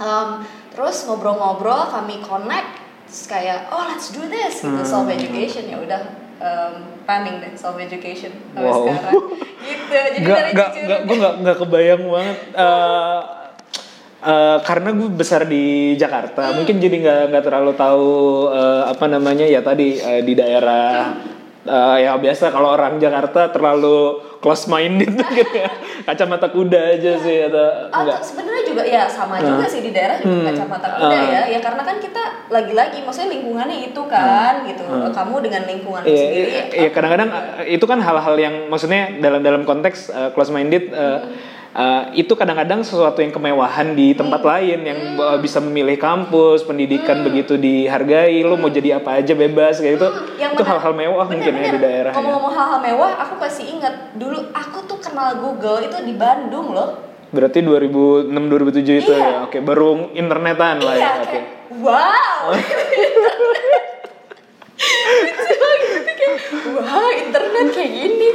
Em, 0.00 0.28
terus 0.70 1.04
ngobrol-ngobrol, 1.04 1.92
kami 1.92 2.18
connect, 2.20 2.70
terus 3.04 3.24
kayak 3.26 3.68
oh 3.68 3.84
let's 3.84 4.08
do 4.08 4.24
this 4.24 4.58
gitu, 4.58 4.72
Hmm. 4.72 4.80
self 4.82 5.06
education 5.06 5.66
ya 5.66 5.76
udah 5.76 6.00
em, 6.38 6.74
running 7.04 7.36
deh 7.38 7.52
self 7.52 7.76
education 7.76 8.32
sampai 8.50 8.64
Wow. 8.64 8.88
sekarang. 8.88 9.14
Gitu. 9.60 9.92
Jadi 9.92 10.16
Gak, 10.22 10.38
dari 10.40 10.50
gak, 10.50 10.70
gak, 10.80 11.00
gue 11.04 11.16
gak, 11.16 11.34
gak 11.42 11.56
kebayang 11.60 12.02
banget 12.02 12.38
eh, 12.54 13.20
eh, 14.22 14.58
karena 14.62 14.88
gue 14.90 15.08
besar 15.10 15.44
di 15.44 15.64
Jakarta 15.94 16.52
mungkin 16.54 16.76
jadi 16.76 16.96
nggak 16.98 17.20
nggak 17.28 17.44
terlalu 17.44 17.72
tahu 17.74 18.08
eh, 18.50 18.82
apa 18.86 19.04
namanya 19.06 19.44
ya 19.44 19.60
tadi 19.60 19.96
eh, 19.96 20.22
di 20.22 20.32
daerah 20.32 21.12
eh, 21.62 21.96
ya 22.00 22.16
biasa 22.16 22.48
kalau 22.48 22.70
orang 22.70 22.96
Jakarta 22.96 23.48
terlalu 23.48 23.98
close 24.38 24.64
minded 24.66 25.12
gitu 25.36 25.52
ya 25.52 25.68
kacamata 26.02 26.48
kuda 26.48 26.96
aja 26.96 27.12
sih 27.16 27.44
atau 27.44 27.60
Atau 27.86 28.00
enggak 28.00 28.20
sebenarnya 28.20 28.62
juga 28.64 28.82
ya 28.82 29.02
sama 29.04 29.36
juga 29.36 29.64
sih 29.64 29.80
di 29.80 29.90
daerah 29.90 30.16
juga 30.16 30.32
Hmm. 30.32 30.46
kacamata 30.48 30.88
kuda 30.96 31.12
Ah. 31.12 31.24
ya. 31.28 31.42
Ya 31.48 31.58
karena 31.58 31.82
kan 31.82 31.96
kita 31.98 32.22
lagi-lagi 32.48 32.98
maksudnya 33.00 33.28
lingkungannya 33.30 33.78
itu 33.84 34.02
kan 34.06 34.64
gitu. 34.64 34.82
Kamu 35.10 35.34
dengan 35.40 35.62
lingkungan 35.64 36.00
Hmm. 36.00 36.08
Iya, 36.08 36.16
sendiri. 36.18 36.48
iya, 36.48 36.62
iya, 36.72 36.88
kadang-kadang 36.90 37.28
eh, 37.60 37.76
itu 37.76 37.84
kan 37.84 37.98
hal-hal 37.98 38.34
yang 38.34 38.54
maksudnya 38.66 39.20
dalam 39.20 39.40
dalam 39.40 39.62
konteks 39.62 39.98
close 40.32 40.48
minded 40.48 40.88
itu 42.12 42.34
kadang-kadang 42.34 42.82
sesuatu 42.82 43.18
yang 43.18 43.30
kemewahan 43.30 43.94
di 43.94 44.10
tempat 44.10 44.42
lain 44.42 44.82
yang 44.82 44.98
eh, 45.14 45.38
bisa 45.38 45.62
memilih 45.62 45.94
kampus, 45.96 46.62
pendidikan 46.62 47.22
begitu 47.22 47.54
dihargai, 47.54 48.42
lo 48.42 48.58
mau 48.58 48.66
jadi 48.66 48.98
apa 48.98 49.22
aja 49.22 49.32
bebas 49.32 49.78
kayak 49.78 49.94
itu. 49.96 50.08
yang 50.36 50.50
itu 50.50 50.62
hal-hal 50.62 50.90
mewah 50.90 51.24
mungkin 51.24 51.46
ya 51.46 51.54
benar-benar. 51.54 51.72
di 51.72 51.80
daerah. 51.80 52.10
ya. 52.10 52.16
Ngomong-ngomong 52.18 52.52
hal-hal 52.52 52.80
mewah, 52.82 53.10
aku 53.16 53.34
pasti 53.38 53.62
ingat 53.70 53.94
dulu 54.14 54.50
aku 54.50 54.78
tuh 54.84 54.98
kenal 54.98 55.38
Google 55.38 55.78
itu 55.80 55.96
di 56.02 56.14
Bandung 56.14 56.74
loh. 56.74 56.90
Berarti 57.30 57.62
2006 57.62 58.34
2007 58.34 58.98
itu 58.98 59.12
Iya. 59.14 59.22
ya. 59.22 59.38
Oke, 59.46 59.62
baru 59.62 60.10
internetan 60.12 60.82
lah 60.82 60.94
ya. 60.94 60.98
iya, 60.98 61.10
Oke. 61.22 61.30
kayak 61.30 61.46
wow. 61.78 62.50
Kayak, 64.80 66.36
Wah, 66.76 67.10
internet 67.14 67.66
kayak 67.70 67.90
gini. 67.90 68.28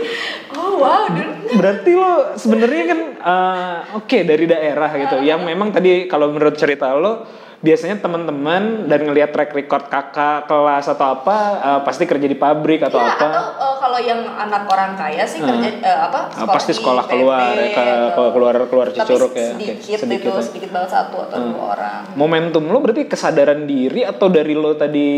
Oh, 0.52 0.78
wow, 0.78 1.06
dulu 1.08 1.32
Berarti 1.56 1.92
lo 1.92 2.14
sebenarnya 2.36 2.84
kan 2.88 3.00
eh, 3.16 3.78
oke 3.96 4.18
dari 4.24 4.46
daerah 4.46 4.90
gitu. 4.96 5.16
Yang 5.20 5.42
memang 5.44 5.70
tadi 5.70 6.06
kalau 6.06 6.30
menurut 6.30 6.56
cerita 6.56 6.94
lo 6.94 7.26
biasanya 7.58 7.98
teman-teman 7.98 8.86
dan 8.86 9.00
ngelihat 9.02 9.34
track 9.34 9.50
record 9.52 9.90
kakak 9.90 10.46
kelas 10.46 10.86
atau 10.88 11.18
apa 11.18 11.38
eh, 11.58 11.80
pasti 11.82 12.04
kerja 12.04 12.24
di 12.24 12.36
pabrik 12.36 12.84
atau 12.84 13.00
Iya, 13.00 13.10
apa. 13.12 13.26
atau 13.26 13.46
uh, 13.58 13.76
kalau 13.80 14.00
yang 14.00 14.22
anak 14.22 14.64
orang 14.66 14.94
kaya 14.94 15.26
sih 15.26 15.42
kerja 15.42 15.70
uh, 15.82 16.00
apa 16.06 16.20
Ah, 16.36 16.46
pasti 16.48 16.72
di 16.72 16.78
sekolah 16.78 17.04
IPB, 17.04 17.12
keluar, 17.12 17.54
ya, 17.56 17.66
ke- 17.72 18.10
ke- 18.12 18.32
keluar- 18.32 18.68
keluar 18.68 18.88
tapi 18.88 19.00
Cicurug 19.00 19.34
ya, 19.34 19.50
sedikit, 19.52 19.98
sedikit 19.98 20.08
itu 20.22 20.30
ya. 20.32 20.44
sedikit 20.44 20.70
banget 20.70 20.90
satu 20.92 21.18
atau 21.24 21.38
dua 21.41 21.64
orang 21.74 22.00
Momentum 22.14 22.64
lo 22.66 22.78
berarti 22.78 23.02
kesadaran 23.06 23.66
diri 23.66 24.06
atau 24.06 24.28
dari 24.28 24.54
lo 24.54 24.72
tadi 24.76 25.12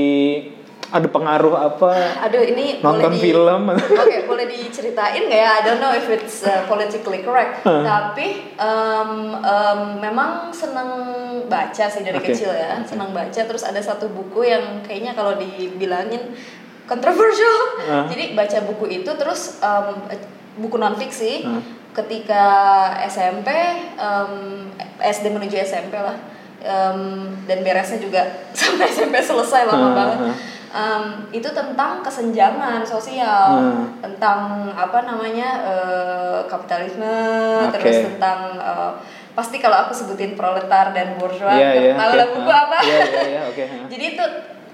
ada 0.88 1.07
pengaruh 1.11 1.55
apa? 1.55 1.91
aduh 2.23 2.43
ini 2.43 2.79
Nonton 2.79 3.11
boleh 3.11 3.15
di, 3.15 3.19
film? 3.19 3.61
oke 4.03 4.17
boleh 4.27 4.45
diceritain 4.47 5.23
nggak 5.27 5.41
ya 5.43 5.49
I 5.57 5.61
don't 5.67 5.81
know 5.83 5.91
if 5.91 6.07
it's 6.07 6.47
uh, 6.47 6.63
politically 6.67 7.21
correct 7.27 7.63
tapi 7.63 8.55
um, 8.55 9.35
um, 9.43 9.81
memang 9.99 10.51
senang 10.55 10.89
baca 11.47 11.85
sih 11.88 12.03
dari 12.03 12.19
Oke. 12.19 12.31
kecil 12.31 12.51
ya 12.51 12.79
senang 12.83 13.11
baca 13.11 13.41
terus 13.43 13.63
ada 13.63 13.79
satu 13.79 14.07
buku 14.11 14.47
yang 14.47 14.83
kayaknya 14.83 15.15
kalau 15.15 15.35
dibilangin 15.39 16.35
controversial. 16.88 17.57
Ah. 17.83 18.07
Jadi 18.07 18.31
baca 18.31 18.57
buku 18.63 19.03
itu 19.03 19.11
terus 19.19 19.59
em, 19.59 20.07
buku 20.57 20.79
non 20.79 20.95
fiksi 20.95 21.43
ketika 21.91 22.45
SMP 23.05 23.51
em, 23.99 24.31
SD 25.03 25.35
menuju 25.35 25.59
SMP 25.61 25.99
lah. 25.99 26.15
Em, 26.57 27.27
dan 27.45 27.61
beresnya 27.61 28.01
juga 28.01 28.23
sampai 28.57 28.89
SMP 28.89 29.19
selesai 29.21 29.67
lama 29.67 29.88
Ah, 29.88 29.93
banget. 29.93 30.17
Em, 30.68 31.03
itu 31.32 31.47
tentang 31.47 31.99
kesenjangan 32.01 32.84
sosial, 32.84 33.55
Ah. 33.55 33.88
tentang 33.99 34.39
apa 34.70 34.99
namanya 35.01 35.63
eh, 35.63 36.39
kapitalisme, 36.45 37.07
Oke. 37.63 37.80
terus 37.80 38.03
tentang 38.05 38.39
eh, 38.53 38.91
pasti 39.32 39.57
kalau 39.57 39.78
aku 39.80 39.93
sebutin 39.93 40.36
proletar 40.36 40.91
dan 40.91 41.15
bourgeois, 41.15 41.55
Iya, 41.55 41.70
iya. 41.74 41.93
tahu 41.95 42.09
oke. 42.09 42.18
lah 42.18 42.28
buku 42.30 42.51
apa? 42.51 42.78
Iya, 42.82 42.99
iya, 42.99 43.22
iya, 43.24 43.41
oke. 43.47 43.63
ah. 43.63 43.88
Jadi 43.88 44.05
itu 44.11 44.26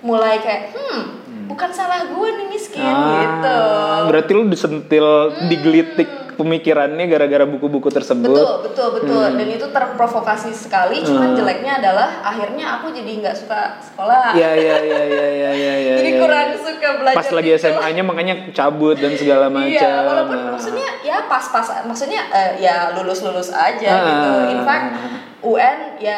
mulai 0.02 0.36
kayak 0.38 0.74
hmm, 0.74 1.02
bukan 1.46 1.70
salah 1.70 2.02
gue 2.06 2.28
nih 2.34 2.48
miskin 2.48 2.82
Ah, 2.84 3.14
gitu. 3.20 3.60
Berarti 4.08 4.32
lu 4.32 4.44
disentil, 4.48 5.08
digelitik 5.46 6.10
pemikirannya 6.34 7.05
gara-gara 7.05 7.45
buku-buku 7.45 7.88
tersebut. 7.88 8.29
Betul, 8.29 8.55
betul, 8.63 8.88
betul. 8.97 9.23
Hmm. 9.23 9.38
Dan 9.38 9.47
itu 9.49 9.67
terprovokasi 9.69 10.51
sekali. 10.51 11.01
Cuman 11.01 11.34
Hmm. 11.34 11.38
jeleknya 11.38 11.79
adalah 11.79 12.21
akhirnya 12.21 12.77
aku 12.77 12.91
jadi 12.91 13.11
nggak 13.21 13.36
suka 13.36 13.77
sekolah. 13.79 14.34
Iya, 14.34 14.51
iya, 14.53 14.75
iya, 14.81 15.01
iya, 15.03 15.25
iya, 15.29 15.51
iya, 15.53 15.73
iya. 15.79 15.95
jadi 16.01 16.11
iya, 16.11 16.19
kurang 16.19 16.47
iya. 16.49 16.59
suka 16.59 16.89
belajar. 16.99 17.17
Pas 17.21 17.29
lagi 17.31 17.49
itu. 17.49 17.61
SMA-nya 17.61 18.03
makanya 18.03 18.36
cabut 18.51 18.97
dan 18.97 19.13
segala 19.13 19.47
macam. 19.47 19.69
Iya, 19.69 19.93
walaupun 20.03 20.38
Nah. 20.38 20.51
maksudnya 20.53 20.88
ya 21.01 21.17
pas-pas, 21.25 21.67
maksudnya 21.86 22.21
eh, 22.29 22.51
ya 22.59 22.91
lulus-lulus 22.93 23.49
aja 23.49 23.89
Ah. 23.89 24.05
gitu. 24.05 24.29
In 24.51 24.61
fact, 24.63 24.86
UN 25.41 25.77
ya 25.99 26.17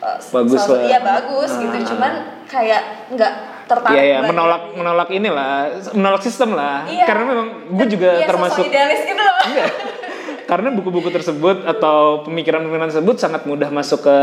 eh, 0.00 0.16
Bagus 0.32 0.64
lah. 0.64 0.80
Iya 0.80 0.98
bagus 1.00 1.50
Ah. 1.52 1.60
gitu. 1.60 1.76
Cuman 1.94 2.12
kayak 2.48 2.82
nggak 3.12 3.32
tertarik. 3.70 3.94
Iya, 3.94 4.02
iya, 4.02 4.18
belajar. 4.18 4.30
menolak 4.34 4.62
menolak 4.74 5.08
inilah, 5.14 5.52
menolak 5.94 6.22
sistem 6.26 6.58
lah. 6.58 6.82
Iya. 6.90 7.06
Karena 7.06 7.24
memang 7.30 7.48
gue 7.70 7.86
juga 7.86 8.08
Iya, 8.18 8.26
sosok 8.26 8.32
termasuk 8.34 8.62
idealis 8.66 9.00
gitu 9.06 9.22
loh. 9.22 9.36
Enggak. 9.46 9.70
Karena 10.50 10.74
buku-buku 10.74 11.14
tersebut 11.14 11.62
atau 11.62 12.26
pemikiran-pemikiran 12.26 12.90
tersebut 12.90 13.22
sangat 13.22 13.46
mudah 13.46 13.70
masuk 13.70 14.02
ke 14.02 14.16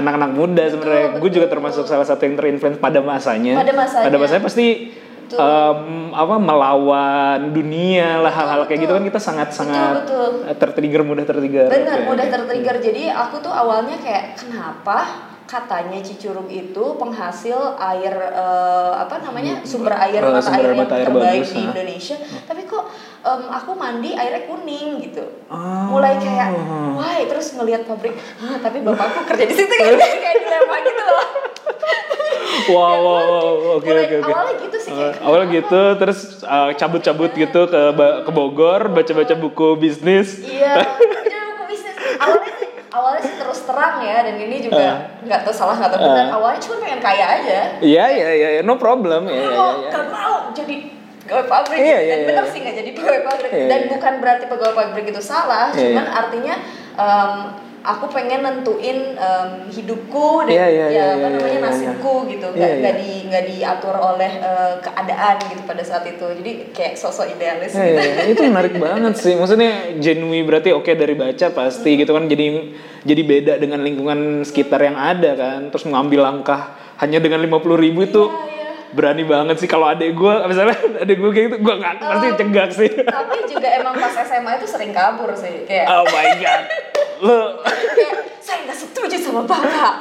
anak-anak 0.00 0.32
muda 0.32 0.64
sebenarnya. 0.72 1.20
Gue 1.20 1.28
juga 1.28 1.52
termasuk 1.52 1.84
salah 1.84 2.08
satu 2.08 2.24
yang 2.24 2.40
terinfluence 2.40 2.80
pada 2.80 3.04
masanya. 3.04 3.60
Pada 3.60 3.76
masanya. 3.76 4.06
Pada 4.08 4.16
masanya 4.16 4.40
pasti 4.40 4.88
Betul. 5.30 5.46
em, 5.46 6.10
apa 6.10 6.34
melawan 6.42 7.54
dunia 7.54 8.18
lah 8.18 8.34
hal-hal 8.34 8.66
kayak 8.66 8.82
gitu 8.82 8.92
kan 8.98 9.04
kita 9.06 9.20
sangat-sangat 9.22 10.10
tertrigger 10.58 11.06
mudah 11.06 11.22
tertrigger. 11.22 11.70
Benar, 11.70 12.02
Oke, 12.02 12.08
mudah 12.10 12.26
tertrigger. 12.26 12.76
Jadi 12.82 13.02
aku 13.06 13.38
tuh 13.38 13.54
awalnya 13.54 13.94
kayak 14.02 14.34
kenapa 14.34 15.30
katanya 15.46 15.98
Cicurug 15.98 16.46
itu 16.46 16.84
penghasil 16.94 17.58
air 17.78 18.14
eh, 18.14 18.92
apa 18.94 19.18
namanya 19.18 19.66
sumber 19.66 19.94
air 19.98 20.22
Eh, 20.22 20.30
mata 20.30 20.42
sumber 20.42 20.62
air 20.62 20.78
yang 20.78 20.90
air 20.90 21.06
terbaik 21.10 21.42
bagus, 21.42 21.50
di 21.50 21.58
ah. 21.58 21.66
Indonesia. 21.70 22.16
Tapi 22.46 22.62
kok 22.66 22.84
em, 23.22 23.42
aku 23.50 23.70
mandi 23.74 24.10
airnya 24.14 24.46
kuning 24.50 24.98
gitu. 25.02 25.22
Oh. 25.46 25.94
Mulai 25.94 26.18
kayak 26.18 26.54
wah 26.98 27.18
terus 27.22 27.54
ngelihat 27.54 27.86
pabrik, 27.86 28.14
"Hah, 28.38 28.58
tapi 28.62 28.82
bapakku 28.82 29.26
kerja 29.30 29.44
di 29.46 29.54
situ 29.54 29.74
kan 29.74 29.94
kayak 30.26 30.38
dilema 30.42 30.76
gitu 30.82 31.02
loh. 31.06 31.28
Wow, 32.70 32.76
wow, 32.76 33.24
wow, 33.24 33.78
oke 33.80 33.88
oke 33.88 34.14
oke. 34.20 34.30
awalnya 34.30 34.54
gitu 34.62 34.69
Eh, 34.90 35.12
awalnya 35.22 35.46
gitu, 35.54 35.82
terus 36.02 36.42
eh, 36.42 36.70
cabut-cabut 36.74 37.30
gitu 37.30 37.60
ke 37.70 37.80
ke 38.26 38.30
Bogor, 38.34 38.90
baca-baca 38.90 39.34
buku 39.38 39.78
bisnis. 39.78 40.42
Iya, 40.42 40.82
jadi 40.98 41.46
buku 41.54 41.64
bisnis. 41.70 41.94
Awalnya 42.18 42.50
awalnya 42.90 43.22
sih 43.22 43.34
terus 43.38 43.60
terang 43.70 44.02
ya, 44.02 44.26
dan 44.26 44.34
ini 44.34 44.56
juga 44.66 45.14
nggak 45.22 45.40
tahu 45.46 45.54
salah 45.54 45.78
nggak 45.78 45.94
tahu 45.94 46.00
benar. 46.02 46.26
Awalnya 46.34 46.60
cuma 46.66 46.76
pengen 46.82 47.00
kaya 47.00 47.26
aja. 47.38 47.58
Iya 47.78 48.04
iya 48.10 48.28
iya, 48.34 48.48
iya, 48.58 48.62
no 48.66 48.74
problem 48.82 49.30
ya. 49.30 49.38
ya, 49.38 49.46
ya, 49.46 49.90
gak 49.94 50.06
mau 50.10 50.50
jadi 50.50 50.74
pegawai 51.22 51.46
pabrik. 51.46 51.78
Iya, 51.78 51.98
dan 52.02 52.18
iya, 52.18 52.26
bener 52.26 52.44
iya. 52.44 52.50
sih 52.50 52.58
nggak 52.58 52.76
jadi 52.82 52.90
pegawai 52.90 53.22
pabrik. 53.22 53.50
Iya, 53.54 53.66
dan 53.70 53.80
iya. 53.80 53.90
bukan 53.94 54.12
berarti 54.18 54.44
pegawai 54.50 54.74
pabrik 54.74 55.06
itu 55.06 55.22
salah, 55.22 55.70
Iya, 55.70 55.78
cuman 55.78 56.06
iya. 56.10 56.18
artinya 56.18 56.54
em, 56.98 57.32
aku 57.80 58.12
pengen 58.12 58.44
nentuin 58.44 59.16
em, 59.16 59.48
hidupku 59.72 60.44
dan 60.44 60.52
Iya, 60.52 60.66
iya, 60.68 60.86
ya 60.86 60.86
iya, 60.92 61.04
apa 61.12 61.16
iya, 61.16 61.28
namanya 61.32 61.48
iya, 61.48 61.60
nasibku 61.64 62.14
gitu, 62.28 62.46
Iya, 62.52 62.56
nggak 62.56 62.68
iya. 62.68 62.78
nggak 62.80 62.94
di 62.96 63.10
nggak 63.32 63.44
diatur 63.48 63.94
oleh 63.96 64.32
eh, 64.36 64.74
keadaan 64.84 65.36
gitu 65.48 65.62
pada 65.64 65.82
saat 65.82 66.04
itu. 66.04 66.20
Jadi 66.22 66.52
kayak 66.76 66.94
sosok 66.94 67.32
idealis 67.32 67.72
Ya, 67.72 67.84
gitu. 67.88 68.00
ya. 68.04 68.22
itu 68.28 68.40
menarik 68.44 68.74
banget 68.84 69.14
sih. 69.16 69.34
Maksudnya 69.34 69.96
genuine 69.96 70.44
berarti 70.44 70.70
oke 70.70 70.92
dari 70.92 71.14
baca 71.16 71.46
pasti 71.50 71.90
gitu 71.96 72.12
kan 72.12 72.28
jadi 72.28 72.46
jadi 73.00 73.22
beda 73.24 73.52
dengan 73.56 73.80
lingkungan 73.80 74.44
sekitar 74.44 74.80
yang 74.84 75.00
ada 75.00 75.32
kan. 75.34 75.60
Terus 75.72 75.88
mengambil 75.88 76.28
langkah 76.28 76.76
hanya 77.00 77.16
dengan 77.16 77.40
50.000 77.40 77.80
ribu 77.80 78.00
itu 78.04 78.24
Iya, 78.28 78.36
iya. 78.36 78.59
Berani 78.90 79.22
banget 79.22 79.56
sih 79.56 79.66
kalau 79.66 79.86
adek 79.86 80.12
gue 80.12 80.34
misalnya 80.44 80.74
adek 81.02 81.16
gue 81.16 81.30
kayak 81.30 81.46
gitu 81.46 81.56
gue 81.60 81.74
nggak 81.76 81.94
pasti 81.96 82.26
Oh. 82.26 82.36
cegak 82.36 82.70
sih. 82.70 82.90
Tapi 82.90 83.36
juga 83.46 83.68
emang 83.72 83.94
pas 83.94 84.14
SMA 84.16 84.50
itu 84.56 84.66
sering 84.66 84.90
kabur 84.90 85.30
sih, 85.32 85.62
kayak 85.64 85.86
oh 85.86 86.04
my 86.04 86.28
god. 86.36 86.62
Lo 87.20 87.38
kayak 87.62 88.14
saya 88.40 88.58
nggak 88.64 88.78
setuju 88.78 89.16
sama 89.16 89.42
bapak. 89.44 89.94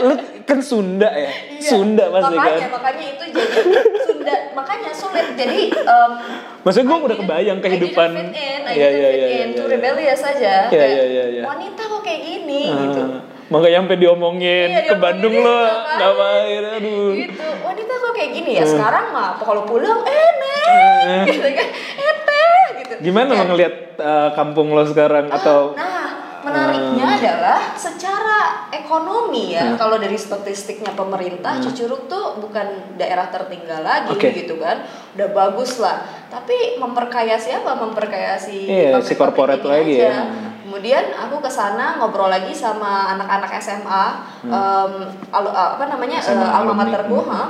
lo 0.00 0.14
kan 0.44 0.58
Sunda 0.58 1.08
ya. 1.08 1.28
Iya. 1.50 1.60
Sunda 1.64 2.04
pasti 2.08 2.34
makanya, 2.34 2.58
kan. 2.60 2.70
Makanya 2.72 3.04
itu 3.10 3.24
jadi 3.28 3.56
Sunda, 4.00 4.34
makanya 4.52 4.90
sulit. 4.92 5.26
Jadi 5.34 5.60
um, 5.82 6.12
Maksudnya 6.60 6.86
gue 6.86 6.98
udah 7.04 7.18
kebayang 7.18 7.58
kehidupan. 7.58 8.10
I 8.12 8.14
didn't 8.14 8.32
fit 8.32 8.38
in, 8.38 8.60
I 8.62 8.72
Iya, 8.72 8.86
didn't 8.86 8.98
iya, 8.98 9.08
fit 9.08 9.18
iya, 9.18 9.26
in, 9.26 9.48
iya, 9.48 9.56
too 9.56 9.64
iya. 9.64 9.72
rebellious 9.72 10.22
aja. 10.22 10.54
Iya, 10.62 10.70
Kayak, 10.70 10.88
iya, 10.88 11.04
iya, 11.04 11.24
iya. 11.32 11.42
Wanita 11.44 11.82
kok 11.82 12.00
kayak 12.00 12.20
gini 12.22 12.62
Ah, 12.66 12.78
gitu. 12.78 13.02
Makanya 13.48 13.78
sampai 13.80 13.96
diomongin 13.96 14.68
Iya, 14.68 14.80
ke 14.84 14.84
diomongin 14.84 15.00
Bandung 15.00 15.34
gitu, 15.34 15.46
lo 15.48 15.60
ngapain 15.96 16.62
aduh. 16.76 17.10
Gitu. 17.16 17.46
Wanita 17.64 17.92
kok 17.94 18.12
kayak 18.12 18.30
gini 18.32 18.50
ya. 18.56 18.64
Hmm. 18.64 18.72
Sekarang 18.76 19.04
mah 19.10 19.28
kalau 19.38 19.62
pulang 19.64 20.00
eh 20.04 20.30
neng 20.36 21.24
gitu 21.26 21.48
kan. 21.48 21.68
Eh 21.96 22.14
teh 22.22 22.60
gitu. 22.78 22.92
Gimana 23.02 23.30
lo 23.32 23.44
ngelihat 23.46 23.74
uh, 23.96 24.30
kampung 24.32 24.70
lo 24.70 24.84
sekarang 24.84 25.28
atau 25.28 25.72
Nah, 25.72 25.96
menariknya 26.38 27.06
adalah 27.18 27.58
secara 27.74 28.38
ekonomi 28.70 29.52
ya, 29.52 29.64
Hmm. 29.64 29.76
kalau 29.76 29.96
dari 29.96 30.14
statistiknya 30.14 30.94
pemerintah, 30.94 31.58
Cicurug 31.58 32.06
tuh 32.06 32.38
bukan 32.38 32.94
daerah 32.94 33.28
tertinggal 33.28 33.82
lagi 33.82 34.14
Oke. 34.14 34.32
gitu 34.32 34.56
kan, 34.56 34.80
udah 35.12 35.28
bagus 35.28 35.76
lah. 35.76 35.98
Tapi 36.28 36.78
memperkaya 36.78 37.36
siapa? 37.36 37.74
Memperkaya 37.74 38.38
si 38.38 38.64
Iya, 38.64 38.96
si 39.02 39.12
ini 39.12 39.66
lagi 39.66 39.92
aja. 39.98 40.08
ya. 40.08 40.22
Kemudian 40.68 41.00
aku 41.10 41.40
ke 41.40 41.48
sana 41.48 41.96
ngobrol 41.96 42.28
lagi 42.28 42.52
sama 42.52 43.08
anak-anak 43.10 43.56
SMA, 43.56 44.04
em, 44.44 44.92
alu- 45.30 45.48
apa 45.48 45.80
namanya 45.86 46.20
SMA 46.20 46.44
eh, 46.44 46.52
alma 46.52 46.76
materku, 46.76 47.16
Hmm. 47.18 47.32
ha? 47.32 47.44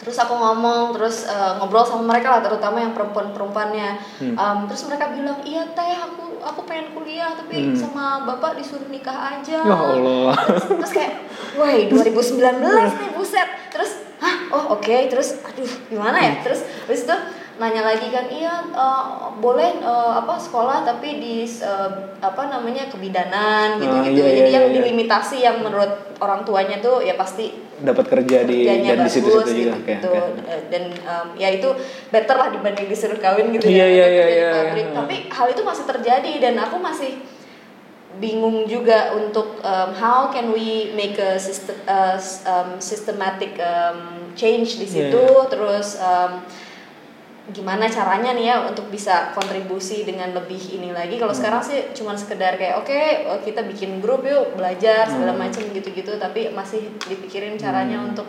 terus 0.00 0.16
aku 0.16 0.32
ngomong 0.32 0.96
terus 0.96 1.28
eh, 1.28 1.52
ngobrol 1.54 1.84
sama 1.84 2.08
mereka 2.08 2.32
lah 2.32 2.40
terutama 2.40 2.80
yang 2.80 2.96
perempuan-perempuannya 2.96 4.00
Hmm. 4.16 4.32
Em, 4.32 4.58
terus 4.64 4.88
mereka 4.88 5.12
bilang 5.12 5.36
iya 5.44 5.68
teh 5.68 5.92
aku 5.94 6.40
aku 6.40 6.64
pengen 6.64 6.96
kuliah 6.96 7.28
tapi 7.30 7.60
Hmm. 7.60 7.76
sama 7.76 8.04
bapak 8.24 8.56
disuruh 8.56 8.88
nikah 8.88 9.12
aja 9.30 9.60
Ya 9.60 9.76
Allah. 9.76 10.32
terus, 10.32 10.64
terus 10.72 10.92
kayak 10.96 11.12
woi 11.52 11.92
2019 11.92 12.64
nih 12.96 13.12
buset 13.12 13.44
terus 13.68 13.92
hah 14.16 14.48
oh 14.50 14.72
oke 14.72 14.96
terus 15.06 15.36
aduh 15.42 15.68
gimana 15.86 16.16
ya 16.18 16.32
terus 16.40 16.64
habis 16.80 17.04
itu 17.04 17.16
nanya 17.60 17.84
lagi 17.84 18.08
kan 18.08 18.24
iya 18.32 18.64
eh, 18.72 19.04
boleh 19.36 19.84
eh, 19.84 20.12
apa 20.16 20.40
sekolah 20.40 20.80
tapi 20.82 21.20
di 21.20 21.44
eh, 21.44 21.90
apa 22.24 22.42
namanya 22.48 22.88
kebidanan 22.88 23.76
gitu 23.76 23.92
Ah, 23.92 24.04
gitu 24.08 24.20
iya, 24.24 24.32
jadi 24.32 24.48
iya, 24.48 24.56
yang 24.56 24.66
iya. 24.72 24.74
dilimitasi 24.80 25.36
yang 25.44 25.60
menurut 25.60 26.16
orang 26.24 26.40
tuanya 26.42 26.80
tuh 26.80 27.04
ya 27.04 27.20
pasti 27.20 27.52
dapat 27.80 28.08
kerja 28.08 28.44
di 28.48 28.64
dan 28.64 29.04
di 29.04 29.08
situ-situ 29.12 29.52
gitu, 29.52 29.72
juga. 29.72 29.76
Gitu. 29.88 30.12
dan 30.68 30.84
em, 30.92 31.26
ya 31.36 31.48
itu 31.48 31.68
better 32.08 32.36
lah 32.36 32.48
dibanding 32.52 32.88
disuruh 32.88 33.16
kawin 33.16 33.52
gitu 33.56 33.68
Iya, 33.68 33.84
ya 33.84 33.88
iya, 33.88 34.06
iya, 34.08 34.26
iya, 34.28 34.48
pabrik. 34.52 34.84
iya. 34.84 34.96
tapi 34.96 35.16
hal 35.32 35.46
itu 35.48 35.62
masih 35.64 35.84
terjadi 35.88 36.32
dan 36.44 36.54
aku 36.60 36.76
masih 36.76 37.12
bingung 38.20 38.68
juga 38.68 39.16
untuk 39.16 39.64
um, 39.64 39.90
how 39.96 40.28
can 40.28 40.52
we 40.52 40.92
make 40.92 41.16
a 41.16 41.40
system, 41.40 41.72
uh, 41.88 42.20
um, 42.44 42.76
systematic 42.76 43.56
um, 43.56 44.28
change 44.36 44.76
di 44.76 44.84
Iya, 44.84 45.08
situ 45.08 45.24
terus 45.48 45.96
um, 45.96 46.44
gimana 47.50 47.86
caranya 47.86 48.30
nih 48.30 48.46
ya 48.46 48.56
untuk 48.64 48.86
bisa 48.86 49.30
kontribusi 49.30 50.02
dengan 50.02 50.30
lebih 50.30 50.58
ini 50.72 50.90
lagi 50.90 51.16
kalau 51.16 51.30
Hmm. 51.30 51.40
sekarang 51.42 51.62
sih 51.62 51.78
cuman 51.92 52.14
sekedar 52.14 52.54
kayak 52.54 52.78
oke 52.78 52.94
eh, 52.94 53.40
kita 53.42 53.62
bikin 53.64 53.98
grup 53.98 54.22
yuk 54.22 54.54
belajar 54.54 55.04
segala 55.04 55.34
Hmm. 55.34 55.42
macam 55.44 55.62
gitu-gitu 55.66 56.14
tapi 56.16 56.50
masih 56.50 56.80
dipikirin 57.04 57.54
caranya 57.54 57.98
untuk 58.00 58.24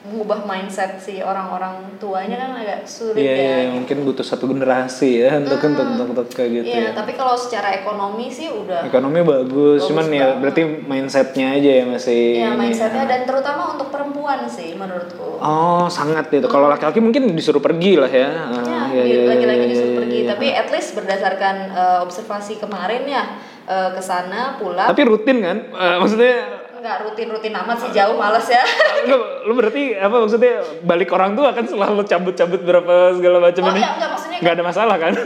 mengubah 0.00 0.40
mindset 0.42 0.94
si 0.96 1.18
orang-orang 1.18 1.98
tuanya 1.98 2.38
kan 2.38 2.50
agak 2.54 2.86
sulit 2.86 3.18
Iya, 3.18 3.34
ya 3.34 3.42
iya, 3.60 3.68
mungkin 3.68 4.02
butuh 4.02 4.22
satu 4.22 4.46
generasi 4.46 5.20
ya 5.20 5.34
untuk 5.40 5.58
untuk 5.58 5.82
untuk, 5.84 6.06
untuk 6.08 6.26
kayak 6.30 6.50
gitu 6.56 6.70
Iya, 6.70 6.84
ya. 6.84 6.90
tapi 6.94 7.12
kalau 7.12 7.34
secara 7.34 7.74
ekonomi 7.74 8.26
sih 8.28 8.46
udah 8.46 8.86
Ekonomi 8.86 9.20
bagus, 9.20 9.82
Bagus 9.82 9.90
cuman 9.90 10.06
ya 10.08 10.22
banget. 10.24 10.36
berarti 10.38 10.62
mindsetnya 10.84 11.46
aja 11.52 11.70
ya 11.72 11.84
masih. 11.84 12.22
ya 12.32 12.46
ini 12.46 12.56
mindsetnya 12.56 13.04
ya. 13.04 13.10
dan 13.10 13.20
terutama 13.24 13.62
untuk 13.68 13.88
perempuan 13.88 14.46
sih 14.46 14.72
menurutku. 14.72 15.28
Oh, 15.38 15.86
sangat 15.88 16.30
itu. 16.30 16.46
Kalau 16.46 16.66
laki-laki 16.66 16.98
mungkin 16.98 17.30
disuruh 17.30 17.60
pergi 17.60 17.94
lah 17.94 18.08
ya. 18.08 18.28
Ah, 18.48 18.86
Ya, 18.88 18.90
iya, 18.94 19.02
di- 19.02 19.10
iya, 19.12 19.20
lagi-lagi 19.28 19.60
iya, 19.60 19.68
disuruh 19.68 19.92
iya, 19.92 19.98
pergi, 20.00 20.18
iya. 20.18 20.28
tapi 20.30 20.46
at 20.52 20.68
least 20.68 20.90
berdasarkan 20.94 21.56
eh, 21.70 21.98
observasi 22.00 22.56
kemarin 22.56 23.02
ya 23.04 23.24
eh, 23.64 23.90
ke 23.92 24.00
sana 24.00 24.56
pulang. 24.56 24.86
Tapi 24.86 25.02
rutin 25.04 25.38
kan? 25.38 25.58
Eh, 25.68 25.96
maksudnya 25.98 26.34
nggak 26.78 26.96
rutin-rutin 27.02 27.50
amat 27.52 27.76
sih 27.76 27.90
jauh 27.90 28.14
males 28.14 28.46
ya. 28.46 28.62
Lu, 29.08 29.16
lu 29.44 29.52
berarti 29.52 29.94
apa 29.94 30.16
maksudnya 30.16 30.54
balik 30.80 31.10
orang 31.10 31.34
tua 31.34 31.50
kan 31.50 31.64
selalu 31.64 32.02
cabut-cabut 32.02 32.60
berapa 32.60 32.94
segala 33.12 33.38
macam 33.40 33.62
oh 33.62 33.70
ini? 33.70 33.80
iya 33.80 33.90
enggak 33.92 34.10
maksudnya 34.10 34.38
nggak 34.38 34.54
ada 34.54 34.64
masalah 34.64 34.96
kan? 34.96 35.12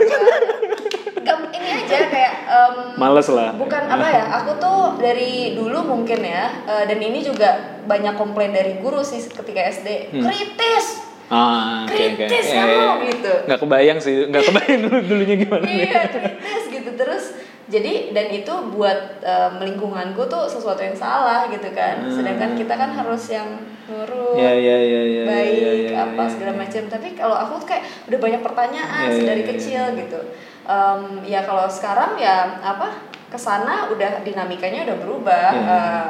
Gam, 1.23 1.39
ini 1.47 1.69
aja 1.79 1.97
kayak 2.05 2.33
em, 2.43 2.73
males 2.95 3.27
lah. 3.29 3.55
bukan 3.55 3.83
apa 3.85 4.07
ya 4.09 4.23
aku 4.37 4.51
tuh 4.57 4.79
dari 4.97 5.31
dulu 5.53 5.79
mungkin 5.85 6.19
ya 6.19 6.43
eh, 6.65 6.83
dan 6.83 6.99
ini 6.99 7.21
juga 7.21 7.49
banyak 7.83 8.13
komplain 8.13 8.51
dari 8.51 8.75
guru 8.77 8.99
sih 9.01 9.21
ketika 9.21 9.61
SD 9.63 9.87
Hmm. 10.11 10.23
kritis! 10.23 11.05
Ah 11.29 11.87
kritis 11.87 12.45
Iya, 12.45 12.59
kamu 12.59 12.73
iya. 12.99 13.09
gitu. 13.09 13.33
nggak 13.47 13.59
kebayang 13.59 13.97
sih 13.97 14.27
nggak 14.27 14.43
kebayang 14.43 14.79
dulu 14.83 14.97
dulunya 15.01 15.35
gimana. 15.37 15.65
Iya 15.65 16.01
kritis 16.07 16.63
gitu. 16.67 16.89
Terus 16.93 17.23
jadi 17.65 18.11
dan 18.11 18.27
itu 18.29 18.53
buat 18.69 19.21
em, 19.21 19.53
lingkunganku 19.63 20.27
tuh 20.27 20.43
sesuatu 20.45 20.79
yang 20.79 20.93
salah 20.93 21.47
gitu 21.47 21.71
kan 21.71 22.03
sedangkan 22.05 22.53
kita 22.53 22.73
kan 22.73 22.91
harus 22.91 23.23
yang 23.29 23.47
nurut 23.85 24.21
Hmm. 24.33 24.39
ya 24.39 24.49
ya 24.49 24.77
ya 24.79 25.01
ya 25.05 25.23
baik 25.23 25.53
ya, 25.53 25.71
ya, 25.71 25.71
ya, 25.85 25.97
apa 26.01 26.21
ya, 26.25 26.31
segala 26.31 26.51
ya. 26.51 26.59
macam 26.59 26.83
tapi 26.89 27.07
kalau 27.13 27.35
aku 27.35 27.53
tuh 27.61 27.67
kayak 27.69 27.83
udah 28.09 28.19
banyak 28.19 28.41
pertanyaan 28.41 29.07
Iya, 29.07 29.15
iya, 29.15 29.27
dari 29.29 29.41
iya, 29.43 29.49
kecil 29.53 29.83
gitu 29.95 30.19
Em, 30.63 31.01
ya 31.23 31.43
kalau 31.43 31.67
sekarang 31.67 32.15
ya 32.15 32.35
apa 32.57 32.95
ke 33.27 33.35
sana 33.35 33.91
udah 33.91 34.23
dinamikanya 34.23 34.87
udah 34.87 34.97
berubah 34.97 35.49
Iya. 35.51 35.67
Eh, 35.69 36.05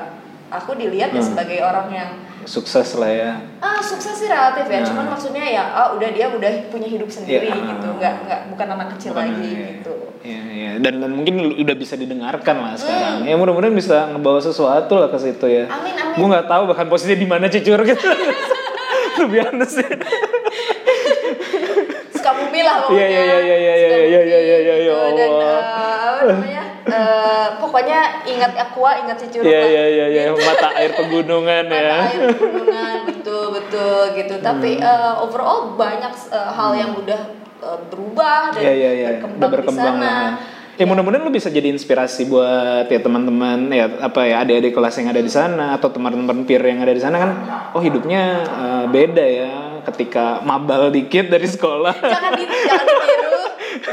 aku 0.54 0.78
dilihat 0.78 1.10
ya 1.10 1.20
Hmm. 1.20 1.30
sebagai 1.34 1.60
orang 1.60 1.90
yang 1.90 2.12
sukses 2.46 2.88
lah 2.96 3.08
ya 3.08 3.32
ah 3.60 3.80
sukses 3.80 4.14
sih 4.16 4.28
relatif 4.28 4.66
ya 4.66 4.80
Nah. 4.80 4.88
cuman 4.88 5.06
maksudnya 5.10 5.44
ya 5.44 5.64
ah 5.70 5.88
udah 5.92 6.10
dia 6.10 6.28
udah 6.28 6.52
punya 6.68 6.88
hidup 6.88 7.08
sendiri 7.08 7.48
Iya. 7.48 7.56
gitu 7.56 7.88
nggak 7.94 8.14
nggak 8.24 8.40
bukan 8.50 8.68
anak 8.72 8.88
kecil 8.96 9.12
Bukan, 9.12 9.24
lagi 9.26 9.50
iya. 9.50 9.68
gitu 9.74 9.94
Iya, 10.24 10.44
iya. 10.48 10.72
Dan, 10.80 11.04
dan 11.04 11.12
mungkin 11.12 11.36
udah 11.54 11.76
bisa 11.76 12.00
didengarkan 12.00 12.56
lah 12.58 12.80
sekarang. 12.80 13.20
Hmm. 13.20 13.28
Ya 13.28 13.36
mudah-mudahan 13.36 13.76
bisa 13.76 14.08
ngebawa 14.08 14.40
sesuatu 14.40 14.96
lah 14.96 15.12
ke 15.12 15.20
situ 15.20 15.46
ya. 15.46 15.68
amin 15.68 15.92
amin 15.94 16.16
Gue 16.16 16.28
nggak 16.30 16.48
tahu 16.48 16.64
bahkan 16.66 16.88
posisinya 16.88 17.20
di 17.20 17.28
mana 17.28 17.46
cicur 17.46 17.84
gitu. 17.84 18.08
Lebih 19.20 19.40
honest 19.46 19.84
ya. 19.84 19.90
Sukabumi 22.10 22.62
lah 22.62 22.76
Iya, 22.80 22.84
pokoknya 22.88 23.04
iya, 23.04 23.20
iya, 23.20 23.38
iya, 23.38 23.58
iya, 23.60 23.76
iya, 23.84 24.00
iya, 24.00 24.22
iya, 24.24 24.40
iya, 24.40 24.76
iya, 24.80 24.96
ya 24.96 24.96
dan 25.12 25.32
apa 25.36 26.22
namanya 26.32 26.63
eh, 26.86 27.48
pokoknya 27.58 28.00
ingat 28.26 28.52
aqua 28.54 28.92
ingat 29.00 29.18
si 29.18 29.28
curug 29.28 29.44
Iya 29.44 29.62
iya 29.64 29.84
iya 29.86 30.06
iya 30.08 30.22
mata 30.32 30.70
air 30.74 30.92
pegunungan 30.94 31.64
mata 31.66 31.80
ya. 31.80 31.98
air 32.06 32.22
pegunungan 32.34 32.98
betul 33.08 33.44
betul 33.52 34.00
gitu 34.14 34.36
tapi 34.40 34.72
Hmm. 34.76 34.86
eh, 34.86 35.14
overall 35.20 35.74
banyak 35.74 36.12
eh, 36.30 36.52
hal 36.52 36.72
yang 36.74 36.92
udah 36.94 37.22
eh, 37.60 37.80
berubah 37.88 38.52
dan 38.52 38.62
Iya 38.62 38.74
iya 38.74 38.92
iya. 38.92 39.08
berkembang, 39.16 39.38
Udah 39.38 39.50
berkembang 39.50 39.96
di 39.96 40.02
sana 40.02 40.10
lah. 40.10 40.32
Ya 40.74 40.90
mudah-mudahan 40.90 41.22
lu 41.22 41.30
bisa 41.30 41.48
jadi 41.48 41.70
inspirasi 41.70 42.26
buat 42.26 42.90
ya 42.90 42.98
teman-teman 42.98 43.70
ya 43.70 43.86
apa 44.02 44.26
ya 44.26 44.42
adik-adik 44.42 44.74
kelas 44.74 44.98
yang 44.98 45.14
ada 45.14 45.22
di 45.22 45.30
sana 45.30 45.78
atau 45.78 45.86
teman-teman 45.88 46.44
peer 46.44 46.66
yang 46.66 46.82
ada 46.82 46.90
di 46.90 46.98
sana 46.98 47.16
kan 47.16 47.32
oh 47.72 47.80
hidupnya 47.80 48.42
eh, 48.42 48.86
beda 48.90 49.22
ya 49.22 49.52
ketika 49.86 50.42
mabal 50.42 50.90
dikit 50.90 51.30
dari 51.30 51.46
sekolah. 51.46 51.94
jangan 51.94 52.32
di 52.34 52.46
jangan 52.50 52.86
ditiru 52.90 53.42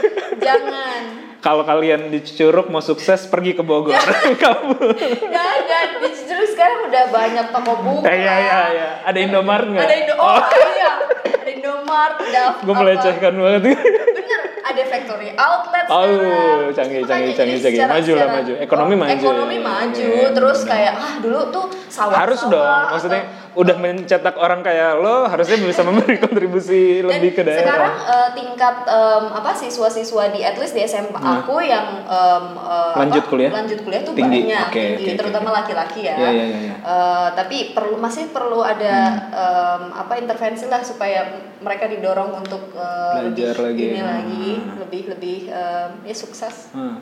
jangan 0.46 1.00
Kalau 1.40 1.64
kalian 1.64 2.08
di 2.08 2.20
Curug 2.20 2.68
mau 2.68 2.80
sukses 2.80 3.24
pergi 3.24 3.52
ke 3.52 3.62
Bogor. 3.62 3.96
Kamu. 4.42 4.76
jangan 4.92 5.88
di 5.98 6.08
Cijeruk 6.12 6.48
sekarang 6.50 6.78
udah 6.84 7.04
banyak 7.08 7.46
toko 7.48 7.72
buku 7.80 8.04
Eh, 8.04 8.12
Iya 8.14 8.34
iya 8.38 8.60
iya. 8.70 8.88
Ada 9.02 9.18
Indomaret 9.18 9.66
nggak? 9.66 9.80
ada 9.82 9.96
Indo 9.96 10.14
oh, 10.14 10.36
iya 10.70 10.90
ada 11.32 11.50
Indomaret 11.50 12.16
ada 12.22 12.42
Gue 12.66 12.74
melecehkan 12.74 13.32
banget. 13.34 13.62
bener 13.64 14.40
ada 14.62 14.82
factory 14.86 15.28
outlet 15.34 15.84
Oh, 15.88 16.04
sekarang. 16.06 16.70
canggih, 16.70 17.02
canggih, 17.02 17.32
canggih, 17.34 17.58
canggih. 17.58 17.82
Maju 17.82 18.12
lah, 18.14 18.28
maju. 18.30 18.52
Ekonomi 18.60 18.94
maju. 18.94 19.10
ekonomi 19.18 19.58
maju 19.58 20.06
Iya, 20.12 20.28
terus 20.30 20.58
benar. 20.60 20.70
kayak 20.70 20.92
ah 20.94 21.14
dulu 21.18 21.40
tuh 21.50 21.64
sawah 21.88 22.14
harus 22.16 22.40
dong. 22.44 22.68
Maksudnya 22.90 23.22
udah 23.52 23.76
mencetak 23.76 24.34
orang 24.34 24.60
kayak 24.60 24.94
lo 24.96 25.24
harusnya 25.24 25.58
bisa 25.58 25.82
memberi 25.82 26.16
kontribusi 26.24 27.00
lebih 27.00 27.32
ke 27.32 27.42
daerah. 27.42 27.60
sekarang 27.60 27.94
eh, 28.00 28.28
tingkat 28.32 28.76
em, 28.84 29.24
apa 29.32 29.50
siswa-siswa 29.52 30.30
di 30.30 30.40
at 30.40 30.54
least 30.54 30.72
di 30.72 30.82
SMA 30.82 31.18
aku 31.18 31.58
yang 31.60 32.04
eh, 32.04 32.42
Hmm. 32.90 33.00
Lanjut 33.00 33.22
apa, 33.22 33.30
kuliah? 33.30 33.50
lanjut 33.50 33.78
kuliah 33.80 34.00
tuh 34.00 34.12
Tinggi. 34.12 34.46
banyak 34.46 34.66
Oke, 34.66 34.84
tinggi, 34.94 35.04
oke, 35.04 35.18
terutama 35.18 35.48
laki-laki 35.52 36.00
ya. 36.02 36.14
Iya, 36.16 36.30
iya, 36.30 36.44
iya, 36.44 36.58
iya. 36.60 36.74
Eh, 36.76 37.28
tapi 37.32 37.56
perlu 37.70 37.96
masih 37.96 38.30
perlu 38.30 38.60
ada 38.60 38.94
em, 39.28 39.82
apa 39.92 40.14
intervensi 40.16 40.64
lah 40.64 40.80
supaya 40.80 41.26
mereka 41.58 41.86
didorong 41.86 42.30
untuk 42.36 42.70
eh, 42.72 43.14
Belajar 43.24 43.54
lebih 43.56 43.66
lagi. 43.66 43.84
ini 43.88 44.00
Hmm. 44.00 44.08
lagi 44.08 44.46
lebih 44.78 45.02
lebih 45.08 45.38
em, 45.48 45.90
ya 46.02 46.14
sukses. 46.14 46.70
Hmm. 46.70 46.98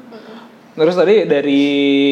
Terus 0.78 0.94
tadi 0.94 1.26
dari 1.26 1.64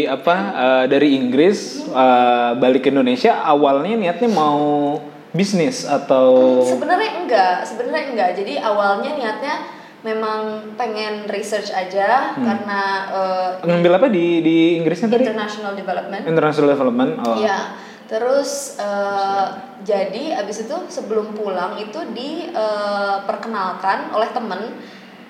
apa 0.02 0.34
eh, 0.52 0.84
dari 0.90 1.14
Inggris 1.14 1.86
eh, 1.86 2.50
balik 2.58 2.82
ke 2.82 2.90
Indonesia 2.90 3.38
awalnya 3.40 3.94
niatnya 3.94 4.26
mau 4.26 4.98
bisnis 5.30 5.86
atau 5.86 6.58
Sebenarnya 6.66 7.22
enggak, 7.22 7.62
sebenarnya 7.62 8.04
enggak. 8.10 8.30
Jadi 8.34 8.58
awalnya 8.58 9.14
niatnya 9.14 9.54
memang 10.02 10.74
pengen 10.74 11.26
research 11.26 11.70
aja 11.70 12.34
Hmm. 12.34 12.42
karena 12.42 12.82
eh, 13.10 13.50
ngambil 13.64 13.92
apa 13.96 14.06
di 14.10 14.42
di 14.42 14.76
Inggrisnya 14.76 15.08
tadi? 15.08 15.24
international 15.30 15.72
development. 15.74 16.22
International 16.26 16.68
Development. 16.74 17.10
Oh. 17.22 17.36
Iya. 17.38 17.58
Terus 18.06 18.78
eh, 18.78 19.46
jadi 19.82 20.42
abis 20.42 20.66
itu 20.66 20.76
sebelum 20.86 21.34
pulang 21.34 21.74
itu 21.78 21.98
diperkenalkan 22.10 24.10
oleh 24.10 24.30
temen. 24.30 24.62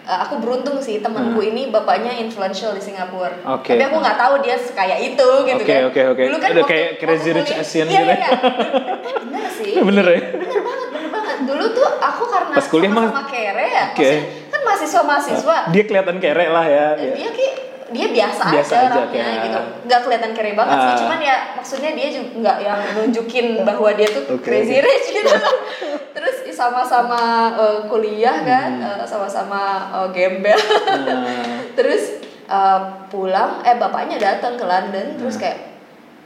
Eh, 0.06 0.18
aku 0.22 0.38
beruntung 0.38 0.78
sih 0.78 1.02
temanku 1.02 1.42
ini 1.42 1.66
bapaknya 1.66 2.14
influential 2.14 2.70
di 2.70 2.78
Singapura. 2.78 3.26
Hmm. 3.36 3.58
Oke. 3.58 3.74
Tapi 3.74 3.82
aku 3.82 3.98
nggak 3.98 4.14
tahu 4.16 4.34
dia 4.38 4.54
sekaya 4.56 4.94
itu 4.96 5.18
gitu 5.42 5.58
Oke, 5.58 5.66
kan. 5.68 5.82
oke, 5.84 6.02
oke. 6.08 6.22
Dulu 6.22 6.36
kan 6.36 6.48
Udah 6.48 6.62
waktu- 6.62 6.70
kayak 6.72 6.90
Crazy 6.96 7.30
Rich 7.32 7.52
Asian 7.52 7.86
iya, 7.86 7.92
gitu. 7.92 8.06
Iya, 8.06 8.14
iya. 8.14 8.30
Bener 9.20 9.44
sih. 9.52 9.72
Bener 9.76 10.06
ya? 10.06 10.20
Bener 10.32 10.60
banget, 10.62 10.88
bener 10.88 11.10
banget. 11.10 11.36
Dulu 11.42 11.64
tuh 11.72 11.88
aku 11.98 12.22
karena 12.24 12.54
Pas 12.54 12.66
kuliah 12.68 12.86
mah- 12.88 13.10
sama 13.10 13.24
kere 13.26 13.66
ya. 13.66 13.84
Oke. 13.88 13.98
maksudnya 13.98 14.22
kan 14.46 14.60
mahasiswa 14.62 15.00
mahasiswa. 15.02 15.56
Dia 15.68 15.82
kelihatan 15.84 16.16
kere 16.16 16.46
lah 16.46 16.66
ya. 16.66 16.86
Dia 16.94 17.30
ki 17.32 17.46
dia 17.86 18.06
biasa, 18.08 18.42
Biasa 18.48 18.74
aja, 18.74 18.82
aja, 18.82 18.98
orangnya 18.98 19.22
kayak- 19.22 19.44
gitu 19.44 19.58
nggak 19.86 20.00
kelihatan 20.02 20.32
kere 20.32 20.50
banget 20.52 20.76
sih 20.76 20.90
Ah. 20.90 20.98
cuman 20.98 21.18
ya 21.20 21.36
maksudnya 21.54 21.90
dia 21.92 22.08
juga 22.10 22.28
nggak 22.36 22.58
yang 22.60 22.80
nunjukin 22.92 23.46
bahwa 23.62 23.88
dia 23.92 24.08
tuh 24.08 24.22
Oke, 24.28 24.42
crazy 24.42 24.78
rich 24.78 25.06
gitu 25.12 25.30
terus 26.16 26.36
sama-sama 26.50 27.20
eh, 27.54 27.78
kuliah 27.86 28.42
kan 28.42 28.70
Hmm. 28.74 28.90
eh, 28.92 29.04
sama-sama 29.04 29.62
eh, 29.94 30.08
gembel 30.10 30.58
Nah, 31.04 31.62
terus 31.78 32.18
eh, 32.44 32.80
pulang 33.06 33.62
eh 33.62 33.76
bapaknya 33.76 34.18
datang 34.18 34.54
ke 34.54 34.64
London 34.64 35.06
Hmm. 35.08 35.18
terus 35.18 35.36
kayak 35.36 35.78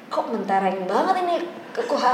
kok 0.06 0.26
mentereng 0.26 0.84
banget 0.84 1.14
ini 1.20 1.36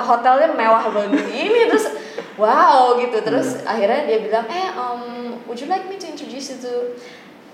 hotelnya 0.02 0.50
mewah 0.50 0.84
banget 0.86 1.22
ini 1.28 1.64
terus 1.66 1.86
wow 2.34 2.94
gitu 2.96 3.18
terus 3.20 3.56
Hmm. 3.56 3.72
akhirnya 3.72 4.04
dia 4.04 4.18
bilang 4.20 4.46
eh 4.48 4.68
um, 4.70 5.02
would 5.44 5.56
you 5.56 5.66
like 5.66 5.84
me 5.84 5.94
to 5.94 6.04
introduce 6.04 6.50
you 6.50 6.58
to 6.58 6.74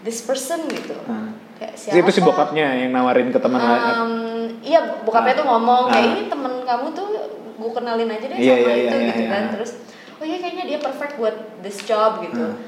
this 0.00 0.18
person 0.20 0.64
gitu 0.66 0.96
nah. 1.04 1.30
Kayak 1.62 1.72
siapa 1.72 1.94
Itu 1.96 2.10
si 2.10 2.20
bokapnya 2.20 2.66
yang 2.76 2.90
nawarin 2.90 3.30
ke 3.30 3.38
teman 3.38 3.58
lain. 3.58 3.78
Um, 3.78 4.12
iya 4.58 4.82
bokapnya 5.00 5.32
Ah. 5.32 5.38
tuh 5.38 5.46
ngomong 5.46 5.82
kayak 5.88 6.02
Ah. 6.02 6.12
ini 6.12 6.22
temen 6.26 6.52
kamu 6.60 6.86
tuh 6.90 7.06
gue 7.52 7.70
kenalin 7.72 8.10
aja 8.10 8.26
deh 8.26 8.36
Iya, 8.36 8.54
sama 8.56 8.66
iya, 8.66 8.74
itu 8.76 8.96
iya, 8.96 9.06
gitu 9.06 9.22
iya, 9.22 9.30
kan 9.30 9.40
iya. 9.40 9.52
terus 9.52 9.70
oh 10.12 10.24
iya 10.24 10.36
kayaknya 10.36 10.64
dia 10.66 10.78
perfect 10.78 11.14
buat 11.14 11.34
this 11.60 11.78
job 11.82 12.18
gitu 12.20 12.42
Hmm. 12.42 12.58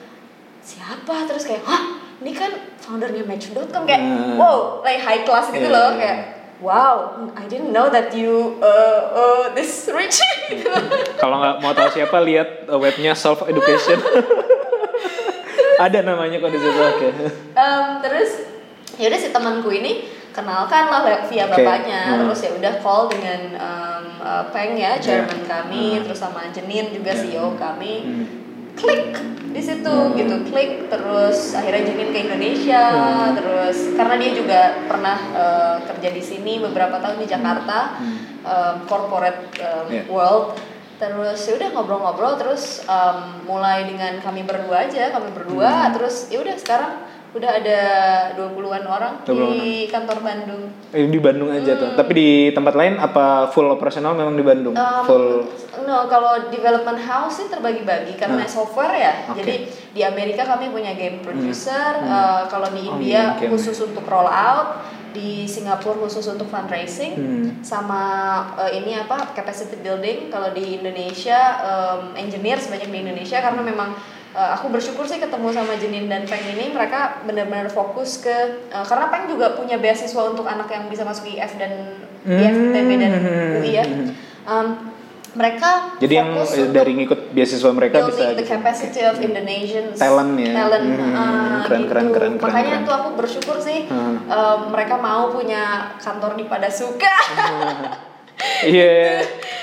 siapa 0.61 1.27
terus 1.27 1.43
kayak 1.43 1.63
hah 1.63 1.83
ini 2.17 2.31
kan 2.31 2.55
foundernya 2.79 3.23
Match.com 3.23 3.83
kayak 3.83 4.01
Hmm. 4.01 4.39
wow 4.39 4.79
like 4.81 4.99
high 4.99 5.23
class 5.23 5.51
gitu 5.51 5.67
Iya, 5.67 5.75
loh 5.75 5.89
iya, 5.91 5.99
kayak 5.99 6.19
wow 6.61 6.95
I 7.35 7.45
didn't 7.45 7.71
know 7.71 7.89
that 7.89 8.15
you 8.15 8.57
uh, 8.59 9.01
uh, 9.11 9.45
this 9.53 9.91
rich 9.91 10.23
gitu 10.49 10.71
Kalau 11.17 11.37
nggak 11.37 11.59
mau 11.59 11.73
tahu 11.73 11.91
siapa 11.91 12.23
lihat 12.23 12.67
uh, 12.67 12.77
webnya 12.77 13.13
Self 13.13 13.43
Education. 13.43 13.99
Ada 15.77 16.01
namanya 16.01 16.39
kok 16.39 16.49
di 16.49 16.61
situ. 16.61 16.79
Oke. 16.79 17.09
Em, 17.53 17.85
terus 17.99 18.31
ya 18.95 19.07
udah 19.09 19.21
si 19.21 19.29
temanku 19.31 19.71
ini 19.71 19.93
kenalkan 20.31 20.91
lah 20.91 21.03
via 21.25 21.47
bapaknya 21.47 22.01
Hmm. 22.11 22.19
terus 22.27 22.41
ya 22.43 22.51
udah 22.53 22.75
call 22.79 23.07
dengan 23.07 23.41
em, 23.53 24.05
eh, 24.19 24.45
Peng 24.51 24.75
ya 24.75 24.99
chairman 24.99 25.43
kami 25.45 25.95
Hmm. 25.95 26.03
terus 26.03 26.19
sama 26.19 26.43
Jenin 26.51 26.91
juga 26.91 27.11
Ya. 27.11 27.19
CEO 27.21 27.47
kami 27.55 27.95
Hmm. 28.03 28.27
klik 28.75 29.15
di 29.55 29.63
situ 29.63 29.87
Hmm. 29.87 30.19
gitu 30.19 30.35
klik 30.45 30.91
terus 30.91 31.55
akhirnya 31.55 31.87
Jenin 31.87 32.11
ke 32.11 32.19
Indonesia 32.21 32.83
Hmm. 32.91 33.31
terus 33.33 33.95
karena 33.95 34.15
dia 34.19 34.33
juga 34.33 34.61
pernah 34.85 35.19
eh, 35.33 35.77
kerja 35.87 36.09
di 36.11 36.23
sini 36.23 36.59
beberapa 36.59 36.99
tahun 36.99 37.19
di 37.19 37.27
Jakarta 37.27 37.79
Hmm. 37.95 38.17
em, 38.43 38.77
corporate 38.85 39.55
em, 39.57 39.87
Ya. 39.89 40.03
world 40.11 40.59
terus 40.95 41.43
ya 41.45 41.55
udah 41.55 41.69
ngobrol-ngobrol 41.71 42.35
terus 42.35 42.83
em, 42.85 43.19
mulai 43.47 43.87
dengan 43.87 44.19
kami 44.19 44.43
berdua 44.43 44.87
aja 44.87 45.11
kami 45.11 45.31
berdua 45.31 45.71
Hmm. 45.87 45.93
terus 45.95 46.27
ya 46.27 46.39
udah 46.39 46.55
sekarang 46.55 46.93
udah 47.35 47.51
ada 47.53 47.79
20-an 48.39 48.85
orang 48.87 49.13
20-an 49.23 49.59
di 49.59 49.91
kantor 49.91 50.19
Bandung 50.21 50.63
Eh, 50.89 51.11
di 51.11 51.19
Bandung 51.19 51.51
aja 51.51 51.75
tuh. 51.75 51.91
Tapi 51.93 52.13
di 52.15 52.29
tempat 52.51 52.73
lain 52.73 52.95
apa 52.97 53.51
full 53.51 53.67
operasional 53.67 54.15
memang 54.15 54.33
di 54.33 54.43
Bandung? 54.43 54.71
Em, 54.73 55.03
full. 55.03 55.43
no 55.83 56.07
kalau 56.07 56.49
development 56.49 56.97
house 56.97 57.43
sih 57.43 57.51
terbagi-bagi 57.51 58.15
karena 58.15 58.39
Nah. 58.39 58.49
software 58.49 58.95
ya. 58.95 59.13
Oke. 59.27 59.43
Jadi 59.43 59.55
di 59.91 60.01
Amerika 60.01 60.47
kami 60.47 60.71
punya 60.71 60.95
game 60.95 61.19
producer, 61.21 61.99
Hmm. 61.99 62.07
eh, 62.09 62.43
kalau 62.47 62.71
di 62.71 62.87
Oh, 62.87 62.95
India 62.97 63.11
iya, 63.11 63.25
game. 63.37 63.51
khusus 63.51 63.75
untuk 63.83 64.07
roll 64.07 64.25
out, 64.25 64.87
di 65.11 65.43
Singapura 65.45 65.95
khusus 66.01 66.27
untuk 66.27 66.47
fundraising, 66.47 67.13
Hmm. 67.15 67.47
sama 67.61 68.03
eh, 68.61 68.79
ini 68.79 68.95
apa 68.95 69.31
capacity 69.33 69.75
building. 69.77 70.27
Kalau 70.29 70.51
di 70.51 70.79
Indonesia 70.79 71.39
em, 71.61 72.01
engineers 72.21 72.67
banyak 72.67 72.87
di 72.87 72.99
Indonesia 73.01 73.39
karena 73.41 73.59
memang 73.61 73.91
eh, 74.35 74.51
aku 74.53 74.67
bersyukur 74.69 75.05
sih 75.05 75.17
ketemu 75.17 75.49
sama 75.49 75.75
Jenin 75.75 76.07
dan 76.07 76.23
Peng 76.25 76.43
ini 76.45 76.69
mereka 76.69 77.23
benar-benar 77.23 77.67
fokus 77.69 78.19
ke 78.19 78.37
eh, 78.67 78.85
karena 78.85 79.07
Peng 79.07 79.25
juga 79.27 79.53
punya 79.53 79.77
beasiswa 79.77 80.23
untuk 80.25 80.45
anak 80.45 80.69
yang 80.69 80.87
bisa 80.87 81.03
masuk 81.03 81.27
IF 81.27 81.55
dan 81.55 81.73
IFTB 82.25 82.91
dan 82.97 83.13
Hmm. 83.15 83.59
UI 83.59 83.71
ya. 83.73 83.85
Em, 84.45 84.67
mereka 85.35 85.99
Jadi 85.99 86.15
yang 86.15 86.31
fokus 86.33 86.55
eh, 86.55 86.71
dari 86.71 86.95
ngikut 86.95 87.21
beasiswa 87.31 87.67
mereka 87.69 88.01
building 88.01 88.15
bisa 88.15 88.25
the 88.33 88.39
gitu. 88.41 88.53
capacity 88.55 89.01
of 89.03 89.19
Indonesians 89.19 89.97
Talent 89.97 90.39
ya. 90.39 90.53
talent 90.55 90.87
Hmm, 90.87 91.11
ah, 91.13 91.59
keren, 91.65 91.81
gitu. 91.81 91.91
keren, 91.91 92.07
keren, 92.09 92.33
keren, 92.33 92.33
makanya 92.41 92.71
keren. 92.73 92.87
tuh 92.87 92.95
aku 92.95 93.09
bersyukur 93.15 93.57
sih 93.59 93.85
Hmm. 93.85 94.23
em, 94.25 94.59
mereka 94.69 94.95
mau 94.97 95.29
punya 95.29 95.63
kantor 95.99 96.35
di 96.35 96.45
Padasuka 96.45 97.11
Iya, 98.65 99.21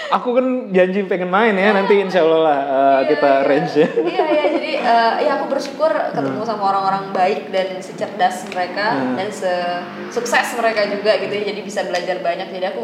aku 0.10 0.32
kan 0.32 0.46
janji 0.70 1.04
pengen 1.06 1.28
main 1.28 1.54
ya 1.54 1.72
nanti 1.72 1.98
insya 1.98 2.22
Allah 2.22 2.42
lah 2.42 2.60
eh, 2.62 3.02
kita 3.10 3.32
Iya, 3.34 3.48
range 3.48 3.74
ya. 3.76 3.88
iya 4.00 4.24
iya 4.28 4.46
jadi 4.50 4.72
eh, 4.78 5.14
ya 5.26 5.32
aku 5.36 5.46
bersyukur 5.50 5.90
ketemu 5.90 6.42
sama 6.42 6.64
orang-orang 6.70 7.10
baik 7.12 7.50
dan 7.50 7.80
secerdas 7.80 8.46
mereka 8.48 8.94
Hmm. 8.94 9.16
dan 9.16 9.30
sukses 10.08 10.48
mereka 10.54 10.88
juga 10.88 11.18
gitu 11.18 11.34
ya 11.34 11.44
jadi 11.48 11.62
bisa 11.62 11.82
belajar 11.84 12.20
banyak 12.20 12.48
jadi 12.50 12.72
aku 12.72 12.84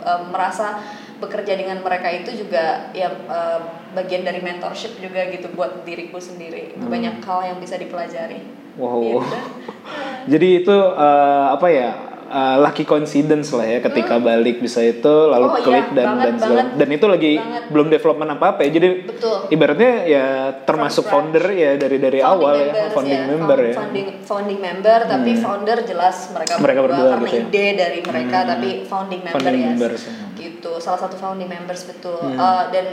em, 0.00 0.22
merasa 0.28 0.78
bekerja 1.14 1.54
dengan 1.54 1.78
mereka 1.80 2.10
itu 2.10 2.30
juga 2.36 2.90
ya 2.92 3.08
eh, 3.10 3.60
bagian 3.92 4.22
dari 4.22 4.38
mentorship 4.38 4.98
juga 4.98 5.24
gitu 5.28 5.48
buat 5.50 5.82
diriku 5.82 6.18
sendiri 6.18 6.76
Hmm. 6.76 6.90
banyak 6.90 7.20
hal 7.20 7.40
yang 7.44 7.58
bisa 7.58 7.74
dipelajari 7.74 8.42
Wow. 8.74 9.22
Gitu. 9.22 9.38
Jadi 10.34 10.48
itu 10.60 10.76
eh, 10.76 11.46
apa 11.48 11.66
ya? 11.70 11.90
Eh, 12.34 12.56
lucky 12.58 12.82
coincidence 12.82 13.48
lah 13.50 13.62
ya 13.64 13.78
ketika 13.80 14.18
balik 14.18 14.58
bisa 14.58 14.82
itu 14.82 15.06
lalu 15.24 15.46
Hmm. 15.46 15.54
Oh, 15.54 15.56
iya, 15.56 15.64
klik 15.64 15.86
dan 15.92 16.06
banget, 16.08 16.24
dan 16.24 16.34
segala- 16.36 16.56
banget. 16.58 16.74
dan 16.74 16.88
itu 16.90 17.06
lagi 17.06 17.32
Banget. 17.36 17.62
belum 17.70 17.86
development 17.88 18.30
apa 18.32 18.44
apa 18.48 18.60
ya 18.60 18.70
jadi 18.72 18.88
Betul. 19.04 19.36
ibaratnya 19.48 19.92
ya 20.04 20.24
termasuk 20.60 21.04
From 21.04 21.12
founder 21.30 21.44
ya 21.48 21.70
dari 21.76 21.96
dari 21.96 22.18
Founding 22.18 22.42
awal 22.42 22.52
ya 22.52 22.64
members 22.66 22.92
founding 22.92 23.14
ya, 23.14 23.26
member 23.28 23.56
found- 23.56 23.64
ya 23.64 23.74
founding 23.76 24.06
founding 24.20 24.58
member 24.60 24.98
tapi 25.06 25.30
founder 25.36 25.78
jelas 25.80 26.16
mereka, 26.28 26.52
Mereka 26.58 26.80
berdua 26.82 27.06
karena 27.12 27.22
gitu 27.24 27.36
ya. 27.36 27.44
ide 27.44 27.66
dari 27.76 27.98
mereka 28.00 28.38
tapi 28.44 28.68
founding 28.84 29.20
member 29.22 29.38
Founding 29.38 29.54
ya 29.56 29.68
members. 29.70 30.02
gitu 30.34 30.72
salah 30.76 30.98
satu 30.98 31.14
founding 31.14 31.46
members 31.46 31.82
betul 31.84 32.18
Hmm. 32.20 32.34
Eh, 32.36 32.62
dan 32.70 32.86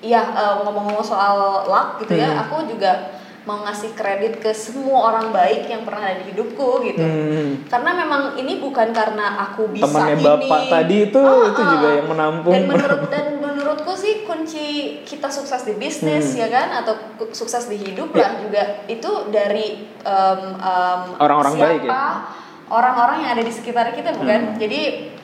iya 0.00 0.22
eh, 0.24 0.54
ngomong-ngomong 0.58 1.02
soal 1.02 1.36
luck 1.64 2.00
gitu 2.00 2.14
ya 2.14 2.28
Hmm. 2.28 2.42
aku 2.42 2.64
juga 2.66 3.12
mau 3.46 3.62
ngasih 3.62 3.94
kredit 3.94 4.42
ke 4.42 4.50
semua 4.50 5.06
orang 5.08 5.30
baik 5.30 5.70
yang 5.70 5.86
pernah 5.86 6.02
ada 6.02 6.18
di 6.18 6.34
hidupku 6.34 6.82
gitu 6.82 6.98
Hmm. 6.98 7.62
karena 7.70 7.90
memang 7.94 8.22
ini 8.34 8.58
bukan 8.58 8.90
karena 8.90 9.38
aku 9.40 9.70
bisa 9.70 9.86
Temannya 9.86 10.14
ini 10.18 10.24
bapak 10.26 10.60
tadi 10.66 10.96
itu 11.06 11.22
Ah, 11.22 11.46
itu 11.46 11.62
ah. 11.62 11.68
juga 11.70 11.88
yang 11.94 12.06
menampung 12.10 12.52
dan 12.52 12.62
menurut 12.66 13.02
dan 13.14 13.26
menurutku 13.38 13.92
sih 13.94 14.26
kunci 14.26 14.66
kita 15.06 15.30
sukses 15.30 15.62
di 15.62 15.78
bisnis 15.78 16.34
Hmm. 16.34 16.42
ya 16.42 16.48
kan 16.50 16.68
atau 16.76 16.98
sukses 17.30 17.70
di 17.70 17.78
hidup 17.78 18.10
lah 18.12 18.34
juga 18.42 18.82
itu 18.90 19.10
dari 19.30 19.86
em, 20.02 20.40
em, 20.58 21.00
Orang-orang 21.16 21.54
baik 21.54 21.80
ya? 21.86 22.26
orang-orang 22.66 23.16
yang 23.22 23.30
ada 23.38 23.44
di 23.46 23.52
sekitar 23.54 23.94
kita 23.94 24.10
Hmm. 24.10 24.26
bukan 24.26 24.40
jadi 24.58 24.80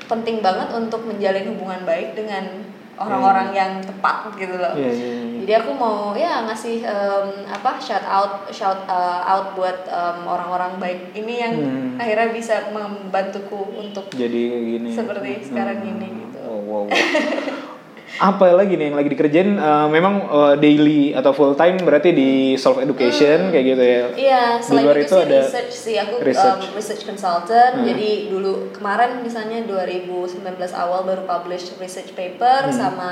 penting 0.07 0.39
banget 0.39 0.71
untuk 0.71 1.03
menjalin 1.03 1.51
hubungan 1.51 1.83
baik 1.83 2.15
dengan 2.15 2.71
orang-orang 3.03 3.49
yang 3.51 3.73
tepat 3.79 4.31
gitu 4.35 4.55
loh 4.55 4.73
Iya, 4.73 4.91
iya, 4.91 5.11
iya. 5.13 5.39
jadi 5.43 5.53
aku 5.59 5.71
mau 5.73 6.13
ya 6.13 6.45
ngasih 6.45 6.83
em, 6.83 7.27
apa 7.47 7.77
shout 7.79 8.05
out 8.05 8.47
shout 8.49 8.87
uh, 8.87 9.21
out 9.23 9.53
buat 9.53 9.85
em, 9.85 10.19
orang-orang 10.25 10.79
baik 10.79 11.01
ini 11.13 11.35
yang 11.39 11.55
Hmm. 11.55 12.01
akhirnya 12.01 12.31
bisa 12.31 12.55
membantuku 12.71 13.59
untuk 13.75 14.09
jadi 14.11 14.41
gini 14.79 14.91
seperti 14.91 15.45
sekarang 15.45 15.83
ini 15.83 16.09
gitu. 16.25 16.39
Wow, 16.41 16.61
wow, 16.63 16.83
wow. 16.87 16.89
apa 18.15 18.53
lagi 18.53 18.75
nih 18.75 18.87
yang 18.87 18.97
lagi 18.97 19.09
dikerjain 19.09 19.51
Eh, 19.55 19.89
memang 19.89 20.15
eh, 20.23 20.55
daily 20.59 21.03
atau 21.11 21.31
full 21.31 21.53
time 21.53 21.79
berarti 21.79 22.11
di 22.11 22.31
self 22.55 22.77
education 22.77 23.49
kayak 23.49 23.65
gitu 23.67 23.83
ya 23.83 24.03
Iya, 24.13 24.45
Di 24.55 24.63
selain 24.63 24.85
luar 24.85 24.97
itu, 24.97 25.07
itu 25.07 25.15
sih 25.15 25.23
ada 25.23 25.39
research 25.41 25.73
sih 25.73 25.97
aku 25.97 26.15
um, 26.15 26.23
research. 26.23 26.65
research, 26.73 27.03
consultant. 27.03 27.75
Hmm. 27.75 27.85
Jadi 27.85 28.11
dulu 28.29 28.53
kemarin 28.71 29.19
misalnya 29.19 29.63
2019 29.63 30.45
awal 30.73 31.03
baru 31.03 31.23
publish 31.25 31.73
research 31.77 32.13
paper 32.13 32.65
Hmm. 32.65 32.73
sama 32.73 33.11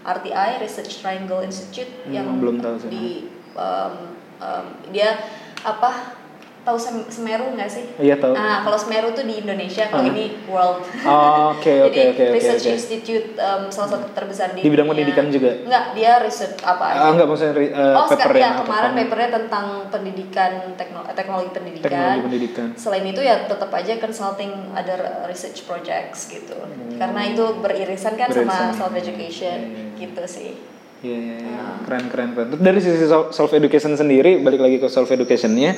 RTI 0.00 0.58
Research 0.58 0.98
Triangle 0.98 1.40
Institute 1.40 1.90
Hmm, 2.02 2.10
yang 2.10 2.26
belum 2.36 2.58
tahu 2.58 2.76
sih. 2.78 2.88
di 2.88 3.06
um, 3.52 3.94
um, 4.38 4.64
dia 4.88 5.20
apa 5.60 6.19
tahu 6.60 6.76
Sem- 6.76 7.08
Semeru 7.08 7.50
nggak 7.50 7.66
sih? 7.66 7.84
Iya, 7.96 8.14
tahu. 8.14 8.30
Nah, 8.30 8.60
kalau 8.60 8.76
Semeru 8.76 9.10
tuh 9.10 9.22
di 9.22 9.38
Indonesia, 9.38 9.86
kalau 9.86 10.02
Ah. 10.02 10.10
ini 10.10 10.24
world. 10.44 10.84
Oh, 11.02 11.52
oke, 11.52 11.64
oke, 11.86 11.88
Jadi 11.88 12.00
oke, 12.06 12.22
oke, 12.22 12.34
Research 12.34 12.64
oke. 12.64 12.74
Institute 12.74 13.26
um, 13.34 13.62
salah 13.66 13.88
satu 13.90 14.06
terbesar 14.10 14.52
di 14.52 14.60
Di 14.60 14.68
bidang 14.68 14.84
dunia. 14.84 14.92
pendidikan 14.94 15.26
juga? 15.28 15.50
Enggak, 15.58 15.84
dia 15.94 16.12
research 16.18 16.60
apa 16.60 16.84
aja. 16.86 16.98
Ah, 16.98 17.08
enggak 17.10 17.26
maksudnya 17.26 17.54
eh, 17.54 17.70
oh, 17.90 18.04
paper 18.04 18.12
sekarang 18.14 18.36
ya 18.36 18.50
kemarin 18.60 18.90
Oh, 18.90 18.98
papernya 19.00 19.28
tentang 19.34 19.66
pendidikan 19.88 20.50
tekno- 20.74 21.06
teknologi 21.10 21.50
pendidikan. 21.50 21.84
teknologi 21.86 22.20
pendidikan 22.22 22.66
Selain 22.74 23.04
itu 23.04 23.20
ya 23.20 23.36
tetap 23.42 23.70
aja 23.70 23.92
consulting 23.96 24.50
other 24.70 25.00
research 25.26 25.64
projects 25.64 26.28
gitu. 26.28 26.56
Karena 26.94 27.20
itu 27.24 27.44
beririsan 27.56 28.14
kan 28.14 28.28
sama 28.28 28.36
Hmm. 28.38 28.46
Beririsan. 28.46 28.76
self 28.76 28.94
education 28.94 29.58
Hmm. 29.66 29.90
gitu 29.96 30.22
sih. 30.24 30.52
Iya, 31.00 31.16
iya, 31.16 31.36
iya. 31.40 31.56
Ah. 31.56 31.80
keren, 31.80 32.06
keren, 32.06 32.28
keren. 32.30 32.48
Dari 32.54 32.76
sisi 32.76 33.08
self 33.08 33.50
education 33.50 33.94
sendiri, 33.94 34.36
balik 34.38 34.60
lagi 34.60 34.76
ke 34.76 34.86
self 34.86 35.08
educationnya. 35.08 35.72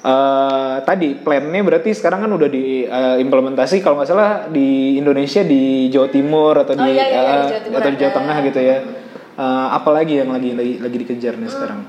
Eh 0.00 0.76
tadi 0.80 1.12
plannya 1.14 1.60
berarti 1.60 1.92
sekarang 1.92 2.24
kan 2.24 2.32
udah 2.32 2.48
diimplementasi 2.48 3.78
kalau 3.78 4.00
nggak 4.00 4.08
salah 4.08 4.48
di 4.48 4.96
Indonesia 4.96 5.44
di 5.44 5.88
Jawa 5.88 6.08
Timur 6.08 6.56
atau 6.56 6.72
Oh, 6.72 6.80
di, 6.80 6.90
iya, 6.90 7.04
iya, 7.04 7.20
eh, 7.20 7.36
di 7.36 7.46
Jawa 7.46 7.60
Timur 7.60 7.78
atau 7.78 7.90
di 7.90 7.98
Jawa 7.98 8.08
ada. 8.08 8.18
Tengah 8.18 8.36
gitu 8.42 8.60
ya. 8.60 8.76
Eh, 9.36 9.66
apalagi 9.70 10.14
yang 10.16 10.30
lagi 10.30 10.50
lagi, 10.52 10.74
lagi 10.78 10.96
dikejar 10.98 11.34
Hmm. 11.34 11.42
nih 11.42 11.50
sekarang? 11.50 11.80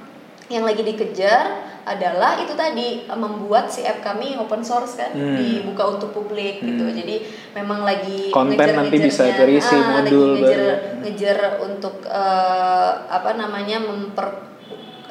Yang 0.47 0.63
lagi 0.65 0.81
dikejar 0.83 1.45
adalah 1.81 2.31
itu 2.37 2.53
tadi 2.53 2.87
eh, 3.01 3.17
membuat 3.17 3.65
si 3.67 3.81
app 3.81 3.99
kami 4.01 4.35
open 4.35 4.59
source 4.59 4.95
kan 4.95 5.11
Hmm. 5.11 5.33
dibuka 5.33 5.83
untuk 5.89 6.11
publik 6.11 6.59
gitu. 6.59 6.83
Jadi 6.85 7.15
memang 7.53 7.83
lagi 7.83 8.27
Konten 8.29 8.59
nanti 8.75 8.97
bisa 8.97 9.23
terisi 9.31 9.71
ah, 9.73 9.87
modul 9.97 10.35
lagi 10.35 10.43
ngejar, 10.43 10.59
baru. 10.59 10.99
ngejar 11.01 11.37
untuk 11.61 11.95
eh, 12.03 12.91
apa 13.07 13.31
namanya 13.33 13.79
memper 13.79 14.51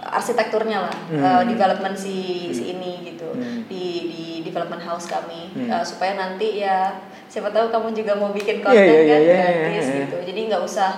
arsitekturnya 0.02 0.78
lah 0.80 0.96
Hmm. 1.06 1.20
eh, 1.20 1.42
development 1.46 1.94
si 1.94 2.16
si 2.50 2.72
ini 2.72 2.89
gitu 3.32 3.40
Hmm. 3.40 3.62
di 3.66 3.84
di 4.06 4.22
development 4.42 4.80
house 4.80 5.06
kami 5.06 5.50
Hmm. 5.50 5.68
Eh, 5.68 5.82
supaya 5.82 6.14
nanti 6.14 6.58
ya 6.58 6.98
siapa 7.26 7.48
tahu 7.48 7.68
kamu 7.68 7.88
juga 7.94 8.12
mau 8.14 8.30
bikin 8.30 8.58
Iya, 8.58 8.64
konten 8.64 8.82
iya, 8.82 8.98
kan 9.00 9.00
iya, 9.00 9.18
iya, 9.20 9.38
gratis 9.62 9.86
iya. 9.86 9.98
gitu 10.00 10.16
jadi 10.24 10.40
nggak 10.48 10.62
usah 10.62 10.90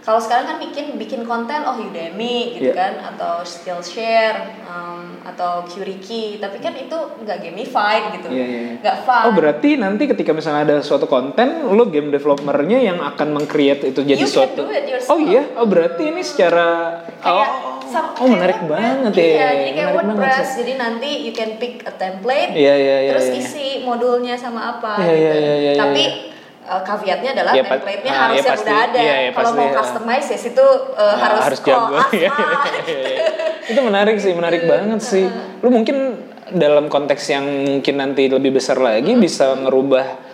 kalau 0.00 0.16
sekarang 0.16 0.46
kan 0.46 0.58
bikin 0.58 0.96
bikin 0.96 1.20
konten 1.22 1.60
oh 1.62 1.76
Udemy 1.76 2.56
gitu 2.56 2.70
Iya. 2.70 2.74
kan 2.74 2.92
atau 3.06 3.44
Skillshare 3.44 4.38
um, 4.64 5.20
atau 5.20 5.62
Qriki 5.62 6.38
tapi 6.38 6.58
kan 6.58 6.72
itu 6.72 6.96
nggak 6.96 7.38
gamified 7.38 8.04
gitu 8.14 8.28
Iya, 8.28 8.46
iya, 8.46 8.60
nggak 8.80 8.96
fun 9.04 9.22
Oh 9.22 9.32
berarti 9.32 9.76
nanti 9.76 10.08
ketika 10.08 10.32
misalnya 10.32 10.62
ada 10.64 10.76
suatu 10.80 11.04
konten, 11.04 11.68
lo 11.68 11.84
game 11.86 12.08
developernya 12.08 12.80
yang 12.80 12.98
akan 12.98 13.36
meng-create 13.36 13.84
itu 13.86 14.00
jadi 14.00 14.16
You 14.16 14.26
can 14.26 14.36
suatu. 14.48 14.56
do 14.58 14.72
it 14.72 14.84
yourself. 14.84 15.12
Oh 15.12 15.20
iya, 15.20 15.42
oh 15.54 15.66
berarti 15.66 16.02
ini 16.06 16.22
secara 16.22 16.66
kayak 17.20 17.48
oh, 17.60 17.77
sam- 17.88 18.12
oh 18.14 18.26
menarik 18.26 18.58
kayak 18.58 18.70
banget 18.70 19.10
WordPress. 19.10 19.24
ya. 19.24 19.34
iya 19.34 19.48
jadi 19.50 19.70
kayak 19.70 19.88
menarik 19.88 19.96
WordPress 20.14 20.48
jadi 20.54 20.72
nanti 20.76 21.10
you 21.20 21.32
can 21.32 21.50
pick 21.56 21.74
a 21.82 21.92
template 21.92 22.52
Iya 22.52 22.74
iya 22.76 22.96
iya. 23.00 23.10
terus 23.10 23.26
iya. 23.26 23.38
isi 23.38 23.66
modulnya 23.80 24.34
sama 24.34 24.60
apa 24.72 24.92
Iya, 24.98 25.08
gitu. 25.08 25.18
iya, 25.18 25.32
iya, 25.34 25.54
iya, 25.56 25.72
tapi 25.74 26.04
iya. 26.04 26.68
uh, 26.68 26.82
caveatnya 26.82 27.30
adalah 27.32 27.52
Ya, 27.52 27.64
template-nya 27.64 28.10
ah, 28.10 28.20
harus 28.22 28.34
ya 28.34 28.38
yang 28.38 28.50
pasti. 28.50 28.64
udah 28.64 28.78
ada 28.82 29.00
Iya, 29.00 29.16
iya, 29.18 29.30
kalau 29.32 29.50
mau 29.50 29.64
ya. 29.64 29.72
customize 29.74 30.28
ya 30.28 30.38
situ 30.38 30.60
uh, 30.60 31.00
Nah, 31.00 31.16
harus 31.18 31.40
harus 31.42 31.60
jago. 31.62 31.96
Iya, 32.14 32.28
iya, 32.28 32.28
gitu. 32.30 32.78
iya, 32.86 33.00
iya. 33.02 33.20
Itu 33.66 33.80
menarik 33.82 34.16
sih, 34.16 34.32
menarik 34.32 34.62
banget 34.64 35.00
sih. 35.02 35.24
Lu 35.58 35.68
mungkin 35.68 35.96
dalam 36.50 36.86
konteks 36.86 37.24
yang 37.26 37.44
mungkin 37.44 37.94
nanti 37.98 38.24
lebih 38.26 38.52
besar 38.54 38.78
lagi 38.78 39.12
Hmm. 39.12 39.20
bisa 39.20 39.52
ngerubah 39.54 40.27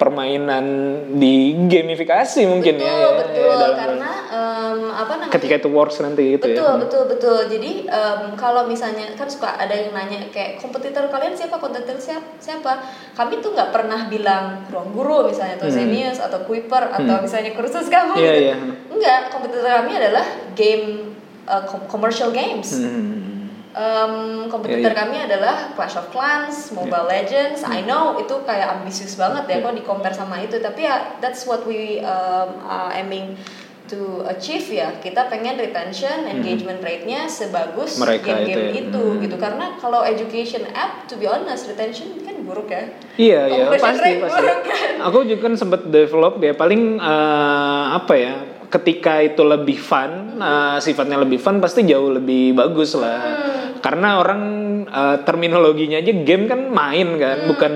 permainan 0.00 0.64
di 1.12 1.34
gamifikasi 1.62 2.40
mungkin 2.44 2.74
betul 2.74 2.88
ya. 2.88 2.96
ya, 2.96 3.10
betul 3.14 3.44
ya, 3.44 3.52
dalam- 3.54 3.76
karena 3.76 4.10
um, 4.26 4.80
apa 4.90 5.12
namanya 5.14 5.34
ketika 5.36 5.54
itu 5.58 5.68
works 5.68 6.00
nanti 6.00 6.22
gitu 6.32 6.44
betul 6.46 6.56
ya. 6.66 6.80
betul 6.80 7.02
betul 7.06 7.38
jadi 7.46 7.70
em, 7.84 8.20
kalau 8.34 8.64
misalnya 8.64 9.12
kan 9.12 9.28
suka 9.28 9.54
ada 9.54 9.70
yang 9.70 9.92
nanya 9.92 10.24
kayak 10.28 10.56
kompetitor 10.56 11.04
kalian 11.06 11.36
siapa 11.36 11.54
kompetitor 11.54 12.00
siapa 12.00 12.24
siapa 12.36 12.80
kami 13.12 13.38
tuh 13.38 13.52
nggak 13.52 13.70
pernah 13.70 14.00
bilang 14.06 14.64
ruang 14.66 14.88
guru 14.90 15.28
misalnya 15.28 15.54
atau 15.54 15.68
Hmm. 15.68 15.76
Zenius 15.76 16.16
atau 16.18 16.40
Kuiper 16.40 16.88
atau 16.88 17.04
Hmm. 17.12 17.22
misalnya 17.22 17.52
kursus 17.52 17.86
kamu 17.86 18.16
Iya, 18.16 18.24
gitu 18.24 18.40
iya. 18.42 18.56
enggak 18.88 19.20
kompetitor 19.28 19.68
kami 19.76 19.92
adalah 19.94 20.24
game 20.50 21.12
uh, 21.44 21.62
com- 21.62 21.84
commercial 21.86 22.32
games 22.32 22.72
Hmm. 22.74 23.29
Em, 23.70 24.14
kompetitor 24.46 24.82
Iya, 24.82 24.90
iya. 24.90 24.98
kami 24.98 25.16
adalah 25.20 25.56
Clash 25.72 25.94
of 25.94 26.10
Clans, 26.10 26.70
Mobile 26.70 27.06
Legends. 27.06 27.62
I 27.62 27.82
know 27.82 28.18
itu 28.18 28.42
kayak 28.42 28.76
ambisius 28.76 29.14
banget 29.14 29.46
ya 29.46 29.50
Iya. 29.52 29.62
kalau 29.62 29.74
di 29.74 29.84
compare 29.84 30.10
sama 30.12 30.42
itu, 30.42 30.58
tapi 30.58 30.82
ya 30.82 31.18
that's 31.18 31.46
what 31.46 31.62
we 31.62 32.02
um, 32.02 32.50
are 32.64 32.90
aiming 32.90 33.38
to 33.86 34.22
achieve 34.24 34.62
ya 34.66 34.94
kita 34.96 35.26
pengen 35.26 35.54
retention 35.54 36.22
engagement 36.24 36.78
rate-nya 36.78 37.26
sebagus 37.26 37.94
Hmm. 37.96 38.06
Game-game 38.16 38.46
itu 38.70 38.70
ya. 38.70 38.82
itu, 38.86 39.02
gitu 39.20 39.36
karena 39.36 39.74
kalau 39.76 40.02
education 40.02 40.62
app 40.72 41.06
to 41.06 41.14
be 41.14 41.26
honest 41.26 41.66
retention 41.66 42.14
kan 42.20 42.38
buruk 42.40 42.70
ya 42.70 42.86
Iya 43.16 43.40
iya 43.46 43.64
Conversion 43.66 43.82
pasti 43.90 44.10
pasti. 44.16 44.34
buruk 44.36 44.58
kan? 44.64 44.92
Aku 45.06 45.18
juga 45.24 45.40
kan 45.44 45.54
sempat 45.54 45.80
develop 45.86 46.38
ya 46.38 46.54
paling 46.54 46.98
eh, 46.98 47.84
apa 47.92 48.14
ya 48.14 48.34
ketika 48.70 49.18
itu 49.20 49.42
lebih 49.42 49.76
fun 49.76 50.38
eh, 50.38 50.78
sifatnya 50.78 51.18
lebih 51.18 51.42
fun 51.42 51.58
pasti 51.58 51.82
jauh 51.84 52.14
lebih 52.14 52.54
bagus 52.54 52.94
lah. 52.94 53.20
Hmm. 53.20 53.82
Karena 53.82 54.22
orang 54.22 54.42
eh, 54.86 55.16
terminologinya 55.26 55.98
aja 55.98 56.12
game 56.14 56.46
kan 56.46 56.70
main 56.70 57.18
kan 57.18 57.38
bukan 57.50 57.74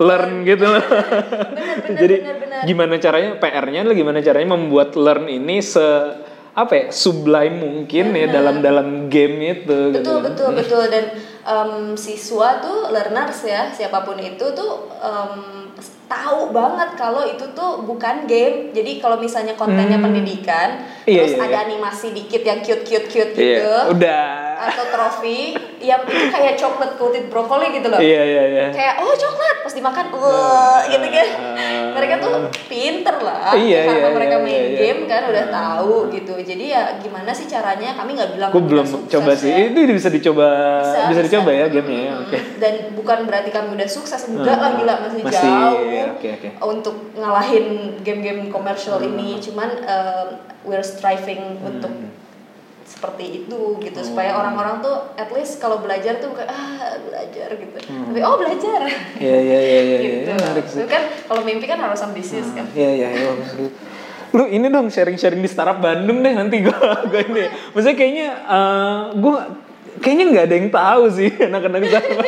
learn 0.00 0.48
gitu 0.48 0.64
loh. 0.64 0.84
Jadi 2.00 2.16
benar, 2.24 2.36
benar. 2.40 2.62
gimana 2.64 2.94
caranya 2.96 3.30
PR-nya 3.36 3.80
adalah 3.84 3.98
gimana 3.98 4.18
caranya 4.24 4.48
membuat 4.56 4.96
learn 4.96 5.28
ini 5.28 5.60
se 5.60 5.86
apa 6.50 6.72
ya 6.74 6.86
sublime 6.90 7.62
mungkin 7.62 8.10
ya 8.10 8.26
dalam 8.26 8.58
dalam 8.58 9.06
game 9.06 9.62
itu 9.62 9.94
gitu. 9.94 10.02
betul 10.02 10.18
betul 10.18 10.48
betul 10.50 10.82
dan 10.90 11.14
em, 11.46 11.94
siswa 11.94 12.58
tuh 12.58 12.90
learners 12.90 13.38
ya 13.46 13.70
siapa 13.70 14.02
pun 14.02 14.18
itu 14.18 14.50
tuh 14.50 14.90
em, 14.98 15.59
tahu 16.10 16.50
banget 16.50 16.98
kalau 16.98 17.22
itu 17.22 17.46
tuh 17.54 17.86
bukan 17.86 18.26
game 18.26 18.74
jadi 18.74 18.98
kalau 18.98 19.22
misalnya 19.22 19.54
kontennya 19.54 20.02
pendidikan 20.02 20.82
Iya, 21.06 21.22
terus 21.22 21.38
iya, 21.38 21.46
ada 21.46 21.56
iya. 21.62 21.66
animasi 21.70 22.10
dikit 22.10 22.42
yang 22.42 22.60
cute 22.66 22.82
cute 22.82 23.06
cute 23.06 23.32
Iya, 23.38 23.46
gitu 23.62 23.74
udah. 23.94 24.49
Atau 24.60 24.84
trofi 24.86 25.56
yang 25.80 26.04
itu 26.04 26.28
kayak 26.28 26.54
coklat 26.54 26.92
coated 26.94 27.26
brokoli 27.26 27.72
gitu 27.72 27.88
loh 27.88 27.96
Iya 27.96 28.22
iya 28.22 28.42
iya. 28.46 28.66
kayak 28.68 28.94
oh 29.00 29.12
coklat 29.12 29.56
pas 29.64 29.72
dimakan 29.72 30.06
wah 30.12 30.80
gitu 30.84 31.06
kan 31.08 31.26
mereka 31.90 32.14
tuh 32.20 32.32
pinter 32.68 33.16
lah 33.18 33.56
Iya, 33.56 33.80
karena 33.88 33.98
iya, 34.04 34.14
mereka 34.14 34.36
iya, 34.36 34.44
main 34.44 34.62
iya. 34.62 34.76
game 34.78 35.00
kan 35.04 35.22
udah 35.26 35.44
tahu 35.48 35.94
gitu 36.12 36.34
jadi 36.36 36.64
ya 36.68 36.82
gimana 36.98 37.32
sih 37.32 37.48
caranya 37.48 37.96
kami 37.96 38.14
nggak 38.14 38.30
bilang 38.36 38.50
Aku 38.52 38.60
kami 38.60 38.68
belum 38.68 38.86
sukses 38.86 39.10
coba 39.10 39.32
sih. 39.32 39.50
ya. 39.50 39.58
Itu 39.72 39.78
bisa 39.88 40.08
dicoba 40.08 40.48
bisa, 41.08 41.20
dicoba 41.22 41.50
ya 41.50 41.66
gamenya 41.66 42.02
ya. 42.02 42.12
Hmm, 42.12 42.22
Oke. 42.22 42.38
dan 42.58 42.74
bukan 42.92 43.18
berarti 43.24 43.50
kami 43.50 43.68
udah 43.74 43.88
sukses 43.88 44.20
enggak 44.28 44.56
lah 44.56 44.76
gila 44.76 44.94
masih, 45.00 45.20
Masih, 45.24 45.40
jauh 45.40 45.80
oke, 46.14 46.28
oke. 46.36 46.48
untuk 46.62 46.96
ngalahin 47.16 47.66
game-game 48.00 48.48
komersial 48.48 49.00
Hmm. 49.00 49.08
ini 49.08 49.40
cuman 49.40 49.70
um, 49.82 50.26
we're 50.62 50.84
striving 50.84 51.56
untuk 51.62 51.88
seperti 52.90 53.46
itu 53.46 53.78
gitu 53.78 54.00
supaya 54.02 54.34
Oh. 54.34 54.42
orang-orang 54.42 54.82
tuh 54.82 55.14
at 55.14 55.30
least 55.30 55.62
kalau 55.62 55.78
belajar 55.78 56.18
tuh 56.18 56.34
bukan 56.34 56.44
ah 56.44 56.98
belajar 56.98 57.54
gitu 57.54 57.76
tapi 57.78 58.18
oh 58.20 58.34
belajar 58.34 58.80
Iya 59.16 59.36
iya 59.38 59.58
iya 59.62 59.80
iya. 59.80 59.98
gitu. 60.58 60.82
Itu 60.82 60.88
kan 60.90 61.02
kalau 61.24 61.46
mimpi 61.46 61.64
kan 61.64 61.78
harus 61.78 62.02
ambisius 62.02 62.50
kan 62.50 62.66
Iya 62.74 62.90
iya 62.90 63.08
iya. 63.14 63.30
Lu 64.30 64.46
ini 64.46 64.66
dong 64.66 64.90
sharing-sharing 64.90 65.38
di 65.38 65.46
startup 65.46 65.78
Bandung 65.78 66.20
deh 66.20 66.34
nanti 66.34 66.62
gua 66.62 67.02
gua 67.06 67.20
ini. 67.20 67.46
Maksudnya 67.70 67.96
kayaknya 67.96 68.28
eh, 68.46 69.00
gua 69.18 69.36
kayaknya 69.98 70.24
nggak 70.28 70.44
ada 70.46 70.54
yang 70.54 70.68
tahu 70.70 71.02
sih 71.10 71.30
anak-anak 71.50 71.82
startup. 71.84 72.18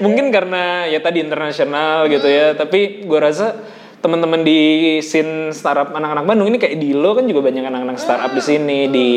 Mungkin 0.00 0.32
karena 0.32 0.84
ya 0.84 1.00
tadi 1.00 1.20
internasional 1.20 2.08
gitu 2.08 2.24
ya, 2.24 2.56
tapi 2.56 3.04
gua 3.04 3.28
rasa 3.28 3.56
teman-teman 4.00 4.40
di 4.40 4.60
scene 5.00 5.52
startup 5.52 5.92
anak-anak 5.92 6.24
Bandung 6.24 6.48
ini 6.48 6.56
kayak 6.56 6.76
Dilo 6.76 7.12
kan 7.12 7.28
juga 7.28 7.44
banyak 7.44 7.64
anak-anak 7.68 7.96
startup 7.96 8.32
di 8.32 8.40
sini 8.40 8.88
di 8.88 9.08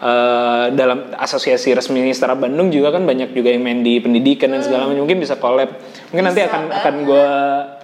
eh, 0.00 0.64
dalam 0.72 1.12
asosiasi 1.14 1.70
resmi 1.70 2.00
startup 2.10 2.38
Bandung 2.38 2.68
juga 2.68 2.90
kan 2.90 3.04
banyak 3.04 3.30
juga 3.30 3.48
yang 3.48 3.60
main 3.60 3.80
di 3.80 3.96
pendidikan 3.96 4.50
dan 4.50 4.60
segala 4.60 4.86
macam. 4.86 5.04
Mungkin 5.04 5.18
bisa 5.18 5.36
collab. 5.36 5.70
Mungkin 6.08 6.24
nanti 6.24 6.40
Bisa 6.40 6.50
akan 6.50 6.62
akan 6.72 6.94
gue 7.04 7.28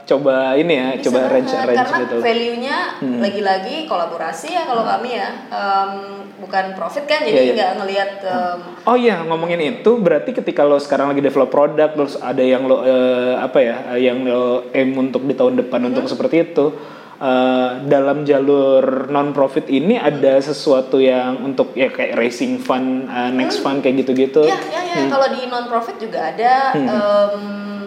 coba 0.06 0.54
ini 0.54 0.70
ya 0.72 0.88
Bisa 0.92 1.02
coba 1.04 1.18
arrange 1.24 1.50
banget, 1.50 1.62
arrange 1.62 1.78
karena 1.82 1.98
gitu. 1.98 2.14
Hmm. 2.14 2.24
value-nya 2.24 2.76
lagi-lagi 3.18 3.76
kolaborasi 3.84 4.48
ya 4.48 4.62
kalau 4.64 4.84
kami 4.84 5.10
ya. 5.12 5.28
Em, 5.48 5.90
bukan 6.36 6.64
profit 6.72 7.04
kan 7.04 7.20
jadi 7.20 7.32
Iya, 7.32 7.42
iya. 7.42 7.54
nggak 7.54 7.72
ngelihat 7.76 8.10
em, 8.22 8.58
Oh 8.84 8.94
iya 8.94 9.16
ngomongin 9.20 9.56
itu 9.58 9.90
berarti 9.96 10.30
ketika 10.30 10.62
lo 10.62 10.76
sekarang 10.76 11.08
lagi 11.08 11.20
develop 11.20 11.48
produk 11.48 11.90
terus 11.90 12.14
ada 12.16 12.38
yang 12.38 12.64
lo 12.64 12.84
eh, 12.84 13.34
apa 13.34 13.58
ya 13.58 13.76
eh, 13.90 14.04
yang 14.04 14.20
lo 14.22 14.68
aim 14.70 14.94
untuk 14.94 15.24
di 15.24 15.32
tahun 15.32 15.58
depan 15.58 15.80
Hmm. 15.80 15.90
untuk 15.90 16.06
seperti 16.06 16.46
itu 16.46 16.70
eh, 17.16 17.70
dalam 17.84 18.22
jalur 18.22 19.08
non 19.08 19.32
profit 19.32 19.66
ini 19.66 19.96
ada 19.96 20.36
sesuatu 20.38 20.96
yang 20.96 21.40
untuk 21.42 21.72
ya 21.72 21.88
kayak 21.88 22.14
racing 22.14 22.58
fund 22.58 23.06
eh, 23.06 23.30
next 23.30 23.60
fund 23.60 23.80
kayak 23.80 24.02
gitu-gitu. 24.02 24.44
Ya, 24.44 24.58
ya, 24.68 24.82
ya. 24.84 24.96
Kalau 25.06 25.28
di 25.28 25.46
non 25.46 25.66
profit 25.66 25.96
juga 25.96 26.30
ada 26.30 26.72
Hmm. 26.72 26.86
em, 26.86 27.36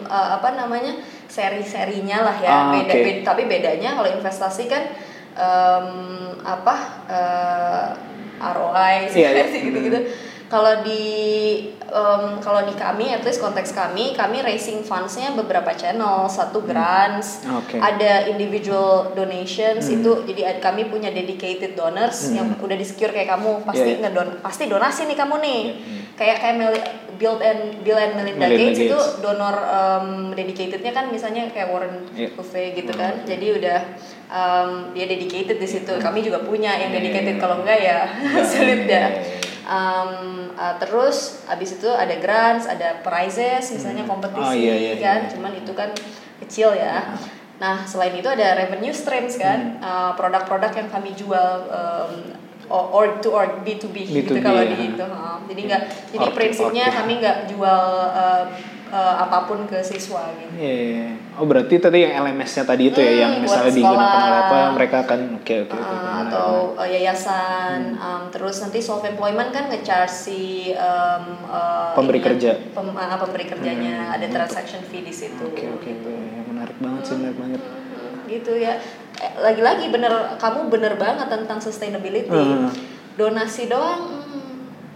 eh, 0.04 0.30
apa 0.34 0.50
namanya 0.54 0.98
seri-serinya 1.30 2.26
lah 2.26 2.38
ya. 2.40 2.50
Ah, 2.50 2.64
beda, 2.74 2.90
oke. 2.92 3.06
beda- 3.06 3.24
tapi 3.24 3.42
bedanya 3.46 3.94
kalau 3.94 4.10
investasi 4.10 4.66
kan 4.66 4.84
em, 5.34 5.88
apa 6.42 6.76
eh, 7.06 7.88
ROI 8.40 8.96
iya. 9.12 9.46
sih 9.52 9.62
gitu-gitu. 9.62 10.00
Kalau 10.50 10.82
di 10.82 11.06
em, 11.84 12.24
kalau 12.40 12.66
di 12.66 12.74
kami, 12.74 13.06
at 13.08 13.22
least 13.22 13.38
konteks 13.38 13.70
kami, 13.70 14.12
kami 14.12 14.42
raising 14.42 14.82
fundsnya 14.82 15.30
beberapa 15.32 15.70
channel, 15.72 16.26
satu 16.26 16.62
grants, 16.62 17.46
Hmm. 17.46 17.62
Oke. 17.62 17.78
ada 17.78 18.26
individual 18.26 19.14
donations 19.14 19.86
Hmm. 19.86 19.96
itu, 19.96 20.12
jadi 20.26 20.42
ad- 20.48 20.62
kami 20.64 20.86
punya 20.86 21.10
dedicated 21.10 21.74
donors 21.74 22.30
yang 22.30 22.58
udah 22.58 22.74
di 22.74 22.82
secure 22.82 23.10
kayak 23.10 23.30
kamu, 23.30 23.62
pasti 23.62 23.86
Iya, 23.88 23.96
iya. 23.96 24.02
ngedon, 24.04 24.30
pasti 24.40 24.64
donasi 24.66 25.06
nih 25.06 25.16
kamu 25.16 25.36
nih, 25.40 25.62
hmm. 25.72 26.02
kayak 26.16 26.38
kayak 26.40 26.56
Mel- 26.58 26.88
Bill 27.16 27.36
and 27.38 27.62
Bill 27.84 28.00
and 28.00 28.14
Melinda, 28.16 28.40
Melinda 28.40 28.64
Gates, 28.64 28.80
itu 28.80 28.96
Gates. 28.96 29.20
donor 29.20 29.54
em, 29.54 30.06
dedicatednya 30.32 30.92
kan 30.92 31.06
misalnya 31.10 31.46
kayak 31.48 31.68
Warren 31.68 32.10
Iya. 32.12 32.32
Buffett 32.32 32.74
gitu 32.74 32.90
kan, 32.92 33.22
jadi 33.22 33.48
udah 33.56 33.80
em, 34.30 34.70
dia 34.94 35.06
dedicated 35.06 35.58
di 35.58 35.68
situ, 35.68 35.94
kami 35.96 36.22
juga 36.22 36.42
punya 36.42 36.74
yang 36.76 36.90
dedicated 36.90 37.36
iya. 37.36 37.38
kalau 37.38 37.62
enggak 37.62 37.78
ya 37.78 37.98
sulit 38.50 38.82
ya. 38.84 38.90
iya. 38.90 39.06
Um, 39.70 40.50
uh, 40.58 40.82
terus 40.82 41.46
abis 41.46 41.78
itu 41.78 41.86
ada 41.86 42.18
grants, 42.18 42.66
ada 42.66 43.06
prizes, 43.06 43.70
misalnya 43.70 44.02
kompetisi 44.10 44.42
Oh, 44.42 44.56
iya, 44.58 44.74
iya, 44.74 44.94
kan, 44.98 45.20
iya. 45.26 45.30
cuman 45.30 45.54
itu 45.54 45.72
kan 45.78 45.94
kecil 46.42 46.74
ya. 46.74 47.06
Nah 47.62 47.86
selain 47.86 48.18
itu 48.18 48.26
ada 48.26 48.58
revenue 48.58 48.90
streams 48.90 49.38
kan, 49.38 49.78
Hmm. 49.78 49.86
uh, 49.86 50.12
produk-produk 50.18 50.74
yang 50.74 50.90
kami 50.90 51.14
jual 51.14 51.70
um, 51.70 52.14
or 52.70 53.22
to 53.22 53.30
or 53.30 53.62
B2B, 53.62 54.10
gitu 54.10 54.34
B2B, 54.34 54.42
kalau 54.42 54.62
ya. 54.66 54.74
di 54.74 54.78
itu. 54.90 55.06
uh, 55.06 55.38
jadi 55.46 55.62
nggak, 55.70 55.82
jadi 56.18 56.28
prinsipnya 56.34 56.86
ya. 56.90 56.96
kami 57.02 57.14
nggak 57.22 57.38
jual 57.54 57.84
uh, 58.10 58.44
uh, 58.90 59.16
apa 59.20 59.46
pun 59.46 59.64
ke 59.64 59.80
siswa 59.80 60.28
gitu. 60.34 60.52
Iya, 60.56 60.74
iya. 60.76 61.08
Oh 61.36 61.46
berarti 61.46 61.78
tadi 61.78 62.04
yang 62.04 62.20
LMS-nya 62.20 62.64
tadi 62.64 62.90
itu 62.90 62.98
ya 62.98 63.08
Hmm, 63.08 63.18
yang 63.18 63.34
buat 63.38 63.44
misalnya 63.48 63.72
digunakan 63.72 64.20
oleh 64.22 64.40
apa 64.44 64.60
mereka 64.76 64.96
akan 65.04 65.20
oke 65.38 65.56
oke 65.64 65.72
oke. 65.72 65.78
Uh, 65.80 65.96
oke. 65.96 66.12
atau 66.20 66.50
uh, 66.76 66.86
yayasan, 66.86 67.80
Hmm. 67.90 68.02
um, 68.02 68.22
terus 68.30 68.56
nanti 68.60 68.80
self 68.80 69.02
employment 69.02 69.50
kan 69.50 69.68
ngecharge 69.68 70.12
si 70.12 70.40
um, 70.74 71.24
uh, 71.46 71.94
Pemberi 71.94 72.20
ininya, 72.20 72.30
kerja. 72.34 72.52
pem- 72.70 72.94
uh, 72.94 73.18
pemberi 73.18 73.46
kerjanya 73.46 74.12
ada 74.12 74.26
transaction 74.26 74.82
fee 74.84 75.02
di 75.02 75.12
situ. 75.12 75.42
Oke 75.44 75.66
oke 75.66 75.90
oke. 75.92 76.12
menarik 76.50 76.76
banget 76.78 77.02
sih 77.04 77.16
menarik 77.16 77.38
banget. 77.38 77.62
Hmm, 77.62 78.28
gitu 78.28 78.54
ya. 78.54 78.74
Lagi-lagi 79.38 79.88
bener 79.88 80.12
kamu 80.36 80.68
bener 80.68 80.94
banget 80.96 81.28
tentang 81.28 81.60
sustainability. 81.60 82.28
Hmm. 82.28 82.72
Donasi 83.16 83.68
doang. 83.68 84.29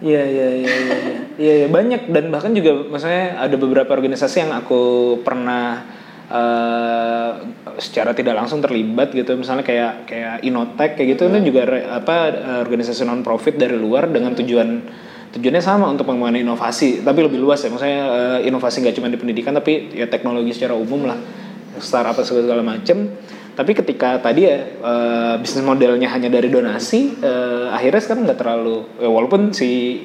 Hmm, 0.03 0.09
Iya 0.11 0.23
iya 0.27 0.47
iya 0.59 0.73
iya. 0.75 0.97
Iya 1.33 1.53
iya, 1.63 1.67
banyak. 1.71 2.11
Dan 2.11 2.29
bahkan 2.29 2.51
juga 2.51 2.75
maksudnya 2.91 3.39
ada 3.39 3.55
beberapa 3.55 3.89
organisasi 3.95 4.43
yang 4.43 4.51
aku 4.51 4.81
pernah 5.23 5.81
eh, 6.27 7.31
secara 7.79 8.11
tidak 8.11 8.35
langsung 8.35 8.59
terlibat 8.59 9.15
gitu. 9.15 9.39
Misalnya 9.39 9.63
kayak 9.63 10.05
kayak 10.05 10.35
Inotech 10.43 10.99
kayak 10.99 11.07
gitu 11.15 11.31
itu 11.31 11.39
juga 11.49 11.61
re- 11.65 11.87
apa 11.87 12.15
organisasi 12.67 13.07
non 13.07 13.23
profit 13.23 13.55
dari 13.55 13.79
luar 13.79 14.11
dengan 14.11 14.35
tujuan 14.35 14.69
tujuannya 15.33 15.63
sama 15.65 15.89
untuk 15.89 16.05
pengembangan 16.05 16.37
inovasi 16.45 17.01
tapi 17.01 17.23
lebih 17.23 17.39
luas 17.41 17.63
ya. 17.63 17.71
Maksudnya 17.71 18.01
eh, 18.43 18.49
inovasi 18.51 18.83
nggak 18.83 18.95
cuma 18.99 19.07
di 19.07 19.17
pendidikan 19.17 19.55
tapi 19.55 19.89
ya 19.95 20.05
teknologi 20.11 20.53
secara 20.53 20.75
umum 20.77 21.07
lah 21.07 21.17
startup 21.81 22.13
segala 22.21 22.43
segala 22.45 22.61
macem 22.61 23.09
tapi 23.53 23.77
ketika 23.77 24.17
tadi 24.17 24.49
ya 24.49 24.57
eh, 24.65 25.33
bisnis 25.37 25.65
modelnya 25.65 26.09
hanya 26.09 26.29
dari 26.29 26.49
donasi 26.49 27.21
eh, 27.21 27.67
akhirnya 27.69 28.01
sekarang 28.01 28.23
nggak 28.25 28.39
terlalu 28.39 28.77
ya 28.97 29.09
walaupun 29.09 29.53
si 29.53 30.01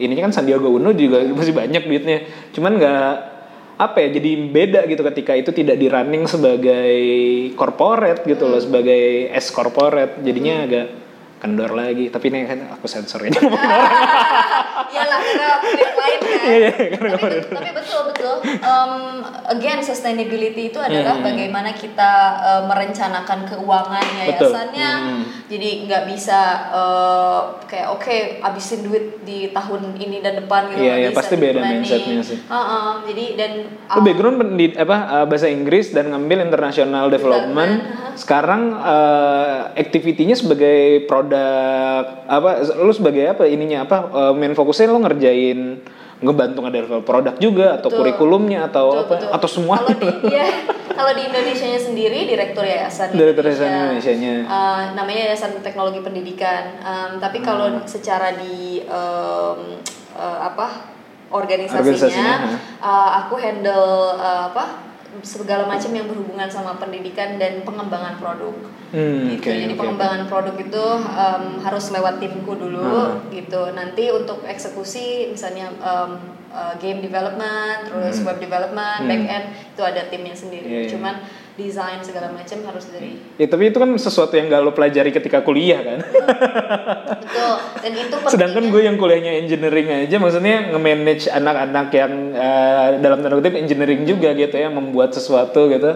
ini 0.00 0.16
kan 0.16 0.32
Sandiaga 0.32 0.66
Uno 0.66 0.96
juga 0.96 1.20
masih 1.28 1.52
banyak 1.52 1.84
duitnya. 1.84 2.18
Cuman 2.56 2.80
nggak 2.80 3.12
apa 3.80 3.96
ya 3.96 4.08
jadi 4.12 4.30
beda 4.52 4.80
gitu 4.88 5.00
ketika 5.12 5.32
itu 5.36 5.56
tidak 5.56 5.80
di 5.80 5.88
running 5.88 6.28
sebagai 6.28 6.92
corporate 7.56 8.24
gitu 8.24 8.48
loh 8.48 8.60
sebagai 8.60 9.28
S 9.30 9.52
corporate. 9.52 10.24
Jadinya 10.24 10.64
agak 10.64 10.86
kendor 11.40 11.72
lagi 11.72 12.12
tapi 12.12 12.28
ini 12.28 12.44
kan 12.44 12.60
aku 12.70 12.84
sensor 12.84 13.24
aja 13.24 13.40
Iyalah 14.90 15.20
karena 15.22 15.50
lain 15.94 16.18
kan. 16.18 16.40
Iya, 16.50 16.70
iya, 16.74 16.96
tapi, 16.98 17.14
bet- 17.22 17.46
tapi 17.46 17.70
betul 17.70 18.00
betul. 18.10 18.34
Um, 18.58 19.22
again 19.46 19.78
sustainability 19.80 20.74
itu 20.74 20.80
adalah 20.82 21.14
Hmm. 21.20 21.26
bagaimana 21.26 21.70
kita 21.72 22.12
uh, 22.40 22.62
merencanakan 22.66 23.46
keuangan 23.46 24.02
yayasannya. 24.18 24.90
Hmm. 24.90 25.22
Jadi 25.46 25.86
nggak 25.86 26.02
bisa 26.10 26.40
uh, 26.74 27.40
kayak 27.66 27.88
oke 27.92 28.16
abisin 28.42 28.82
duit 28.82 29.22
di 29.22 29.54
tahun 29.54 29.94
ini 29.94 30.18
dan 30.18 30.42
depan 30.42 30.74
gitu. 30.74 30.82
Iya, 30.82 30.94
iya, 30.98 31.10
pasti 31.12 31.34
di 31.36 31.42
beda 31.44 31.60
planning. 31.60 31.80
mindsetnya 31.80 32.22
sih. 32.24 32.38
Uh-uh, 32.46 33.06
jadi 33.06 33.24
dan 33.38 33.52
Lu 33.94 34.00
background 34.02 34.36
di 34.58 34.66
apa 34.74 34.96
uh, 35.22 35.26
bahasa 35.26 35.46
Inggris 35.46 35.94
dan 35.94 36.10
ngambil 36.10 36.50
international 36.50 37.06
development 37.06 37.30
Development, 37.30 38.18
sekarang 38.18 38.74
uh, 38.74 39.70
activity-nya 39.76 40.34
sebagai 40.34 41.06
produk 41.06 41.29
apa 42.26 42.50
lu 42.80 42.90
sebagai 42.90 43.24
apa 43.30 43.46
ininya 43.46 43.84
apa 43.84 43.96
uh, 44.10 44.32
main 44.34 44.54
fokusnya 44.54 44.90
lu 44.90 44.98
ngerjain 45.02 45.78
ngebantu 46.20 46.58
ngedevelop 46.60 47.04
produk 47.08 47.34
juga 47.40 47.80
atau 47.80 47.88
Betul. 47.88 47.98
kurikulumnya 48.04 48.68
atau 48.68 48.92
Betul, 48.92 49.00
apa 49.00 49.14
betul. 49.16 49.28
atau 49.32 49.48
semua 49.48 49.76
Kalau 49.80 49.96
di 49.96 50.08
ya, 50.28 50.46
kalau 51.00 51.12
di 51.16 51.22
Indonesia 51.24 51.66
sendiri 51.80 52.18
direktur 52.28 52.60
yayasan 52.60 53.16
Direktur 53.16 53.48
Yayasan 53.48 53.68
Indonesianya. 53.72 54.34
Eh, 54.44 54.82
namanya 54.92 55.32
Yayasan 55.32 55.64
Teknologi 55.64 56.04
Pendidikan. 56.04 56.76
Em, 56.76 57.12
tapi 57.16 57.40
kalau 57.40 57.72
Hmm. 57.72 57.88
secara 57.88 58.36
di 58.36 58.84
em, 58.84 59.60
eh, 60.12 60.38
apa 60.44 60.92
organisasinya, 61.32 61.80
Organisasinya, 61.80 62.34
eh, 62.84 63.10
aku 63.24 63.34
handle 63.40 63.88
eh, 64.20 64.42
apa 64.52 64.89
segala 65.20 65.66
macam 65.66 65.90
yang 65.90 66.06
berhubungan 66.06 66.46
sama 66.46 66.78
pendidikan 66.78 67.36
dan 67.36 67.66
pengembangan 67.66 68.16
produk. 68.16 68.54
Hmm, 68.90 69.30
gitu. 69.34 69.50
oke, 69.50 69.54
Jadi 69.54 69.74
oke, 69.74 69.80
pengembangan 69.82 70.22
produk 70.26 70.56
itu 70.56 70.84
em, 71.14 71.44
harus 71.62 71.84
lewat 71.90 72.18
timku 72.18 72.52
dulu 72.54 73.18
Hmm. 73.18 73.30
gitu. 73.30 73.70
Nanti 73.74 74.10
untuk 74.10 74.42
eksekusi 74.46 75.30
misalnya 75.30 75.70
em, 75.70 76.10
eh, 76.50 76.74
game 76.82 76.98
development, 76.98 77.86
terus 77.86 78.22
web 78.22 78.38
development, 78.38 79.06
Hmm. 79.06 79.10
back 79.10 79.22
end 79.26 79.46
itu 79.70 79.82
ada 79.82 80.02
timnya 80.10 80.34
sendiri. 80.34 80.66
Iya, 80.66 80.80
iya. 80.86 80.90
Cuman 80.90 81.14
desain 81.60 82.00
segala 82.00 82.32
macam 82.32 82.56
harus 82.64 82.88
dari 82.88 83.20
Ya, 83.36 83.44
tapi 83.44 83.68
itu 83.68 83.76
kan 83.76 83.92
sesuatu 83.94 84.32
yang 84.32 84.48
gak 84.48 84.60
lo 84.60 84.72
pelajari 84.72 85.10
ketika 85.10 85.40
kuliah 85.40 85.80
kan. 85.80 85.98
betul. 87.20 87.54
Dan 87.80 87.92
itu 87.94 88.16
Sedangkan 88.26 88.64
gue 88.68 88.82
yang 88.82 88.96
kuliahnya 88.96 89.32
engineering 89.38 89.88
aja, 90.06 90.16
maksudnya 90.16 90.72
nge-manage 90.72 91.28
anak-anak 91.28 91.88
yang 91.90 92.12
eh, 92.32 92.88
dalam 92.98 93.18
tanda 93.20 93.36
kutip 93.36 93.54
engineering 93.54 94.04
juga 94.04 94.32
gitu 94.32 94.54
ya, 94.54 94.68
membuat 94.68 95.12
sesuatu 95.12 95.68
gitu. 95.68 95.90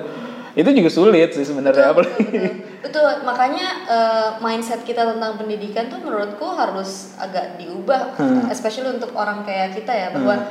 Itu 0.54 0.70
juga 0.70 0.86
sulit 0.86 1.34
sih 1.34 1.42
sebenarnya. 1.42 1.90
betul, 1.90 2.14
betul, 2.14 2.46
betul. 2.80 3.10
makanya 3.26 3.66
eh, 3.84 4.28
mindset 4.38 4.82
kita 4.82 5.02
tentang 5.04 5.34
pendidikan 5.34 5.88
tuh 5.88 5.98
menurutku 5.98 6.46
harus 6.46 7.16
agak 7.16 7.58
diubah, 7.58 8.14
Hmm. 8.14 8.46
especially 8.48 8.88
untuk 8.88 9.10
orang 9.12 9.42
kayak 9.42 9.74
kita 9.74 9.90
ya 9.90 10.08
bahwa 10.14 10.46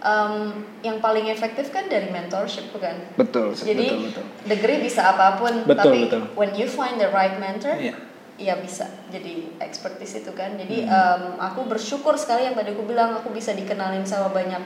em, 0.00 0.34
yang 0.80 0.98
paling 0.98 1.28
efektif 1.28 1.68
kan 1.68 1.84
dari 1.86 2.08
mentorship 2.08 2.72
kan. 2.74 2.96
Betul, 3.14 3.52
Jadi 3.52 3.84
betul, 3.86 3.98
betul. 4.08 4.24
degree 4.46 4.80
bisa 4.80 5.04
apa 5.06 5.36
pun, 5.36 5.64
Betul, 5.64 5.76
tapi 5.76 5.98
betul. 6.08 6.22
when 6.34 6.52
you 6.52 6.64
find 6.64 6.96
the 6.96 7.08
right 7.08 7.36
mentor, 7.36 7.76
Iya. 7.76 7.94
ya 8.36 8.56
bisa 8.56 8.88
jadi 9.08 9.52
expertise 9.60 10.16
itu 10.18 10.32
kan. 10.32 10.56
Jadi 10.56 10.82
Hmm. 10.82 10.90
em, 10.90 11.22
aku 11.38 11.64
bersyukur 11.64 12.16
sekali 12.16 12.44
yang 12.44 12.56
tadi 12.56 12.72
aku 12.72 12.84
bilang 12.84 13.12
aku 13.14 13.28
bisa 13.28 13.52
dikenalin 13.52 14.02
sama 14.02 14.32
banyak 14.32 14.64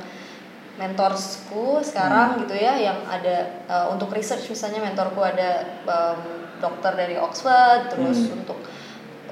mentorsku 0.74 1.78
sekarang 1.80 2.34
Hmm. 2.34 2.40
gitu 2.42 2.54
ya 2.56 2.74
yang 2.74 2.98
ada 3.06 3.62
eh, 3.64 3.86
untuk 3.90 4.10
research 4.10 4.50
misalnya 4.50 4.82
mentorku 4.82 5.22
ada 5.22 5.62
em, 5.86 6.18
dokter 6.58 6.92
dari 6.94 7.14
Oxford 7.14 7.90
terus 7.90 8.26
Hmm. 8.26 8.42
untuk 8.42 8.58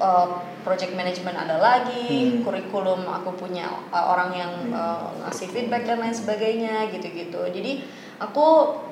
eh, 0.03 0.27
project 0.67 0.91
management 0.95 1.35
ada 1.35 1.59
lagi 1.59 2.07
Hmm. 2.35 2.43
kurikulum 2.43 3.07
aku 3.07 3.39
punya 3.39 3.71
eh, 3.89 4.05
orang 4.05 4.35
yang 4.35 4.51
eh, 4.69 5.03
ngasih 5.23 5.47
feedback 5.47 5.87
dan 5.87 6.03
lain 6.03 6.11
sebagainya 6.11 6.91
gitu-gitu. 6.91 7.39
Jadi 7.47 8.03
aku 8.19 8.47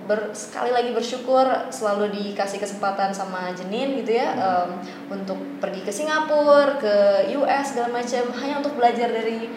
ber- 0.09 0.33
sekali 0.33 0.71
lagi 0.73 0.91
bersyukur 0.91 1.45
selalu 1.71 2.11
dikasih 2.11 2.59
kesempatan 2.59 3.13
sama 3.13 3.53
Jenin 3.55 3.95
gitu 4.01 4.17
ya 4.17 4.33
em, 4.33 4.69
untuk 5.07 5.37
pergi 5.61 5.85
ke 5.87 5.91
Singapura 5.93 6.75
ke 6.81 6.95
US 7.39 7.71
segala 7.71 8.01
macam 8.01 8.23
hanya 8.41 8.55
untuk 8.59 8.75
belajar 8.75 9.07
dari 9.07 9.47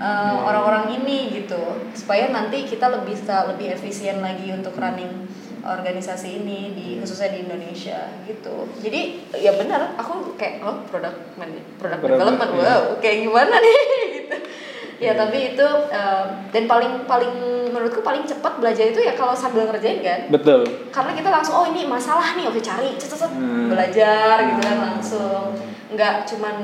uh, 0.00 0.36
orang-orang 0.42 0.98
ini 0.98 1.44
gitu. 1.44 1.60
Supaya 1.94 2.32
nanti 2.32 2.66
kita 2.66 2.88
lebih 2.90 3.14
bisa 3.14 3.46
lebih 3.52 3.76
efisien 3.76 4.18
lagi 4.24 4.48
untuk 4.50 4.74
running 4.80 5.28
organisasi 5.62 6.42
ini 6.42 6.74
di 6.74 6.86
khususnya 6.98 7.30
di 7.30 7.46
Indonesia 7.46 8.10
gitu. 8.26 8.66
Jadi 8.78 9.30
ya 9.38 9.54
benar 9.54 9.94
aku 9.94 10.34
kayak 10.34 10.62
oh 10.62 10.82
produk 10.90 11.14
produk 11.78 11.98
Produk, 12.02 12.18
development 12.18 12.52
wow 12.58 12.82
kayak 12.98 13.22
gimana 13.22 13.54
nih 13.56 13.78
gitu. 14.18 14.36
Ya 15.02 15.18
tapi 15.18 15.54
itu 15.54 15.66
um, 15.66 16.26
dan 16.50 16.64
paling 16.66 17.06
paling 17.06 17.34
menurutku 17.72 18.02
paling 18.02 18.22
cepat 18.22 18.60
belajar 18.60 18.90
itu 18.90 19.00
ya 19.02 19.14
kalau 19.14 19.34
sambil 19.34 19.66
ngerjain 19.66 19.98
kan? 19.98 20.20
Betul. 20.30 20.62
karena 20.90 21.10
kita 21.16 21.28
langsung 21.30 21.54
oh 21.56 21.66
ini 21.66 21.86
masalah 21.86 22.36
nih 22.36 22.46
oke 22.46 22.60
cari 22.60 22.94
cet, 23.00 23.10
cet, 23.10 23.26
cet, 23.26 23.32
Hmm. 23.32 23.70
belajar 23.72 24.38
gitu 24.46 24.60
kan 24.60 24.78
langsung. 24.78 25.46
Nggak 25.90 26.26
cuman 26.28 26.54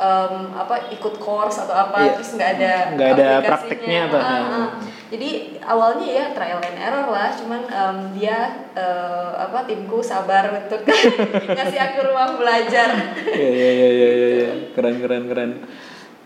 em, 0.00 0.34
apa 0.56 0.88
ikut 0.90 1.20
course 1.20 1.60
atau 1.60 1.76
apa 1.76 2.00
Iya. 2.00 2.12
terus 2.16 2.30
nggak 2.32 2.50
ada 2.56 2.72
Nggak 2.96 3.10
ada 3.14 3.28
prakteknya 3.44 4.00
apa. 4.08 4.18
Ah, 4.18 4.32
ah. 4.32 4.68
jadi 5.12 5.30
awalnya 5.60 6.06
ya 6.08 6.24
trial 6.32 6.58
and 6.58 6.78
error 6.80 7.06
lah 7.06 7.28
cuman 7.36 7.60
em, 7.68 7.96
dia 8.16 8.38
eh, 8.72 9.30
apa 9.36 9.68
timku 9.68 10.00
sabar 10.00 10.48
untuk 10.48 10.80
ngasih 11.54 11.80
aku 11.84 11.98
ruang 12.08 12.40
belajar 12.40 12.88
Iya 13.28 13.50
iya 13.50 13.70
iya 13.70 13.88
iya 13.90 14.08
iya 14.10 14.28
iya. 14.32 14.50
keren 14.72 14.96
keren 14.98 15.24
keren. 15.28 15.52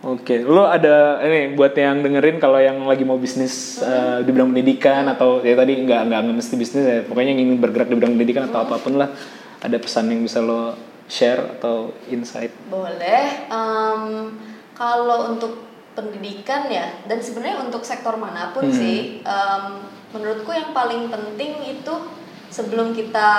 Oke, 0.05 0.45
lo 0.45 0.69
ada 0.69 1.17
ini 1.25 1.57
buat 1.57 1.73
yang 1.73 2.05
dengerin 2.05 2.37
kalau 2.37 2.61
yang 2.61 2.85
lagi 2.85 3.03
mau 3.03 3.17
bisnis 3.17 3.81
eh, 3.81 4.21
di 4.21 4.31
bidang 4.31 4.53
pendidikan 4.53 5.09
atau 5.09 5.41
ya 5.41 5.57
tadi 5.57 5.81
nggak 5.81 6.01
nggak 6.05 6.21
mesti 6.31 6.55
bisnis 6.55 6.85
ya, 6.85 7.01
pokoknya 7.03 7.33
yang 7.33 7.41
ingin 7.41 7.57
bergerak 7.57 7.89
di 7.89 7.97
bidang 7.97 8.13
pendidikan 8.13 8.45
atau 8.45 8.69
apa 8.69 8.77
pun 8.77 9.01
lah, 9.01 9.09
ada 9.59 9.77
pesan 9.81 10.13
yang 10.13 10.21
bisa 10.21 10.45
lo 10.45 10.77
share 11.09 11.59
atau 11.59 11.93
insight. 12.09 12.53
Boleh. 12.69 13.49
Em, 13.49 14.35
kalau 14.73 15.37
untuk 15.37 15.65
pendidikan 15.95 16.67
ya, 16.67 16.91
dan 17.07 17.23
sebenarnya 17.23 17.63
untuk 17.63 17.87
sektor 17.87 18.19
mana 18.19 18.51
pun 18.51 18.67
Hmm. 18.67 18.75
sih, 18.75 19.23
em, 19.23 19.65
menurutku 20.11 20.51
yang 20.51 20.75
paling 20.75 21.11
penting 21.11 21.59
itu 21.63 21.95
sebelum 22.51 22.95
kita 22.95 23.31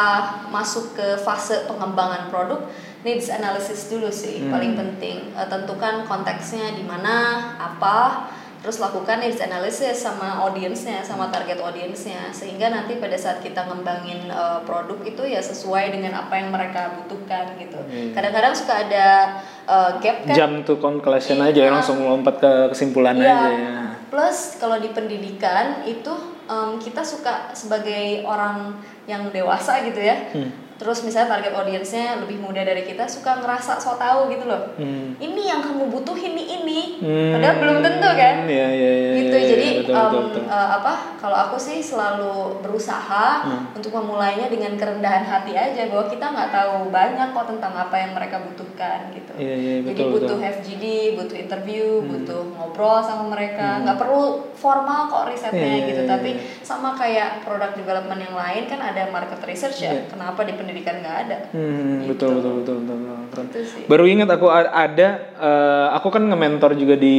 masuk 0.52 0.96
ke 0.96 1.16
fase 1.24 1.68
pengembangan 1.68 2.28
produk, 2.28 2.68
needs 3.08 3.32
analysis 3.32 3.88
dulu 3.88 4.12
sih 4.12 4.44
Hmm. 4.44 4.52
paling 4.52 4.74
penting. 4.76 5.32
Eh, 5.36 5.48
tentukan 5.48 6.04
konteksnya 6.04 6.76
di 6.76 6.84
mana, 6.84 7.48
apa, 7.56 8.28
terus 8.66 8.82
lakukan 8.82 9.22
needs 9.22 9.38
analysis 9.38 10.02
sama 10.02 10.42
audiensnya, 10.42 11.06
sama 11.06 11.30
target 11.30 11.62
audiensnya, 11.62 12.34
sehingga 12.34 12.74
nanti 12.74 12.98
pada 12.98 13.14
saat 13.14 13.38
kita 13.46 13.62
ngembangin 13.70 14.26
eh, 14.26 14.60
produk 14.66 15.06
itu 15.06 15.22
ya 15.22 15.38
sesuai 15.38 15.94
dengan 15.94 16.18
apa 16.18 16.34
yang 16.34 16.50
mereka 16.50 16.98
butuhkan 16.98 17.54
gitu. 17.62 17.78
Hmm. 17.78 18.18
Kadang-kadang 18.18 18.58
suka 18.58 18.90
ada 18.90 19.38
eh, 19.70 19.92
gap 20.02 20.18
kan. 20.26 20.34
Jump 20.34 20.66
to 20.66 20.82
conclusion 20.82 21.38
Iya. 21.46 21.54
aja, 21.54 21.78
langsung 21.78 22.02
lompat 22.02 22.42
ke 22.42 22.74
kesimpulan 22.74 23.14
Iya. 23.22 23.30
aja 23.30 23.50
ya. 23.54 23.74
Plus 24.10 24.58
kalau 24.58 24.82
di 24.82 24.90
pendidikan 24.90 25.86
itu 25.86 26.10
em, 26.50 26.82
kita 26.82 27.06
suka 27.06 27.54
sebagai 27.54 28.26
orang 28.26 28.82
yang 29.06 29.30
dewasa 29.30 29.86
gitu 29.86 30.02
ya. 30.02 30.18
Hmm. 30.34 30.65
Terus 30.76 31.00
misalnya 31.02 31.40
target 31.40 31.56
audiensnya 31.56 32.20
lebih 32.20 32.38
muda 32.38 32.60
dari 32.60 32.84
kita 32.84 33.08
suka 33.08 33.40
ngerasa 33.40 33.80
so 33.80 33.96
tau 33.96 34.28
gitu 34.28 34.44
loh. 34.44 34.76
Hmm. 34.76 35.16
Ini 35.16 35.42
yang 35.48 35.62
kamu 35.64 35.88
butuhin 35.88 36.36
nih 36.36 36.48
ini. 36.60 36.82
Hmm. 37.00 37.32
Padahal 37.36 37.56
belum 37.60 37.78
tentu 37.80 38.10
kan. 38.12 38.36
Iya 38.44 38.68
iya 38.70 38.92
iya. 38.92 39.12
gitu 39.16 39.36
iya, 39.36 39.48
jadi 39.48 39.68
betul, 39.80 39.96
em, 39.96 40.04
betul, 40.06 40.22
betul. 40.28 40.44
eh, 40.46 40.70
apa 40.76 40.94
kalau 41.16 41.38
aku 41.40 41.56
sih 41.56 41.80
selalu 41.80 42.60
berusaha 42.60 43.28
Hmm. 43.46 43.72
untuk 43.72 43.92
memulainya 43.92 44.48
dengan 44.48 44.76
kerendahan 44.76 45.24
hati 45.24 45.54
aja 45.54 45.88
bahwa 45.88 46.06
kita 46.06 46.26
nggak 46.26 46.50
tahu 46.52 46.90
banyak 46.90 47.28
kok 47.32 47.48
tentang 47.48 47.74
apa 47.74 47.96
yang 47.96 48.12
mereka 48.12 48.42
butuhkan 48.42 49.12
gitu 49.12 49.32
iya, 49.38 49.82
jadi 49.82 50.02
betul, 50.02 50.14
butuh 50.18 50.38
betul. 50.38 50.38
Hmm. 50.42 50.54
FGD 50.56 50.86
butuh 51.16 51.38
interview 51.38 51.86
butuh 52.02 52.42
ngobrol 52.54 53.00
sama 53.00 53.30
mereka 53.30 53.82
nggak 53.82 53.98
perlu 53.98 54.24
formal 54.56 55.08
kok 55.08 55.30
risetnya 55.30 55.62
iya, 55.78 55.88
gitu 55.90 56.02
iya, 56.04 56.10
tapi 56.10 56.30
iya. 56.36 56.42
sama 56.62 56.96
kayak 56.96 57.44
product 57.44 57.76
development 57.78 58.20
yang 58.20 58.36
lain 58.36 58.64
kan 58.66 58.80
ada 58.82 59.08
market 59.10 59.40
research 59.44 59.80
ya 59.82 59.92
Iya. 59.96 60.10
kenapa 60.10 60.42
di 60.44 60.54
pendidikan 60.66 61.00
nggak 61.00 61.18
ada 61.22 61.38
Hmm, 61.50 62.04
Gitu. 62.04 62.10
betul, 62.12 62.30
betul 62.36 62.54
betul 62.58 62.76
betul 62.82 62.98
betul 62.98 63.18
keren. 63.30 63.46
Itu 63.48 63.60
sih. 63.64 63.84
Baru 63.86 64.04
ingat 64.04 64.30
aku 64.30 64.48
ada 64.50 65.08
eh, 65.32 65.88
aku 65.94 66.08
kan 66.10 66.26
nge-mentor 66.26 66.74
juga 66.74 66.96
di 66.96 67.18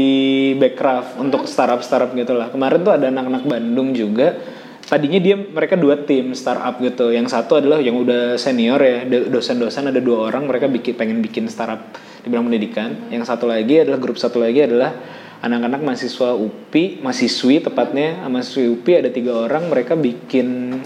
Backcraft 0.54 1.14
Hmm. 1.14 1.24
untuk 1.24 1.46
startup-startup 1.46 2.10
gitu 2.12 2.34
lah. 2.34 2.50
Kemarin 2.50 2.82
tuh 2.82 2.92
ada 2.92 3.06
anak-anak 3.06 3.42
Bandung 3.44 3.94
juga. 3.94 4.34
Tadinya 4.82 5.18
dia 5.18 5.34
mereka 5.34 5.74
dua 5.74 5.98
tim 5.98 6.30
startup 6.30 6.78
gitu. 6.78 7.10
Yang 7.10 7.34
satu 7.34 7.58
adalah 7.58 7.78
yang 7.78 7.94
udah 7.96 8.34
senior 8.36 8.78
ya, 8.78 9.02
do- 9.02 9.26
dosen-dosen 9.28 9.90
ada 9.90 9.98
dua 9.98 10.30
orang 10.30 10.46
mereka 10.46 10.66
bikin 10.66 10.94
pengen 10.94 11.18
bikin 11.18 11.46
startup 11.46 11.90
di 12.22 12.30
bidang 12.30 12.46
pendidikan. 12.46 12.90
Yang 13.08 13.26
satu 13.26 13.46
lagi 13.46 13.82
adalah 13.82 13.98
grup 13.98 14.14
satu 14.14 14.38
lagi 14.38 14.62
adalah 14.62 14.94
anak-anak 15.36 15.82
mahasiswa 15.82 16.32
UPI, 16.32 17.02
mahasiswi 17.02 17.60
tepatnya, 17.60 18.24
mahasiswi 18.24 18.70
UPI 18.72 18.94
ada 18.96 19.10
tiga 19.10 19.34
orang 19.36 19.66
mereka 19.66 19.92
bikin 19.92 20.78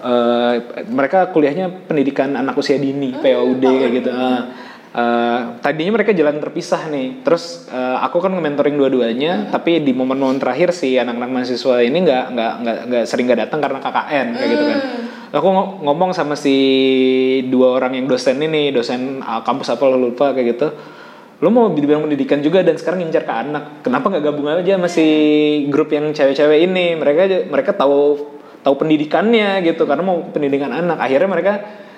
eh, 0.00 0.54
mereka 0.88 1.30
kuliahnya 1.32 1.88
pendidikan 1.88 2.34
anak 2.36 2.56
usia 2.56 2.76
dini, 2.76 3.16
PAUD 3.16 3.64
kayak 3.64 3.92
gitu. 4.02 4.10
Eh, 4.12 4.40
eh, 4.96 5.38
tadinya 5.60 5.92
mereka 5.96 6.12
jalan 6.12 6.36
terpisah 6.40 6.88
nih. 6.92 7.24
Terus 7.24 7.68
eh, 7.70 7.96
aku 8.02 8.20
kan 8.20 8.32
nge-mentoring 8.32 8.76
dua-duanya, 8.76 9.48
tapi 9.48 9.80
di 9.80 9.92
momen-momen 9.96 10.40
terakhir 10.40 10.72
si 10.76 10.96
anak-anak 10.96 11.30
mahasiswa 11.32 11.76
ini 11.80 11.98
nggak 12.04 12.24
nggak 12.32 12.52
nggak 12.62 12.78
nggak 12.92 13.04
sering 13.08 13.26
nggak 13.28 13.40
datang 13.48 13.60
karena 13.64 13.78
KKN 13.80 14.26
kayak 14.36 14.50
gitu 14.52 14.64
kan. 14.64 14.80
Aku 15.36 15.46
ngo- 15.52 15.84
ngomong 15.84 16.14
sama 16.16 16.38
si 16.38 16.56
dua 17.50 17.76
orang 17.76 17.98
yang 17.98 18.06
dosen 18.08 18.40
ini, 18.40 18.70
dosen 18.72 19.20
ah, 19.20 19.42
kampus 19.44 19.68
apa 19.74 19.84
lo 19.84 19.98
lupa 19.98 20.32
kayak 20.32 20.48
gitu. 20.56 20.68
Lo 21.44 21.52
mau 21.52 21.68
di 21.68 21.84
bidang 21.84 22.08
pendidikan 22.08 22.40
juga 22.40 22.64
dan 22.64 22.80
sekarang 22.80 23.04
ngincar 23.04 23.28
ke 23.28 23.34
anak. 23.34 23.84
Kenapa 23.84 24.08
nggak 24.08 24.24
gabung 24.24 24.48
aja 24.48 24.80
sama 24.80 24.88
si 24.88 25.04
grup 25.68 25.92
yang 25.92 26.08
cewek-cewek 26.16 26.64
ini? 26.64 26.96
Mereka 26.96 27.52
mereka 27.52 27.76
tahu 27.76 28.32
tahu 28.66 28.74
pendidikannya 28.76 29.62
gitu 29.62 29.86
karena 29.86 30.02
mau 30.02 30.26
pendidikan 30.26 30.74
anak. 30.74 30.98
Akhirnya 30.98 31.30
mereka 31.30 31.52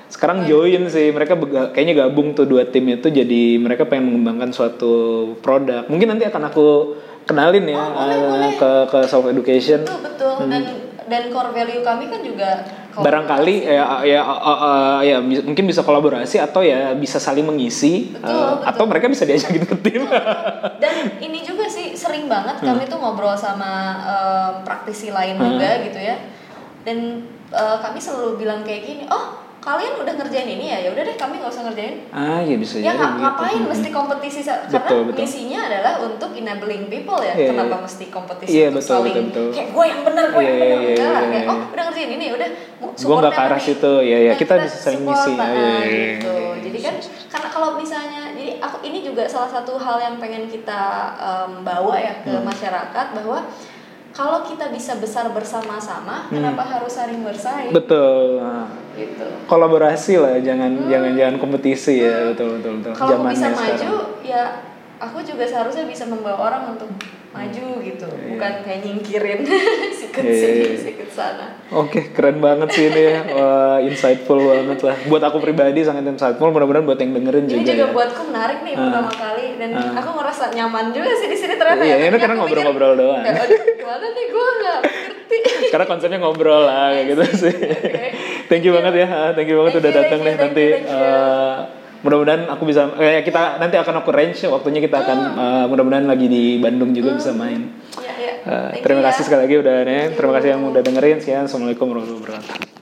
sekarang 0.07 0.45
join 0.45 0.85
sih. 0.87 1.09
Mereka 1.09 1.33
bega- 1.35 1.73
kayaknya 1.73 2.05
gabung 2.05 2.37
tuh 2.37 2.45
dua 2.45 2.69
tim 2.69 2.85
itu 2.87 3.09
jadi 3.09 3.57
mereka 3.57 3.89
pengen 3.89 4.12
mengembangkan 4.12 4.53
suatu 4.53 4.93
produk. 5.41 5.89
Mungkin 5.89 6.12
nanti 6.12 6.29
akan 6.29 6.43
aku 6.45 6.66
kenalin 7.25 7.64
ya 7.64 7.77
Oh, 7.79 7.89
boleh, 7.95 8.12
eh, 8.12 8.21
boleh. 8.23 8.53
ke 8.55 8.71
ke 8.87 8.99
self 9.03 9.25
education. 9.27 9.81
Betul 9.81 10.01
betul. 10.05 10.35
Dan 10.45 10.62
dan 11.09 11.23
core 11.29 11.57
value 11.57 11.81
kami 11.81 12.05
kan 12.07 12.21
juga 12.21 12.51
Hmm. 12.89 13.01
barangkali 13.01 13.62
ya 13.62 14.03
ya 14.03 14.21
uh, 14.21 14.35
uh, 14.35 14.59
uh, 14.59 14.99
ya 15.01 15.23
bis- 15.23 15.41
mungkin 15.41 15.64
bisa 15.64 15.81
kolaborasi 15.81 16.37
atau 16.37 16.61
ya 16.61 16.93
bisa 16.93 17.16
saling 17.16 17.47
mengisi 17.47 18.11
Betul, 18.11 18.27
uh, 18.27 18.59
betul. 18.59 18.66
atau 18.66 18.85
mereka 18.85 19.07
bisa 19.07 19.23
diajakin 19.23 19.64
ke 19.64 19.77
tim. 19.79 20.03
Dan 20.77 20.95
ini 21.16 21.41
juga 21.41 21.64
sih 21.64 21.95
sering 21.95 22.27
banget 22.27 22.59
kami 22.59 22.85
tuh 22.85 22.99
ngobrol 22.99 23.33
sama 23.33 23.71
em, 24.03 24.53
praktisi 24.62 25.09
lain 25.09 25.39
juga 25.39 25.79
gitu 25.81 25.95
ya 25.97 26.16
dan 26.89 26.99
eh, 27.51 27.76
kami 27.78 27.99
selalu 27.99 28.39
bilang 28.39 28.64
kayak 28.64 28.80
gini 28.82 29.05
oh 29.07 29.26
kalian 29.59 30.01
udah 30.01 30.14
ngerjain 30.14 30.49
ini 30.49 30.64
ya 30.66 30.78
ya 30.80 30.89
udah 30.89 31.03
deh 31.03 31.16
kami 31.16 31.34
nggak 31.36 31.51
usah 31.51 31.66
ngerjain 31.66 31.95
ah 32.09 32.41
ya 32.41 32.57
bisa 32.57 32.78
ya 32.78 32.89
jadi 32.89 32.97
gitu. 32.97 33.20
ngapain 33.20 33.59
Hmm. 33.59 33.68
mesti 33.68 33.89
kompetisi 33.91 34.41
sa- 34.41 34.64
Betul, 34.64 34.80
karena 35.03 35.09
betul. 35.11 35.20
misinya 35.20 35.61
adalah 35.61 35.95
untuk 36.01 36.30
enabling 36.32 36.84
people 36.86 37.20
ya 37.20 37.34
Iya, 37.34 37.49
kenapa 37.53 37.74
iya. 37.74 37.84
mesti 37.84 38.05
kompetisi 38.09 38.55
untuk 38.62 38.72
betul, 38.72 38.89
saling 38.89 39.14
betul, 39.18 39.26
betul. 39.28 39.49
kayak 39.53 39.68
gue 39.68 39.84
yang 39.84 40.03
benar 40.03 40.24
gue 40.30 40.41
Iya, 40.41 40.49
yang 40.49 40.57
iya, 40.57 40.70
benar 40.97 41.12
iya, 41.12 41.28
kayak 41.28 41.45
iya. 41.45 41.51
oh 41.51 41.59
udah 41.68 41.84
ngerjain 41.84 42.11
ini 42.14 42.26
udah 42.30 42.49
mau 42.78 42.89
Gua 42.97 43.16
nggak 43.18 43.32
ke 43.32 43.43
arah 43.45 43.61
situ, 43.61 43.93
ya, 44.01 44.18
ya, 44.18 44.32
Nah, 44.32 44.36
kita 44.36 44.55
bisa 44.59 44.76
saling 44.80 45.03
ngisi. 45.05 45.32
nah, 45.34 45.47
Iya, 45.47 45.59
iya, 45.59 45.74
iya, 45.84 46.07
gitu 46.14 46.34
jadi 46.64 46.78
kan 46.80 46.95
karena 47.28 47.49
kalau 47.51 47.68
misalnya 47.74 48.22
jadi 48.30 48.47
aku 48.59 48.76
ini 48.82 48.99
juga 49.03 49.22
salah 49.26 49.51
satu 49.51 49.74
hal 49.76 49.97
yang 49.99 50.16
pengen 50.16 50.47
kita 50.47 50.80
em, 51.18 51.53
bawa 51.61 51.95
ya 51.99 52.14
ke 52.22 52.30
Hmm. 52.30 52.43
masyarakat 52.43 53.07
bahwa 53.12 53.39
kalau 54.19 54.43
kita 54.43 54.75
bisa 54.75 54.99
besar 54.99 55.31
bersama-sama 55.31 56.27
kenapa 56.27 56.66
harus 56.66 56.91
saling 56.91 57.23
bersaing? 57.23 57.71
Betul 57.71 58.43
Nah, 58.43 58.66
gitu. 58.99 59.27
Kolaborasi 59.47 60.19
lah 60.19 60.43
jangan 60.43 60.91
jangan 60.91 61.14
jangan 61.14 61.37
kompetisi 61.39 62.03
ya. 62.03 62.35
Betul 62.35 62.59
betul 62.59 62.83
betul. 62.83 62.93
Hmm. 62.93 62.99
kalau 62.99 63.16
bisa 63.31 63.47
maju 63.55 63.79
sekarang. 63.79 64.27
ya 64.27 64.43
aku 64.99 65.22
juga 65.22 65.44
seharusnya 65.44 65.84
bisa 65.84 66.05
membawa 66.05 66.38
orang 66.44 66.62
untuk 66.72 66.90
maju 67.28 67.66
gitu 67.78 68.09
bukan 68.26 68.53
kayak 68.61 68.80
nyingkirin 68.82 69.44
sikut 69.92 70.22
Iya, 70.22 70.34
sini 70.34 70.57
iya, 70.57 70.66
iya. 70.66 70.78
sikut 70.80 71.09
sana 71.09 71.46
Oke, 71.70 72.11
keren 72.11 72.40
banget 72.40 72.72
sih 72.72 72.88
ini 72.88 73.03
ya. 73.07 73.20
Wah, 73.30 73.76
insightful 73.78 74.40
banget 74.40 74.80
lah. 74.80 74.96
Buat 75.05 75.20
aku 75.22 75.36
pribadi 75.38 75.84
sangat 75.84 76.01
insightful. 76.03 76.49
Mudah-mudahan 76.49 76.80
buat 76.82 76.96
yang 76.96 77.12
dengerin 77.12 77.44
ini 77.44 77.61
juga, 77.61 77.68
juga 77.68 77.84
ya. 77.84 77.92
buatku 77.92 78.22
menarik 78.24 78.59
nih 78.62 78.72
Ah. 78.72 78.80
pertama 78.82 79.12
kali 79.12 79.46
dan 79.55 79.70
Ah. 79.70 79.92
aku 79.94 80.11
ngerasa 80.16 80.44
nyaman 80.51 80.84
juga 80.90 81.12
sih 81.12 81.28
di 81.28 81.36
sini 81.36 81.55
ternyata 81.55 81.84
Iya, 81.84 81.96
ya. 81.99 82.07
ini 82.09 82.16
karena 82.16 82.34
ngobrol-ngobrol 82.36 82.92
doang. 82.96 83.20
"Kayak, 83.20 83.44
aduh, 83.44 83.61
gimana 83.76 84.07
nih 84.09 84.24
gue 84.26 84.46
nggak 84.57 84.78
ngerti 84.80 85.36
Karena 85.72 85.86
konsepnya 85.86 86.18
ngobrol 86.18 86.62
lah 86.64 86.88
kayak 86.90 87.07
gitu 87.07 87.22
sih. 87.38 87.55
thank 88.49 88.64
you 88.64 88.72
banget 88.72 88.94
ya. 88.96 89.07
Ah, 89.07 89.30
Thank 89.30 89.46
you 89.46 89.57
banget 89.59 89.72
Thank 89.74 89.84
udah 89.84 89.92
datang 89.94 90.20
nih 90.22 90.34
nanti. 90.34 90.66
eh, 90.80 91.57
mudah-mudahan 92.03 92.46
aku 92.46 92.62
bisa 92.68 92.94
eh 93.03 93.26
kita 93.26 93.59
nanti 93.59 93.74
akan 93.74 94.03
aku 94.03 94.11
range 94.14 94.46
waktunya 94.46 94.78
kita 94.78 95.03
akan 95.03 95.18
eh, 95.34 95.64
mudah-mudahan 95.66 96.07
lagi 96.07 96.26
di 96.30 96.59
Bandung 96.62 96.94
juga 96.94 97.14
bisa 97.18 97.34
main. 97.34 97.74
Iya, 97.99 98.12
iya. 98.14 98.32
Eh, 98.46 98.68
Thank 98.78 98.82
terima 98.86 99.01
you 99.03 99.07
ya. 99.07 99.09
kasih 99.12 99.22
sekali 99.26 99.40
lagi 99.46 99.57
udah 99.59 99.76
nih. 99.82 100.03
Terima 100.14 100.32
kasih 100.38 100.49
yang 100.55 100.62
udah 100.70 100.82
dengerin. 100.82 101.16
Sekian. 101.18 101.44
Assalamualaikum 101.51 101.86
warahmatullahi 101.90 102.22
wabarakatuh. 102.22 102.78